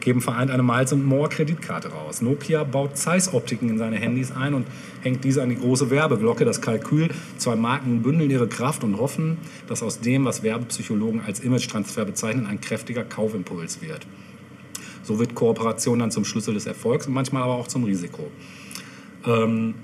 [0.00, 2.22] geben vereint eine Miles More Kreditkarte raus.
[2.22, 4.66] Nokia baut Zeiss-Optiken in seine Handys ein und
[5.02, 6.44] hängt diese an die große Werbeglocke.
[6.44, 7.08] Das Kalkül,
[7.38, 12.46] zwei Marken bündeln ihre Kraft und hoffen, dass aus dem, was Werbepsychologen als Image-Transfer bezeichnen,
[12.46, 14.06] ein kräftiger Kaufimpuls wird.
[15.02, 18.30] So wird Kooperation dann zum Schlüssel des Erfolgs und manchmal aber auch zum Risiko.
[19.26, 19.74] Ähm,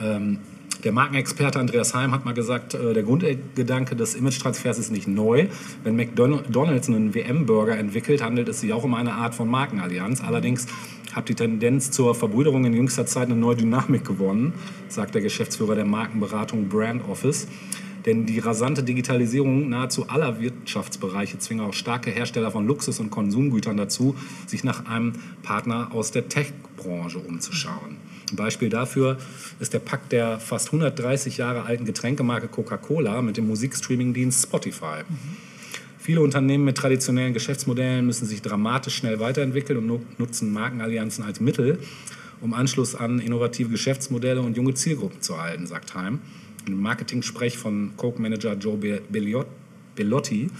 [0.00, 0.38] ähm,
[0.84, 5.46] der Markenexperte Andreas Heim hat mal gesagt, äh, der Grundgedanke des Image-Transfers ist nicht neu.
[5.84, 10.20] Wenn McDonald's einen WM-Burger entwickelt, handelt es sich auch um eine Art von Markenallianz.
[10.22, 10.66] Allerdings
[11.14, 14.52] hat die Tendenz zur Verbrüderung in jüngster Zeit eine neue Dynamik gewonnen,
[14.88, 17.46] sagt der Geschäftsführer der Markenberatung Brand Office.
[18.04, 23.76] Denn die rasante Digitalisierung nahezu aller Wirtschaftsbereiche zwingt auch starke Hersteller von Luxus- und Konsumgütern
[23.76, 24.14] dazu,
[24.46, 27.96] sich nach einem Partner aus der Tech-Branche umzuschauen.
[28.30, 29.18] Ein Beispiel dafür
[29.60, 35.02] ist der Pakt der fast 130 Jahre alten Getränkemarke Coca-Cola mit dem Musikstreaming-Dienst Spotify.
[35.98, 41.40] Viele Unternehmen mit traditionellen Geschäftsmodellen müssen sich dramatisch schnell weiterentwickeln und nu- nutzen Markenallianzen als
[41.40, 41.78] Mittel,
[42.40, 46.20] um Anschluss an innovative Geschäftsmodelle und junge Zielgruppen zu erhalten, sagt Heim.
[46.66, 48.76] Im Marketing-Sprech von Coke-Manager Joe
[49.94, 50.50] Bellotti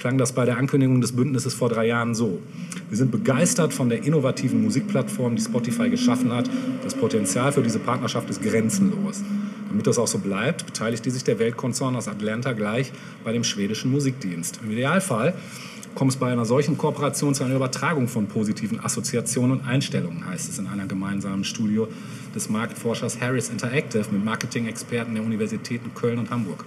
[0.00, 2.40] klang das bei der Ankündigung des Bündnisses vor drei Jahren so.
[2.88, 6.50] Wir sind begeistert von der innovativen Musikplattform, die Spotify geschaffen hat.
[6.82, 9.22] Das Potenzial für diese Partnerschaft ist grenzenlos.
[9.68, 13.92] Damit das auch so bleibt, beteiligt sich der Weltkonzern aus Atlanta gleich bei dem schwedischen
[13.92, 14.60] Musikdienst.
[14.64, 15.34] Im Idealfall
[15.94, 20.48] kommt es bei einer solchen Kooperation zu einer Übertragung von positiven Assoziationen und Einstellungen, heißt
[20.48, 21.82] es in einer gemeinsamen Studie
[22.34, 26.64] des Marktforschers Harris Interactive mit Marketing-Experten der Universitäten Köln und Hamburg.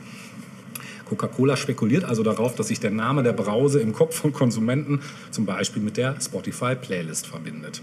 [1.17, 5.45] Coca-Cola spekuliert also darauf, dass sich der Name der Brause im Kopf von Konsumenten zum
[5.45, 7.81] Beispiel mit der Spotify-Playlist verbindet.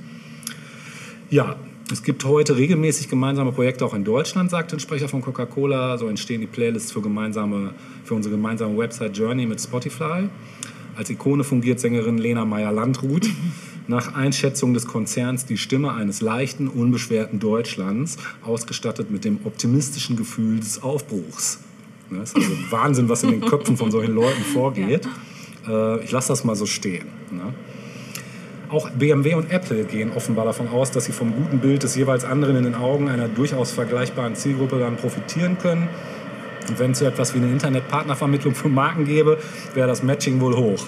[1.30, 1.56] Ja,
[1.92, 5.98] es gibt heute regelmäßig gemeinsame Projekte auch in Deutschland, sagt ein Sprecher von Coca-Cola.
[5.98, 7.74] So entstehen die Playlists für, gemeinsame,
[8.04, 10.28] für unsere gemeinsame Website Journey mit Spotify.
[10.96, 13.26] Als Ikone fungiert Sängerin Lena Meyer-Landrut.
[13.88, 20.60] Nach Einschätzung des Konzerns die Stimme eines leichten, unbeschwerten Deutschlands, ausgestattet mit dem optimistischen Gefühl
[20.60, 21.58] des Aufbruchs.
[22.10, 25.06] Ne, ist also Wahnsinn, was in den Köpfen von solchen Leuten vorgeht.
[25.68, 27.06] Äh, ich lasse das mal so stehen.
[27.30, 27.54] Ne?
[28.68, 32.24] Auch BMW und Apple gehen offenbar davon aus, dass sie vom guten Bild des jeweils
[32.24, 35.88] anderen in den Augen einer durchaus vergleichbaren Zielgruppe dann profitieren können.
[36.68, 39.38] Und wenn es so etwas wie eine Internetpartnervermittlung für Marken gäbe,
[39.74, 40.86] wäre das Matching wohl hoch.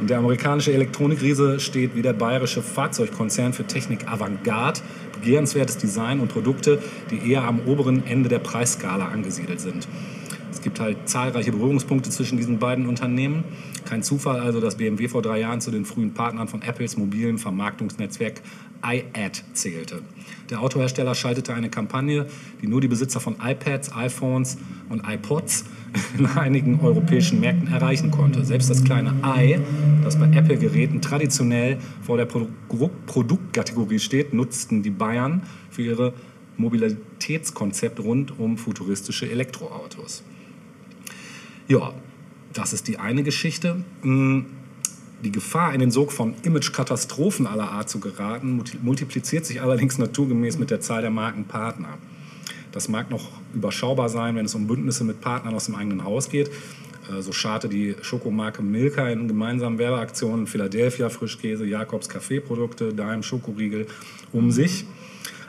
[0.00, 4.80] Und der amerikanische Elektronikriese steht wie der bayerische Fahrzeugkonzern für Technik Avantgarde,
[5.20, 9.86] begehrenswertes Design und Produkte, die eher am oberen Ende der Preisskala angesiedelt sind.
[10.64, 13.44] Gibt halt zahlreiche Berührungspunkte zwischen diesen beiden Unternehmen.
[13.84, 17.36] Kein Zufall also, dass BMW vor drei Jahren zu den frühen Partnern von Apples mobilen
[17.36, 18.40] Vermarktungsnetzwerk
[18.82, 20.00] iAd zählte.
[20.48, 22.24] Der Autohersteller schaltete eine Kampagne,
[22.62, 24.56] die nur die Besitzer von iPads, iPhones
[24.88, 25.66] und iPods
[26.18, 28.42] in einigen europäischen Märkten erreichen konnte.
[28.46, 29.58] Selbst das kleine i,
[30.02, 32.48] das bei Apple-Geräten traditionell vor der Produ
[33.04, 36.14] Produktkategorie steht, nutzten die Bayern für ihre
[36.56, 40.24] Mobilitätskonzept rund um futuristische Elektroautos.
[41.68, 41.92] Ja,
[42.52, 43.84] das ist die eine Geschichte.
[44.02, 44.40] Mm,
[45.22, 49.96] Die Gefahr, in den Sog von Image-Katastrophen aller Art zu geraten, multi- multipliziert sich allerdings
[49.96, 51.96] naturgemäß mit der Zahl der Markenpartner.
[52.72, 56.28] Das mag noch überschaubar sein, wenn es um Bündnisse mit Partnern aus dem eigenen Haus
[56.28, 56.48] geht.
[57.10, 63.86] Äh, So scharte die Schokomarke Milka in gemeinsamen Werbeaktionen Philadelphia Frischkäse, Jakobs Kaffeeprodukte, Daim Schokoriegel
[64.32, 64.84] um sich.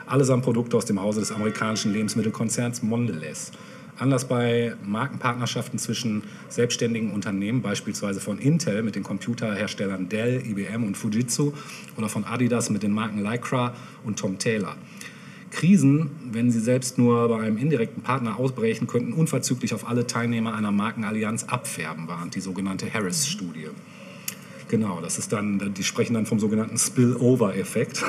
[0.06, 3.50] Allesamt Produkte aus dem Hause des amerikanischen Lebensmittelkonzerns Mondelez.
[3.98, 10.96] Anders bei Markenpartnerschaften zwischen selbstständigen Unternehmen, beispielsweise von Intel mit den Computerherstellern Dell, IBM und
[10.96, 11.52] Fujitsu
[11.96, 13.74] oder von Adidas mit den Marken Lycra
[14.04, 14.76] und Tom Taylor.
[15.50, 20.54] Krisen, wenn sie selbst nur bei einem indirekten Partner ausbrechen, könnten unverzüglich auf alle Teilnehmer
[20.54, 23.68] einer Markenallianz abfärben, warnt die sogenannte Harris-Studie.
[24.68, 28.04] Genau, das ist dann, die sprechen dann vom sogenannten Spillover-Effekt.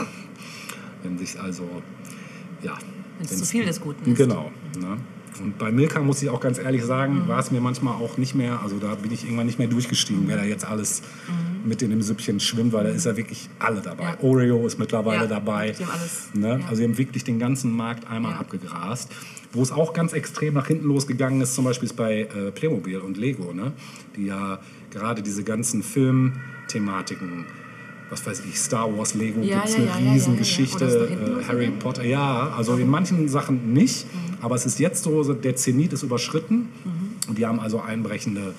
[1.03, 1.81] Wenn sich also,
[2.61, 2.77] ja.
[3.19, 4.17] Wenn es zu viel des Guten ist.
[4.17, 4.51] Genau.
[4.77, 4.97] Ne?
[5.41, 8.35] Und bei Milka muss ich auch ganz ehrlich sagen, war es mir manchmal auch nicht
[8.35, 11.01] mehr, also da bin ich irgendwann nicht mehr durchgestiegen, wer da jetzt alles
[11.65, 14.03] mit in dem Süppchen schwimmt, weil da ist ja wirklich alle dabei.
[14.03, 14.17] Ja.
[14.21, 15.71] Oreo ist mittlerweile Ja, dabei.
[15.71, 16.59] die haben alles, ne?
[16.61, 16.65] ja.
[16.65, 19.11] Also sie haben wirklich den ganzen Markt einmal abgegrast.
[19.53, 22.97] Wo es auch ganz extrem nach hinten losgegangen ist, zum Beispiel ist bei äh, Playmobil
[22.99, 23.71] und Lego, ne?
[24.15, 24.59] die ja
[24.91, 27.45] gerade diese ganzen Filmthematiken
[28.09, 30.11] was weiß ich, Star Wars, Lego, Ja, gibt es ja, eine ja.
[30.13, 31.79] Riesengeschichte, äh, Harry losgegangen?
[31.79, 34.37] Potter, ja, also in manchen Sachen nicht, Mhm.
[34.41, 36.69] aber es ist jetzt so, der Zenit ist überschritten
[37.27, 38.53] und die haben also einbrechende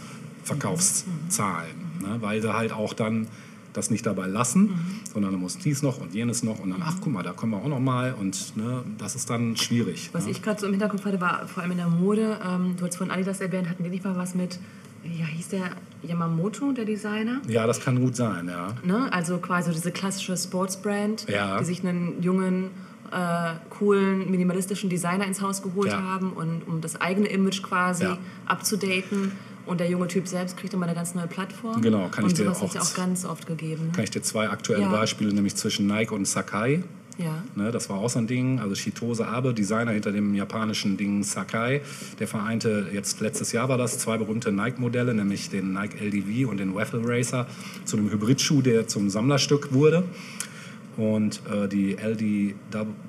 [0.44, 1.70] Verkaufszahlen,
[2.00, 2.06] Mhm.
[2.06, 3.26] ne, weil sie halt auch dann
[3.74, 4.70] das nicht dabei lassen,
[5.12, 7.52] sondern dann muss dies noch und jenes noch und dann, ach guck mal, da kommen
[7.52, 10.10] wir auch noch mal und ne, das ist dann schwierig.
[10.12, 10.32] Was ne?
[10.32, 12.38] ich gerade so im Hinterkopf hatte, war vor allem in der Mode.
[12.44, 14.58] Ähm, du hast vorhin Adidas erwähnt, hatten die nicht mal was mit,
[15.04, 15.70] ja, hieß der
[16.02, 17.40] Yamamoto, der Designer?
[17.48, 18.74] ja, das kann gut sein, ja.
[18.84, 19.12] Ne?
[19.12, 21.58] Also quasi diese klassische Sportsbrand, Ja.
[21.58, 22.70] die sich einen jungen,
[23.10, 26.02] äh, coolen, minimalistischen Designer ins Haus geholt Ja.
[26.02, 28.18] haben und um das eigene Image quasi Ja.
[28.46, 29.32] abzudaten.
[29.66, 31.82] Und der junge Typ selbst kriegt immer eine ganz neue Plattform.
[31.82, 33.92] Genau, kann und ich dir auch es ja auch ganz oft gegeben.
[33.92, 34.86] Kann ich dir zwei aktuelle.
[34.88, 36.84] Beispiele, nämlich zwischen Nike und Sakai.
[37.19, 37.43] Ja.
[37.57, 38.61] Ne, das war auch so ein Ding.
[38.61, 41.82] Also Shitose Abe, Designer hinter dem japanischen Ding Sakai,
[42.20, 46.59] der vereinte jetzt letztes Jahr war das zwei berühmte Nike-Modelle, nämlich den Nike LDV und
[46.59, 47.47] den Waffle Racer,
[47.85, 50.05] zu einem Hybridschuh, der zum Sammlerstück wurde.
[50.97, 52.55] Und äh, die LD,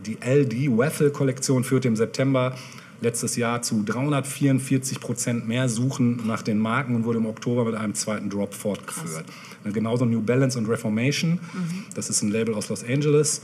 [0.06, 2.56] die LD Waffle Kollektion führte im September
[3.02, 7.76] letztes Jahr zu 344 Prozent mehr Suchen nach den Marken und wurde im Oktober mit
[7.76, 9.26] einem zweiten Drop fortgeführt.
[9.64, 11.40] Äh, Genauso New Balance und Reformation,
[11.96, 13.42] das ist ein Label aus Los Angeles,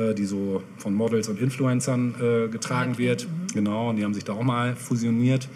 [0.00, 3.26] äh, die so von Models und Influencern äh, getragen wird.
[3.54, 5.48] Genau, und die haben sich da auch mal fusioniert.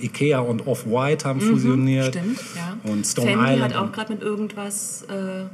[0.00, 2.14] Ikea und Off-White haben fusioniert.
[2.14, 2.90] Stimmt, ja.
[2.90, 3.74] Und Stone Fendi Island.
[3.74, 5.44] hat auch gerade mit irgendwas äh,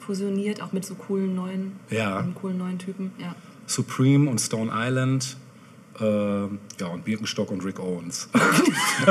[0.00, 2.26] fusioniert, auch mit so coolen neuen, Ja.
[2.34, 3.12] coolen neuen Typen.
[3.18, 3.34] Ja.
[3.66, 5.36] Supreme und Stone Island.
[6.00, 6.04] Äh,
[6.80, 8.28] ja, und Birkenstock und Rick Owens.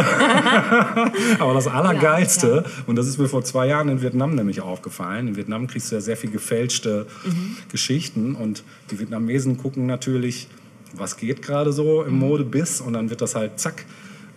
[1.39, 5.35] Aber das Allergeilste, und das ist mir vor zwei Jahren in Vietnam nämlich aufgefallen, in
[5.35, 7.57] Vietnam kriegst du ja sehr viel gefälschte Mhm.
[7.71, 10.47] Geschichten und die Vietnamesen gucken natürlich,
[10.93, 12.07] was geht gerade so Mhm.
[12.09, 13.85] im Modebiss und dann wird das halt, zack,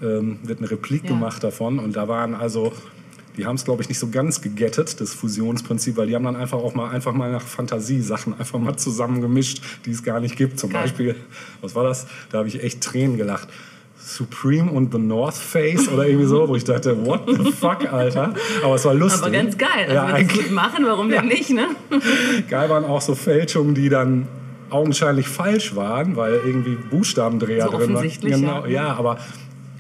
[0.03, 1.11] ähm, wird eine Replik Ja.
[1.11, 2.73] gemacht davon und da waren also...
[3.37, 6.37] Die haben es, glaube ich, nicht so ganz gegettet, das Fusionsprinzip, weil die haben dann
[6.37, 10.37] einfach auch mal einfach mal nach Fantasie Sachen einfach mal zusammengemischt, die es gar nicht
[10.37, 10.59] gibt.
[10.59, 10.83] Zum Geil.
[10.83, 11.17] Beispiel,
[11.61, 12.07] was war das?
[12.31, 13.49] Da habe ich echt Tränen gelacht.
[14.03, 18.35] Supreme und The North Face oder irgendwie so, wo ich dachte, what the fuck, Alter.
[18.63, 19.23] Aber es war lustig.
[19.23, 19.69] Aber ganz geil.
[19.83, 21.69] Also Ja, wenn es gut machen, warum denn nicht, ne?
[22.49, 24.27] geil waren auch so Fälschungen, die dann
[24.71, 28.11] augenscheinlich falsch waren, weil irgendwie Buchstabendreher So drin waren.
[28.21, 28.71] Genau, ja.
[28.71, 29.19] ja, aber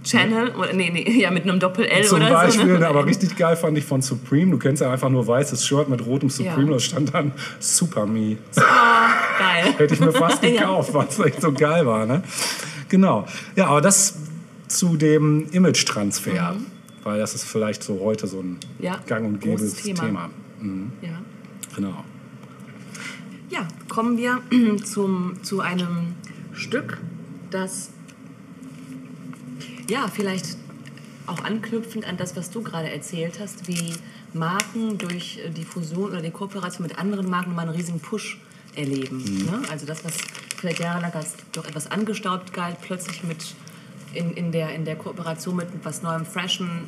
[0.02, 2.78] Channel, oder nee, nee, ja, mit einem Doppel-L Zum oder Beispiel, so.
[2.78, 2.88] Ne?
[2.88, 4.50] aber richtig geil fand ich von Supreme.
[4.50, 6.72] Du kennst ja einfach nur weißes Shirt mit rotem Supreme, Ja.
[6.72, 8.38] da stand dann Super Me.
[8.54, 9.74] Geil.
[9.78, 10.50] Hätte ich mir fast Ja.
[10.50, 12.06] gekauft, weil es echt so geil war.
[12.06, 12.22] Ne?
[12.88, 13.26] Genau.
[13.56, 14.16] Ja, aber das
[14.68, 16.56] zu dem Image-Transfer.
[17.02, 18.58] Weil das ist vielleicht so heute so ein Mhm.
[18.78, 20.00] Ja, gang und gäbes Thema.
[20.02, 20.30] Thema.
[20.60, 20.92] Mhm.
[21.02, 21.08] Ja.
[21.76, 22.04] Genau.
[23.50, 24.40] Ja, kommen wir
[24.84, 26.14] zum, zu einem
[26.52, 26.98] Stück,
[27.50, 27.90] das
[29.90, 30.56] ja vielleicht
[31.26, 33.92] auch anknüpfend an das, was du gerade erzählt hast, wie
[34.32, 38.38] Marken durch äh, die Fusion oder die Kooperation mit anderen Marken mal einen riesigen Push
[38.74, 39.22] erleben.
[39.44, 39.62] Ne?
[39.70, 40.14] Also das, was
[40.56, 43.54] vielleicht jahrelang als doch etwas angestaubt galt, plötzlich mit
[44.12, 46.84] in, in, der, in der Kooperation mit was Neuem, Freshen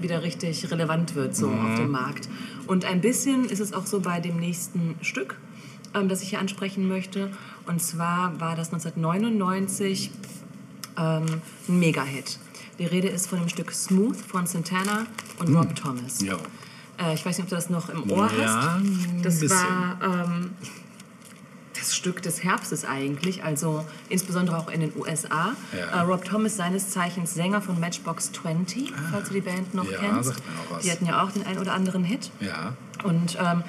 [0.00, 2.28] wieder richtig relevant wird so auf dem Markt.
[2.66, 5.38] Und ein bisschen ist es auch so bei dem nächsten Stück,
[5.94, 7.30] ähm, das ich hier ansprechen möchte.
[7.66, 10.10] Und zwar war das 1999
[11.00, 11.26] ähm,
[11.68, 12.38] ein Mega-Hit.
[12.78, 15.06] Die Rede ist von dem Stück Smooth von Santana
[15.38, 16.20] und Rob Thomas.
[16.22, 16.36] Ja.
[16.98, 19.24] Äh, ich weiß nicht, ob du das noch im Ohr Ja, hast.
[19.24, 19.56] Das bisschen.
[19.58, 20.50] war ähm,
[21.78, 25.52] das Stück des Herbstes eigentlich, also insbesondere auch in den USA.
[25.76, 25.86] Ja.
[25.86, 29.98] Äh, Rob Thomas, seines Zeichens Sänger von Matchbox 20, falls du die Band noch Ja,
[29.98, 30.28] kennst.
[30.30, 30.82] sagt mir noch was.
[30.84, 32.30] Die hatten ja auch den einen oder anderen Hit.
[32.40, 32.74] Ja.
[33.04, 33.62] Und ähm,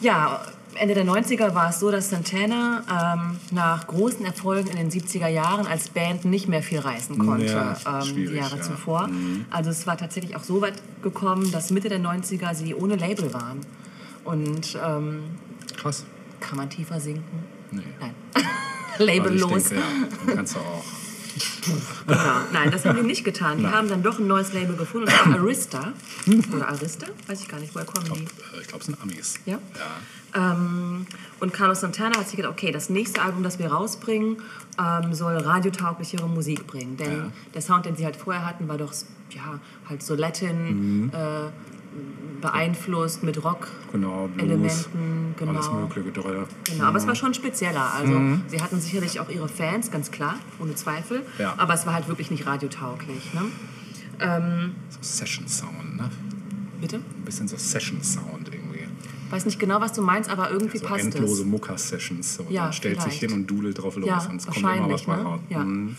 [0.00, 0.42] ja,
[0.76, 5.28] Ende der 90er war es so, dass Santana ähm, nach großen Erfolgen in den 70er
[5.28, 8.62] Jahren als Band nicht mehr viel reißen konnte, Ja, ähm, die Jahre ja.
[8.62, 8.62] Mhm.
[8.62, 9.08] zuvor.
[9.50, 13.32] Also es war tatsächlich auch so weit gekommen, dass Mitte der 90er sie ohne Label
[13.34, 13.60] waren.
[14.24, 15.22] Und ähm,
[15.76, 16.04] Krass.
[16.40, 17.44] kann man tiefer sinken?
[17.70, 17.82] Nee.
[18.00, 18.14] Nein.
[18.96, 19.50] Also Labellos.
[19.62, 19.84] ich denke,
[20.28, 20.84] ja, kannst du auch.
[22.06, 22.20] Genau.
[22.52, 23.58] Nein, das haben die nicht getan.
[23.58, 25.92] Die haben dann doch ein neues Label gefunden, und Arista.
[26.54, 27.08] Oder Arista?
[27.26, 28.22] Weiß ich gar nicht, woher kommen die?
[28.22, 29.34] Äh, Ich glaube, es sind Amis.
[29.46, 29.54] Ja.
[29.54, 29.60] Ja.
[30.34, 31.06] Ähm,
[31.40, 34.36] und Carlos Santana hat sich gedacht, okay, das nächste Album, das wir rausbringen,
[34.78, 36.96] ähm, soll radiotauglichere Musik bringen.
[36.96, 37.32] Denn Ja.
[37.54, 38.92] der Sound, den sie halt vorher hatten, war doch
[39.30, 41.50] ja, halt so Latin äh,
[42.40, 43.68] beeinflusst mit Rock.
[43.92, 44.52] Genau, genau.
[44.54, 44.88] Alles
[45.72, 46.44] Mögliche drin.
[46.64, 47.92] Genau, aber es war schon spezieller.
[47.94, 51.22] Also sie hatten sicherlich auch ihre Fans, ganz klar, ohne Zweifel.
[51.38, 51.54] Ja.
[51.56, 53.32] Aber es war halt wirklich nicht radiotauglich.
[53.34, 53.42] Ne?
[54.20, 56.10] Ähm, So Session-Sound, ne?
[56.80, 56.96] bitte?
[56.96, 58.63] Ein bisschen so Session-Sound irgendwie.
[59.34, 61.48] Weiß nicht genau, was du meinst, aber irgendwie So passt endlose es.
[61.48, 62.36] Mucka-Sessions.
[62.36, 62.46] So.
[62.50, 63.30] Ja, Man stellt sich vielleicht.
[63.32, 65.14] hin und dudelt drauf los Ja, und es kommt immer was ne?
[65.14, 65.40] raus.
[65.48, 65.58] Ja.
[65.64, 65.96] Mhm.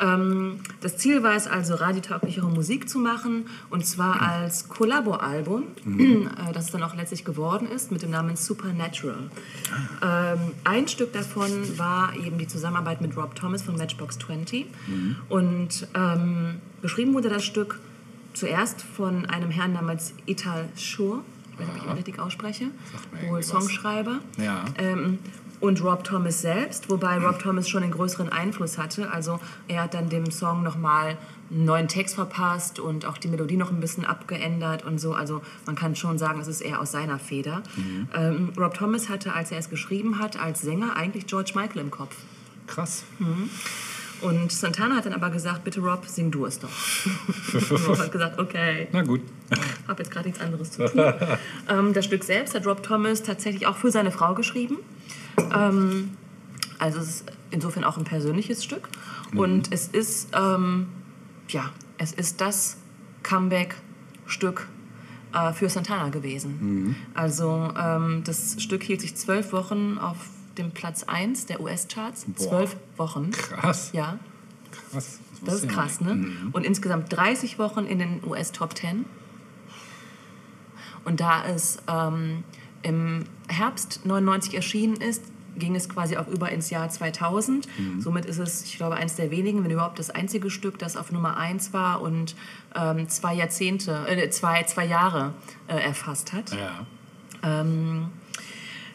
[0.00, 6.52] Ähm, das Ziel war es also, radiotauglichere Musik zu machen und zwar als Kollabo-Album, äh,
[6.52, 9.30] das es dann auch letztlich geworden ist, mit dem Namen Supernatural.
[10.02, 14.66] Ähm, ein Stück davon war eben die Zusammenarbeit mit Rob Thomas von Matchbox 20
[15.28, 17.78] und ähm, geschrieben wurde das Stück
[18.34, 21.22] zuerst von einem Herrn namens Ital Shur,
[21.52, 22.66] ich weiß nicht, ob ich ihn richtig ausspreche,
[23.28, 23.42] wohl.
[23.42, 24.20] Songschreiber.
[24.38, 24.64] Ja.
[24.78, 25.18] Ähm,
[25.60, 29.12] und Rob Thomas selbst, wobei Rob Thomas schon einen größeren Einfluss hatte.
[29.12, 29.38] Also
[29.68, 31.16] er hat dann dem Song nochmal
[31.52, 35.14] einen neuen Text verpasst und auch die Melodie noch ein bisschen abgeändert und so.
[35.14, 37.62] Also man kann schon sagen, es ist eher aus seiner Feder.
[38.12, 41.92] Ähm, Rob Thomas hatte, als er es geschrieben hat, als Sänger eigentlich George Michael im
[41.92, 42.16] Kopf.
[42.66, 43.04] Krass.
[44.22, 46.70] Und Santana hat dann aber gesagt, bitte Rob, sing du es doch.
[47.54, 48.88] Und Rob hat gesagt, okay.
[48.92, 49.20] Na gut.
[49.88, 51.00] habe jetzt gerade nichts anderes zu tun.
[51.68, 54.78] ähm, das Stück selbst hat Rob Thomas tatsächlich auch für seine Frau geschrieben.
[55.54, 56.10] Ähm,
[56.78, 58.88] also es ist insofern auch ein persönliches Stück.
[59.34, 60.88] Und es ist, ähm,
[61.48, 62.76] ja, es ist das
[63.22, 64.68] Comeback-Stück
[65.32, 66.96] äh, für Santana gewesen.
[67.14, 70.16] Also ähm, das Stück hielt sich zwölf Wochen auf
[70.58, 72.26] dem Platz 1 der US-Charts.
[72.36, 73.30] Zwölf Wochen.
[73.30, 73.90] Krass.
[73.92, 74.18] Ja,
[74.70, 74.92] Krass.
[74.92, 76.14] das ist wusste ich krass, ne?
[76.14, 76.50] Mhm.
[76.52, 79.04] Und insgesamt 30 Wochen in den US Top 10.
[81.04, 82.44] Und da es ähm,
[82.82, 85.22] im Herbst 99 erschienen ist,
[85.56, 87.66] ging es quasi auch über ins Jahr 2000.
[87.78, 88.00] Mhm.
[88.00, 91.12] Somit ist es, ich glaube, eines der wenigen, wenn überhaupt das einzige Stück, das auf
[91.12, 92.34] Nummer 1 war und
[92.74, 95.34] ähm, zwei Jahrzehnte, äh, zwei, zwei Jahre
[95.66, 96.52] äh, erfasst hat.
[96.52, 96.86] Ja.
[97.42, 98.06] Ähm,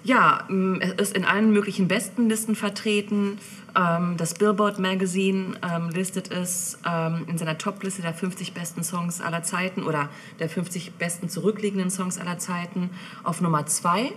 [0.08, 3.40] ja, ähm, es ist in allen möglichen Bestenlisten vertreten.
[3.76, 9.20] Ähm, das Billboard Magazine ähm, listet es ähm, in seiner Topliste der 50 besten Songs
[9.20, 10.10] aller Zeiten oder
[10.40, 12.90] der 50 besten zurückliegenden Songs aller Zeiten
[13.26, 14.14] auf Nummer 2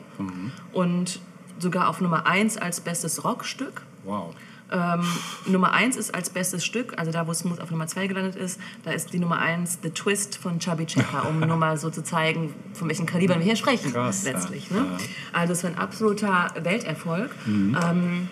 [0.73, 1.21] und
[1.59, 3.83] sogar auf Nummer 1 als bestes Rockstück.
[4.05, 4.33] Wow.
[4.73, 5.05] Ähm,
[5.47, 8.61] Nummer 1 ist als bestes Stück, also da, wo Smooth auf Nummer 2 gelandet ist,
[8.85, 12.03] da ist die Nummer 1 The Twist von Chubby Checker, um nur mal so zu
[12.03, 14.71] zeigen, von welchen Kalibern wir hier sprechen, Krass, letztlich.
[14.71, 14.81] Ne?
[14.81, 14.97] Mhm.
[15.33, 18.29] Also es war ein absoluter Welterfolg ähm,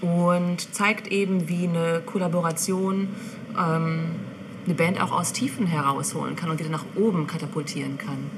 [0.00, 3.08] und zeigt eben, wie eine Kollaboration
[3.58, 4.10] ähm,
[4.64, 8.30] eine Band auch aus Tiefen herausholen kann und die dann nach oben katapultieren kann.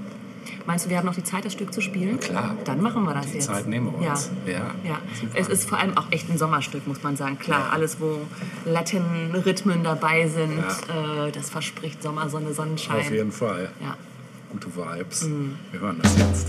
[0.66, 2.19] Meinst du, wir haben noch die Zeit, das Stück zu spielen?
[2.20, 2.57] Klar.
[2.65, 3.47] Dann machen wir das die jetzt.
[3.47, 4.31] Zeit nehmen wir uns.
[4.47, 4.53] Ja.
[4.53, 4.74] ja.
[4.85, 4.99] ja.
[5.35, 7.39] Es ist vor allem auch echt ein Sommerstück, muss man sagen.
[7.39, 7.69] Klar, ja.
[7.70, 8.20] alles, wo
[8.65, 11.27] Latin-Rhythmen dabei sind, ja.
[11.27, 13.01] äh, das verspricht Sommer, Sonne, Sonnenschein.
[13.01, 13.70] Auf jeden Fall.
[13.81, 13.97] Ja.
[14.51, 15.24] Gute Vibes.
[15.24, 15.57] Mhm.
[15.70, 16.49] Wir hören das jetzt.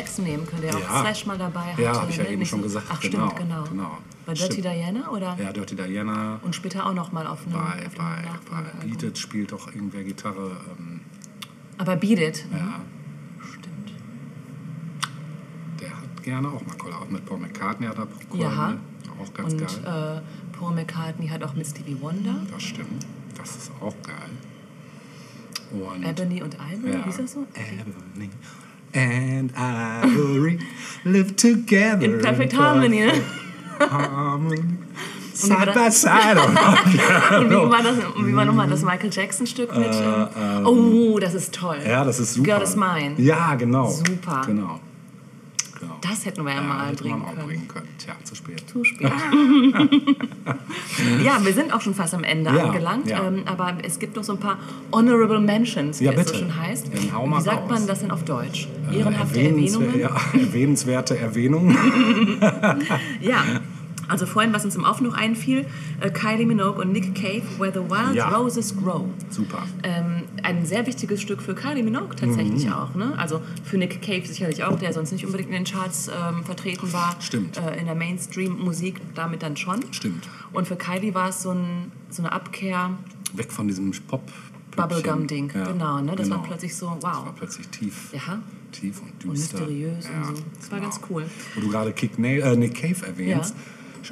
[0.00, 0.78] Jackson nehmen können, der Ja.
[0.78, 1.82] auch Slash mal dabei hatte.
[1.82, 2.30] Ja, hab ich ja ne?
[2.30, 3.64] eben Nicht schon gesagt, Ach, genau, stimmt, genau.
[3.64, 3.98] genau.
[4.26, 4.64] Bei Dirty Stimmt.
[4.76, 5.36] Diana oder?
[5.42, 6.38] Ja, Dirty Diana.
[6.42, 8.86] Und später auch noch mal auf einem, Bei, auf bei, bei.
[8.86, 10.56] Beat It spielt doch irgendwer Gitarre.
[10.78, 11.00] Ähm,
[11.78, 12.46] Aber Beat It.
[12.52, 12.80] ja,
[13.44, 13.92] Stimmt.
[15.80, 18.06] der hat gerne auch mal Kollab mit Paul McCartney hat er
[18.38, 18.48] Ja.
[18.48, 18.78] Kolaboriert.
[19.20, 20.22] Auch ganz Und geil.
[20.24, 23.06] äh, Paul McCartney hat auch mit Stevie Wonder, Das stimmt.
[23.36, 24.30] Das ist auch geil.
[25.72, 27.04] Und Ebony und Ivory, Ja.
[27.04, 27.46] hieß das so?
[27.54, 28.30] Ebony
[28.94, 30.58] and Ivory
[31.04, 33.12] live together In perfect harmony, ne?
[33.80, 34.62] harmony.
[35.34, 36.36] Side by side.
[36.38, 37.96] Und wie war, das,
[38.26, 39.94] wie war nochmal das Michael Jackson-Stück mit?
[39.94, 41.78] ähm, oh, das ist toll.
[41.86, 42.58] ja, das ist super.
[42.58, 43.14] Girl is Mine.
[43.16, 43.88] Ja, genau.
[43.88, 44.42] Super.
[44.46, 44.80] Genau.
[45.80, 45.96] Genau.
[46.00, 47.46] Das hätten wir ja, ja, mal bringen können.
[47.46, 47.88] bringen können.
[47.98, 48.62] Tja, zu spät.
[48.70, 49.10] Zu spät.
[51.24, 53.08] ja, wir sind auch schon fast am Ende Ja, angelangt.
[53.08, 53.26] ja.
[53.26, 54.58] Ähm, aber es gibt noch so ein paar
[54.92, 56.44] Honorable Mentions, wie Ja, es so bitte.
[56.44, 56.88] schon heißt.
[56.92, 58.68] Dann wie sagt man das denn auf Deutsch?
[58.92, 60.00] Ehrenhafte Erwähnenswer- Erwähnungen?
[60.00, 61.76] Ja, erwähnenswerte Erwähnung.
[63.20, 63.44] Ja.
[64.10, 65.64] Also vorhin, was uns im Auf noch einfiel,
[66.00, 68.28] äh, Kylie Minogue und Nick Cave, Where the Wild Ja.
[68.28, 69.06] Roses Grow.
[69.30, 69.62] Super.
[69.82, 72.72] Ähm, ein sehr wichtiges Stück für Kylie Minogue tatsächlich Mhm.
[72.72, 72.94] auch.
[72.94, 73.14] Ne?
[73.16, 76.92] Also für Nick Cave sicherlich auch, der sonst nicht unbedingt in den Charts ähm, vertreten
[76.92, 77.16] war.
[77.20, 77.56] Stimmt.
[77.56, 79.80] Äh, in der Mainstream-Musik damit dann schon.
[79.92, 80.28] Stimmt.
[80.52, 82.90] Und für Kylie war es so, ein, so eine Abkehr,
[83.34, 84.22] Weg von diesem Pop.
[84.76, 85.50] Bubblegum-Ding.
[85.54, 86.14] Ja, genau, ne?
[86.16, 86.48] Das war genau.
[86.48, 87.34] plötzlich so, Das war wow.
[87.36, 88.12] plötzlich tief.
[88.12, 88.40] Ja.
[88.72, 89.58] Tief und Und düster.
[89.58, 90.42] mysteriös ja, und so.
[90.58, 91.24] Das war ganz cool.
[91.54, 93.54] Wo du gerade Kick Na äh, Nick Cave erwähnst,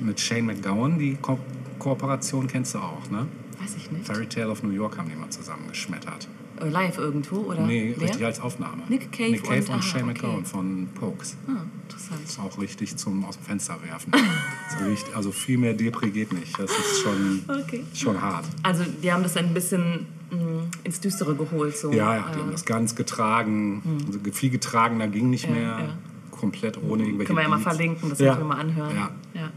[0.01, 1.39] mit Shane McGowan, die Ko
[1.78, 3.27] Kooperation kennst du auch, ne?
[3.60, 4.05] Weiß ich nicht.
[4.06, 6.28] Fairy Tale of New York haben die mal zusammengeschmettert.
[6.60, 7.60] Äh, live irgendwo, oder?
[7.60, 8.09] Nee, Wer?
[8.09, 8.82] richtig als Aufnahme.
[8.89, 10.12] Nick Cave Nick Cave und- und, Shane okay.
[10.27, 11.36] McGowan von Pokes.
[11.47, 12.20] Ah, interessant.
[12.24, 14.12] ist auch richtig zum aus dem Fenster werfen.
[14.86, 16.59] richtig, also viel mehr Depri geht nicht.
[16.59, 17.85] Das ist schon, Okay.
[17.94, 18.44] schon hart.
[18.65, 20.39] Also die haben das ein bisschen mh,
[20.85, 21.77] ins Düstere geholt.
[21.77, 21.93] So.
[21.93, 23.82] Ja, ja, die haben das ganz getragen.
[24.06, 25.62] Also viel getragener ging nicht Ja, mehr.
[25.62, 25.98] ja.
[26.32, 27.69] Komplett ohne irgendwelche Können wir ja mal Beats.
[27.77, 28.35] verlinken, das ja.
[28.35, 28.94] können wir mal anhören.
[28.94, 29.10] Ja.
[29.35, 29.51] Ja.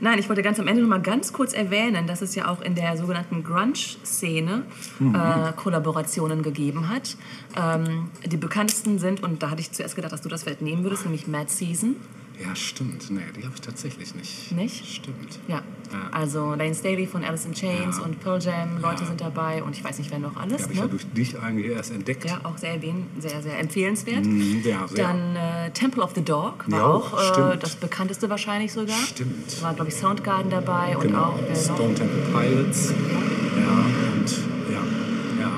[0.00, 2.60] Nein, ich wollte ganz am Ende noch mal ganz kurz erwähnen, dass es ja auch
[2.60, 4.62] in der sogenannten Grunge-Szene
[4.98, 5.14] Mhm.
[5.14, 7.16] äh, Kollaborationen gegeben hat.
[7.56, 10.82] Ähm, die bekanntesten sind, und da hatte ich zuerst gedacht, dass du das vielleicht nehmen
[10.84, 11.96] würdest, nämlich Mad Season.
[12.44, 13.10] Ja, stimmt.
[13.10, 14.52] Nee, die habe ich tatsächlich nicht.
[14.52, 14.84] Nicht?
[14.86, 15.38] Stimmt.
[15.48, 15.62] Ja.
[15.92, 16.08] Ja.
[16.10, 18.04] Also Lane Staley von Alice in Chains Ja.
[18.04, 19.06] und Pearl Jam, Leute Ja.
[19.08, 20.62] sind dabei und ich weiß nicht, wer noch Die alles.
[20.64, 20.90] habe ich ja Ne?
[20.90, 22.24] durch dich eigentlich erst entdeckt.
[22.24, 24.24] Ja, auch sehr erwähnen, sehr, sehr empfehlenswert.
[24.26, 25.06] Mhm, ja, sehr.
[25.06, 28.96] Dann äh, Temple of the Dog war Ja, auch äh, das bekannteste wahrscheinlich sogar.
[28.98, 29.62] Stimmt.
[29.62, 31.24] War, glaube ich, Soundgarden dabei und Genau.
[31.26, 31.62] auch wer noch?
[31.76, 32.90] Stone Temple Pilots.
[32.90, 33.72] Ja,
[34.12, 34.30] und
[34.72, 35.52] ja, ja.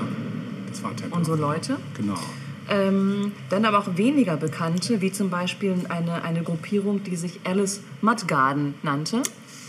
[0.68, 1.16] Das war Temple.
[1.18, 1.78] und so Leute.
[1.96, 2.14] Genau.
[2.70, 7.80] Ähm, dann aber auch weniger bekannte, wie zum Beispiel eine, eine Gruppierung, die sich Alice
[8.02, 9.22] Mudgarden nannte.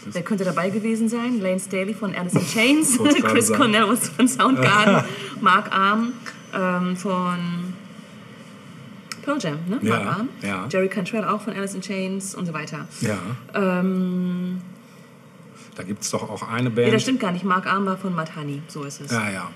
[0.06, 1.40] Wer könnte dabei gewesen sein?
[1.42, 3.60] Lane Staley von Alice in Chains, Chris sagen.
[3.60, 5.04] Cornell von Soundgarden,
[5.42, 6.14] Mark Arm
[6.54, 7.38] ähm, von
[9.24, 9.80] Pearl Jam, ne?
[9.82, 10.30] Ja, Mark Arm.
[10.42, 10.68] ja.
[10.70, 12.88] Jerry Cantrell auch von Alice in Chains und so weiter.
[13.02, 13.18] Ja.
[13.54, 14.62] Ähm,
[15.76, 16.94] Da gibt es doch auch eine nee, Band.
[16.94, 17.44] das stimmt gar nicht.
[17.46, 19.12] Mark Arm war von Madhani, so ist es.
[19.12, 19.50] Ja, ja.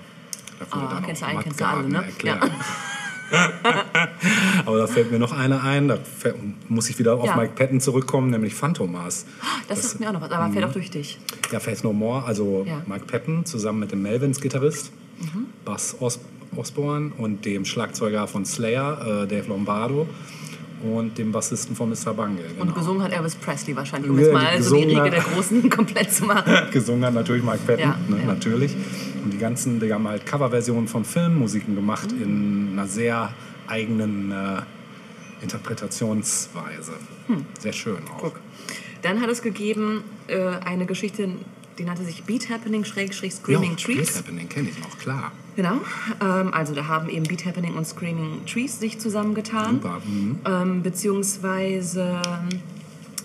[0.58, 2.04] Da dann kennst du einen, kennst du alle, ne?
[2.04, 2.50] erklärt.
[4.66, 5.98] Aber da fällt mir noch eine ein, da
[6.68, 7.36] muss ich wieder auf Ja.
[7.36, 9.26] Mike Patton zurückkommen, nämlich Phantomas.
[9.68, 11.18] Das, sagt mir auch noch was, aber fällt auch durch dich.
[11.50, 12.76] Ja, Faith No More, also Ja.
[12.76, 12.82] Mhm.
[12.86, 14.92] Mike Patton zusammen mit dem Melvins-Gitarrist,
[15.64, 16.20] Buzz Os
[16.56, 20.06] Osborne und dem Schlagzeuger von Slayer, äh, Dave Lombardo
[20.84, 22.12] und dem Bassisten von Mr.
[22.14, 22.44] Bungle.
[22.48, 22.62] Genau.
[22.62, 25.70] Und gesungen hat Elvis Presley wahrscheinlich, um Ja, jetzt mal so die Riege der Großen
[25.70, 26.52] komplett zu machen.
[26.70, 28.26] gesungen hat natürlich Mike Patton, Ja, ne, ja.
[28.26, 28.76] natürlich.
[29.24, 32.22] Und die ganzen, die haben halt Coverversionen von Filmmusiken gemacht Mhm.
[32.22, 33.32] in einer sehr
[33.66, 34.60] eigenen äh,
[35.42, 36.92] Interpretationsweise.
[37.28, 37.44] Hm.
[37.58, 38.32] Sehr schön auch.
[39.02, 41.28] Dann hat es gegeben äh, eine Geschichte,
[41.78, 44.12] die nannte sich Beat Happening Schrägstrich Screaming ja, Trees.
[44.12, 45.32] Beat Happening kenne ich noch, klar.
[45.56, 45.80] Genau.
[46.20, 49.76] Ähm, also da haben eben Beat Happening und Screaming Trees sich zusammengetan.
[49.76, 50.00] Super.
[50.04, 50.38] Mhm.
[50.44, 52.20] Ähm, beziehungsweise,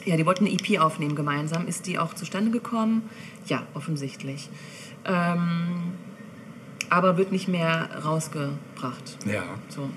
[0.06, 1.68] ja, die wollten eine EP aufnehmen gemeinsam.
[1.68, 3.04] Ist die auch zustande gekommen?
[3.46, 4.50] Ja, offensichtlich.
[5.06, 5.94] Ähm,
[6.90, 9.18] aber wird nicht mehr rausgebracht.
[9.26, 9.44] Ja.
[9.70, 9.90] So.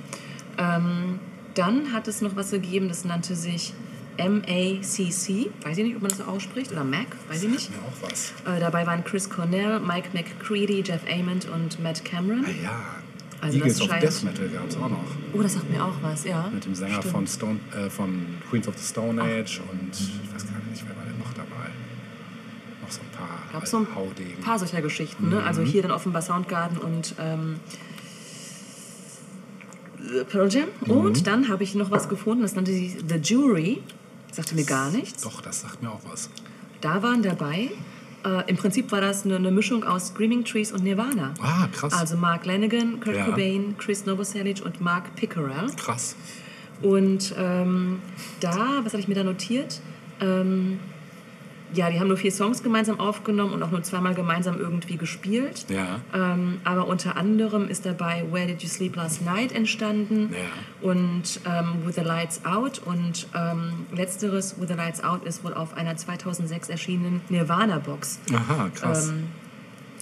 [0.59, 1.19] Ähm,
[1.55, 3.75] dann hat es noch was gegeben, das nannte sich
[4.19, 5.51] MACC.
[5.63, 6.71] Weiß ich nicht, ob man das so ausspricht.
[6.73, 7.71] Oder MAC, weiß ich nicht.
[7.71, 8.33] Mir auch was.
[8.47, 12.45] Äh, dabei waren Chris Cornell, Mike McCready, Jeff Ament und Matt Cameron.
[12.47, 12.81] Ah ja.
[13.41, 15.05] Also Eagles das of scheint- Death Metal gab es auch noch.
[15.33, 16.49] Oh, das sagt mir auch was, ja.
[16.55, 17.13] Mit dem Sänger Stimmt.
[17.13, 20.97] von, Stone, äh, von Queens of the Stone Age und ich weiß gar nicht, wer
[20.97, 21.71] war denn noch dabei.
[22.83, 24.41] Noch so ein paar gab so ein Haudegen.
[24.43, 25.29] paar solcher Geschichten.
[25.29, 25.41] Ne?
[25.41, 25.45] Mhm.
[25.47, 27.57] Also hier dann offenbar Soundgarden und ähm,
[30.31, 30.69] Pearl Jam.
[30.85, 30.91] Mhm.
[30.93, 33.83] Und dann habe ich noch was gefunden, das nannte sich The Jury.
[34.33, 35.23] Sagte mir gar nichts.
[35.23, 36.29] Doch, das sagt mir auch was.
[36.81, 37.71] Da waren dabei
[38.25, 41.35] Äh, Im Prinzip war das eine, eine Mischung aus Screaming Trees und Nirvana.
[41.41, 41.93] Ah, krass.
[41.93, 43.25] Also Mark Lanigan, Kurt Ja.
[43.25, 45.67] Cobain, Chris Novoselic und Mark Pickerel.
[45.77, 46.15] Krass.
[46.83, 48.01] Und ähm,
[48.39, 49.81] da, was habe ich mir da notiert?
[50.21, 50.79] Ähm,
[51.75, 55.67] ja, die haben nur vier Songs gemeinsam aufgenommen und auch nur zweimal gemeinsam irgendwie gespielt.
[55.69, 56.01] Ja.
[56.15, 60.89] Ähm, aber unter anderem ist dabei Where Did You Sleep Last Night entstanden Ja.
[60.89, 62.81] und ähm, With the Lights Out.
[62.85, 68.21] Und ähm, letzteres, With the Lights Out, ist wohl auf einer 2006 erschienenen Nirvana-Box.
[68.35, 69.09] Aha, krass.
[69.09, 69.29] Ähm,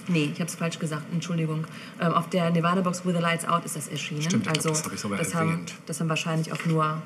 [0.07, 1.65] nee, ich habe es falsch gesagt, Entschuldigung.
[2.01, 4.23] Ähm, auf der Nirvana-Box With the Lights Out ist das erschienen.
[4.23, 5.73] Stimmt, ich glaub, also, das hab ich sogar das haben, erwähnt.
[5.85, 7.01] das haben wahrscheinlich auch nur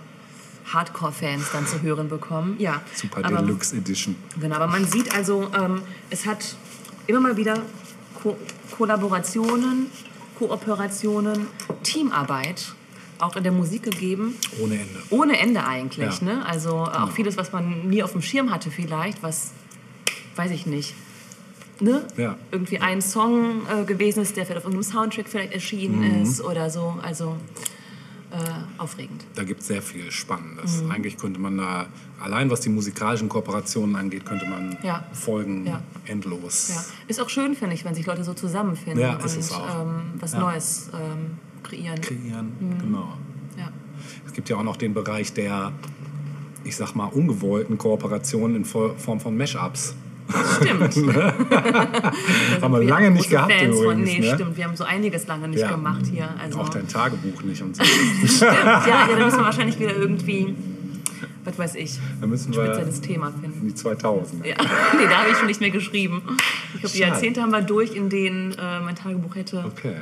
[0.71, 2.55] Hardcore-Fans dann zu hören bekommen.
[2.59, 4.15] Ja, Super aber, Deluxe Edition.
[4.39, 6.55] Genau, aber man sieht also, ähm, es hat
[7.07, 7.55] immer mal wieder
[8.21, 8.35] Ko
[8.77, 9.87] Kollaborationen,
[10.39, 11.47] Kooperationen,
[11.83, 12.73] Teamarbeit
[13.19, 14.35] auch in der Musik gegeben.
[14.61, 15.03] Ohne Ende.
[15.09, 16.19] Ohne Ende eigentlich.
[16.19, 16.25] Ja.
[16.35, 16.45] Ne?
[16.45, 19.51] Also äh, auch vieles, was man nie auf dem Schirm hatte vielleicht, was,
[20.35, 20.93] weiß ich nicht,
[21.79, 22.05] ne?
[22.17, 22.37] Ja.
[22.51, 26.23] irgendwie ein Song äh, gewesen ist, der vielleicht auf irgendeinem Soundtrack vielleicht erschienen Mhm.
[26.23, 26.97] ist oder so.
[27.01, 27.37] Also
[28.35, 29.25] äh, aufregend.
[29.35, 30.81] Da gibt es sehr viel Spannendes.
[30.83, 30.91] Mhm.
[30.91, 31.87] Eigentlich könnte man da,
[32.21, 35.05] allein was die musikalischen Kooperationen angeht, könnte man Ja.
[35.13, 35.81] Folgen Ja.
[36.05, 36.69] endlos.
[36.75, 36.83] Ja.
[37.07, 39.23] Ist auch schön, finde ich, wenn sich Leute so zusammenfinden Ja, und.
[39.23, 40.33] Ähm, was.
[40.33, 42.01] Neues ähm, kreieren.
[42.01, 42.51] kreieren.
[42.59, 42.79] Mhm.
[42.79, 43.13] Genau.
[44.25, 45.71] Es gibt ja auch noch den Bereich der,
[46.65, 49.95] ich sag mal, ungewollten Kooperationen in Fo- Form von Mashups.
[50.61, 50.95] Stimmt.
[52.61, 54.09] Haben wir lange nicht gehabt Fans von, übrigens.
[54.09, 54.33] nee, ne?
[54.35, 54.57] stimmt.
[54.57, 55.71] Wir haben so einiges lange nicht Ja.
[55.71, 56.29] gemacht hier.
[56.41, 57.83] Also, Auch dein Tagebuch nicht und so.
[58.45, 60.55] ja, ja, da müssen wir wahrscheinlich wieder irgendwie,
[61.43, 63.67] was weiß ich, Da müssen ein spezielles Thema in finden.
[63.67, 64.45] die 2000.
[64.45, 64.55] Ja,
[64.97, 66.21] nee, da habe ich schon nicht mehr geschrieben.
[66.73, 66.99] Ich glaube, die.
[67.01, 69.63] Jahrzehnte haben wir durch, in denen äh, mein Tagebuch hätte.
[69.65, 69.95] Okay.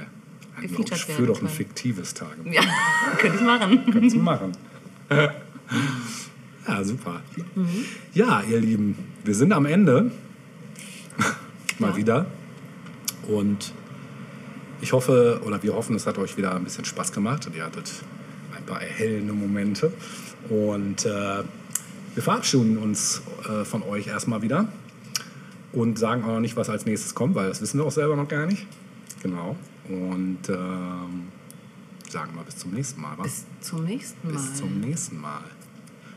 [0.61, 2.51] Gefeatured ich führe doch ein fiktives Tagebuch.
[2.53, 2.61] Ja,
[3.17, 3.79] könnte ich machen.
[3.91, 4.51] Kannst du machen.
[6.67, 7.21] ja, super.
[7.55, 7.67] Mhm.
[8.13, 10.11] Ja, ihr Lieben, wir sind am Ende.
[11.79, 11.95] Mal Ja.
[11.97, 12.25] wieder.
[13.27, 13.73] Und
[14.81, 17.63] ich hoffe, oder wir hoffen, es hat euch wieder ein bisschen Spaß gemacht und ihr
[17.63, 17.89] hattet
[18.55, 19.93] ein paar erhellende Momente.
[20.49, 21.43] Und äh,
[22.15, 24.67] wir verabschieden uns äh, von euch erstmal wieder
[25.71, 28.15] und sagen auch noch nicht, was als nächstes kommt, weil das wissen wir auch selber
[28.15, 28.67] noch gar nicht.
[29.21, 29.55] Genau.
[29.87, 31.27] Und ähm,
[32.09, 33.13] sagen mal bis zum nächsten Mal.
[33.17, 33.27] Was?
[33.27, 34.33] Bis zum nächsten Mal.
[34.33, 35.41] Bis zum nächsten Mal.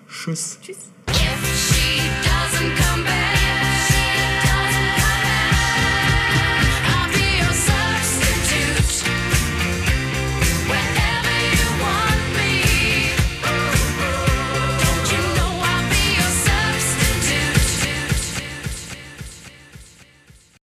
[0.09, 0.59] Tschüss.
[0.61, 0.91] Tschüss.
[1.33, 1.99] if she
[2.29, 3.66] doesn't come back.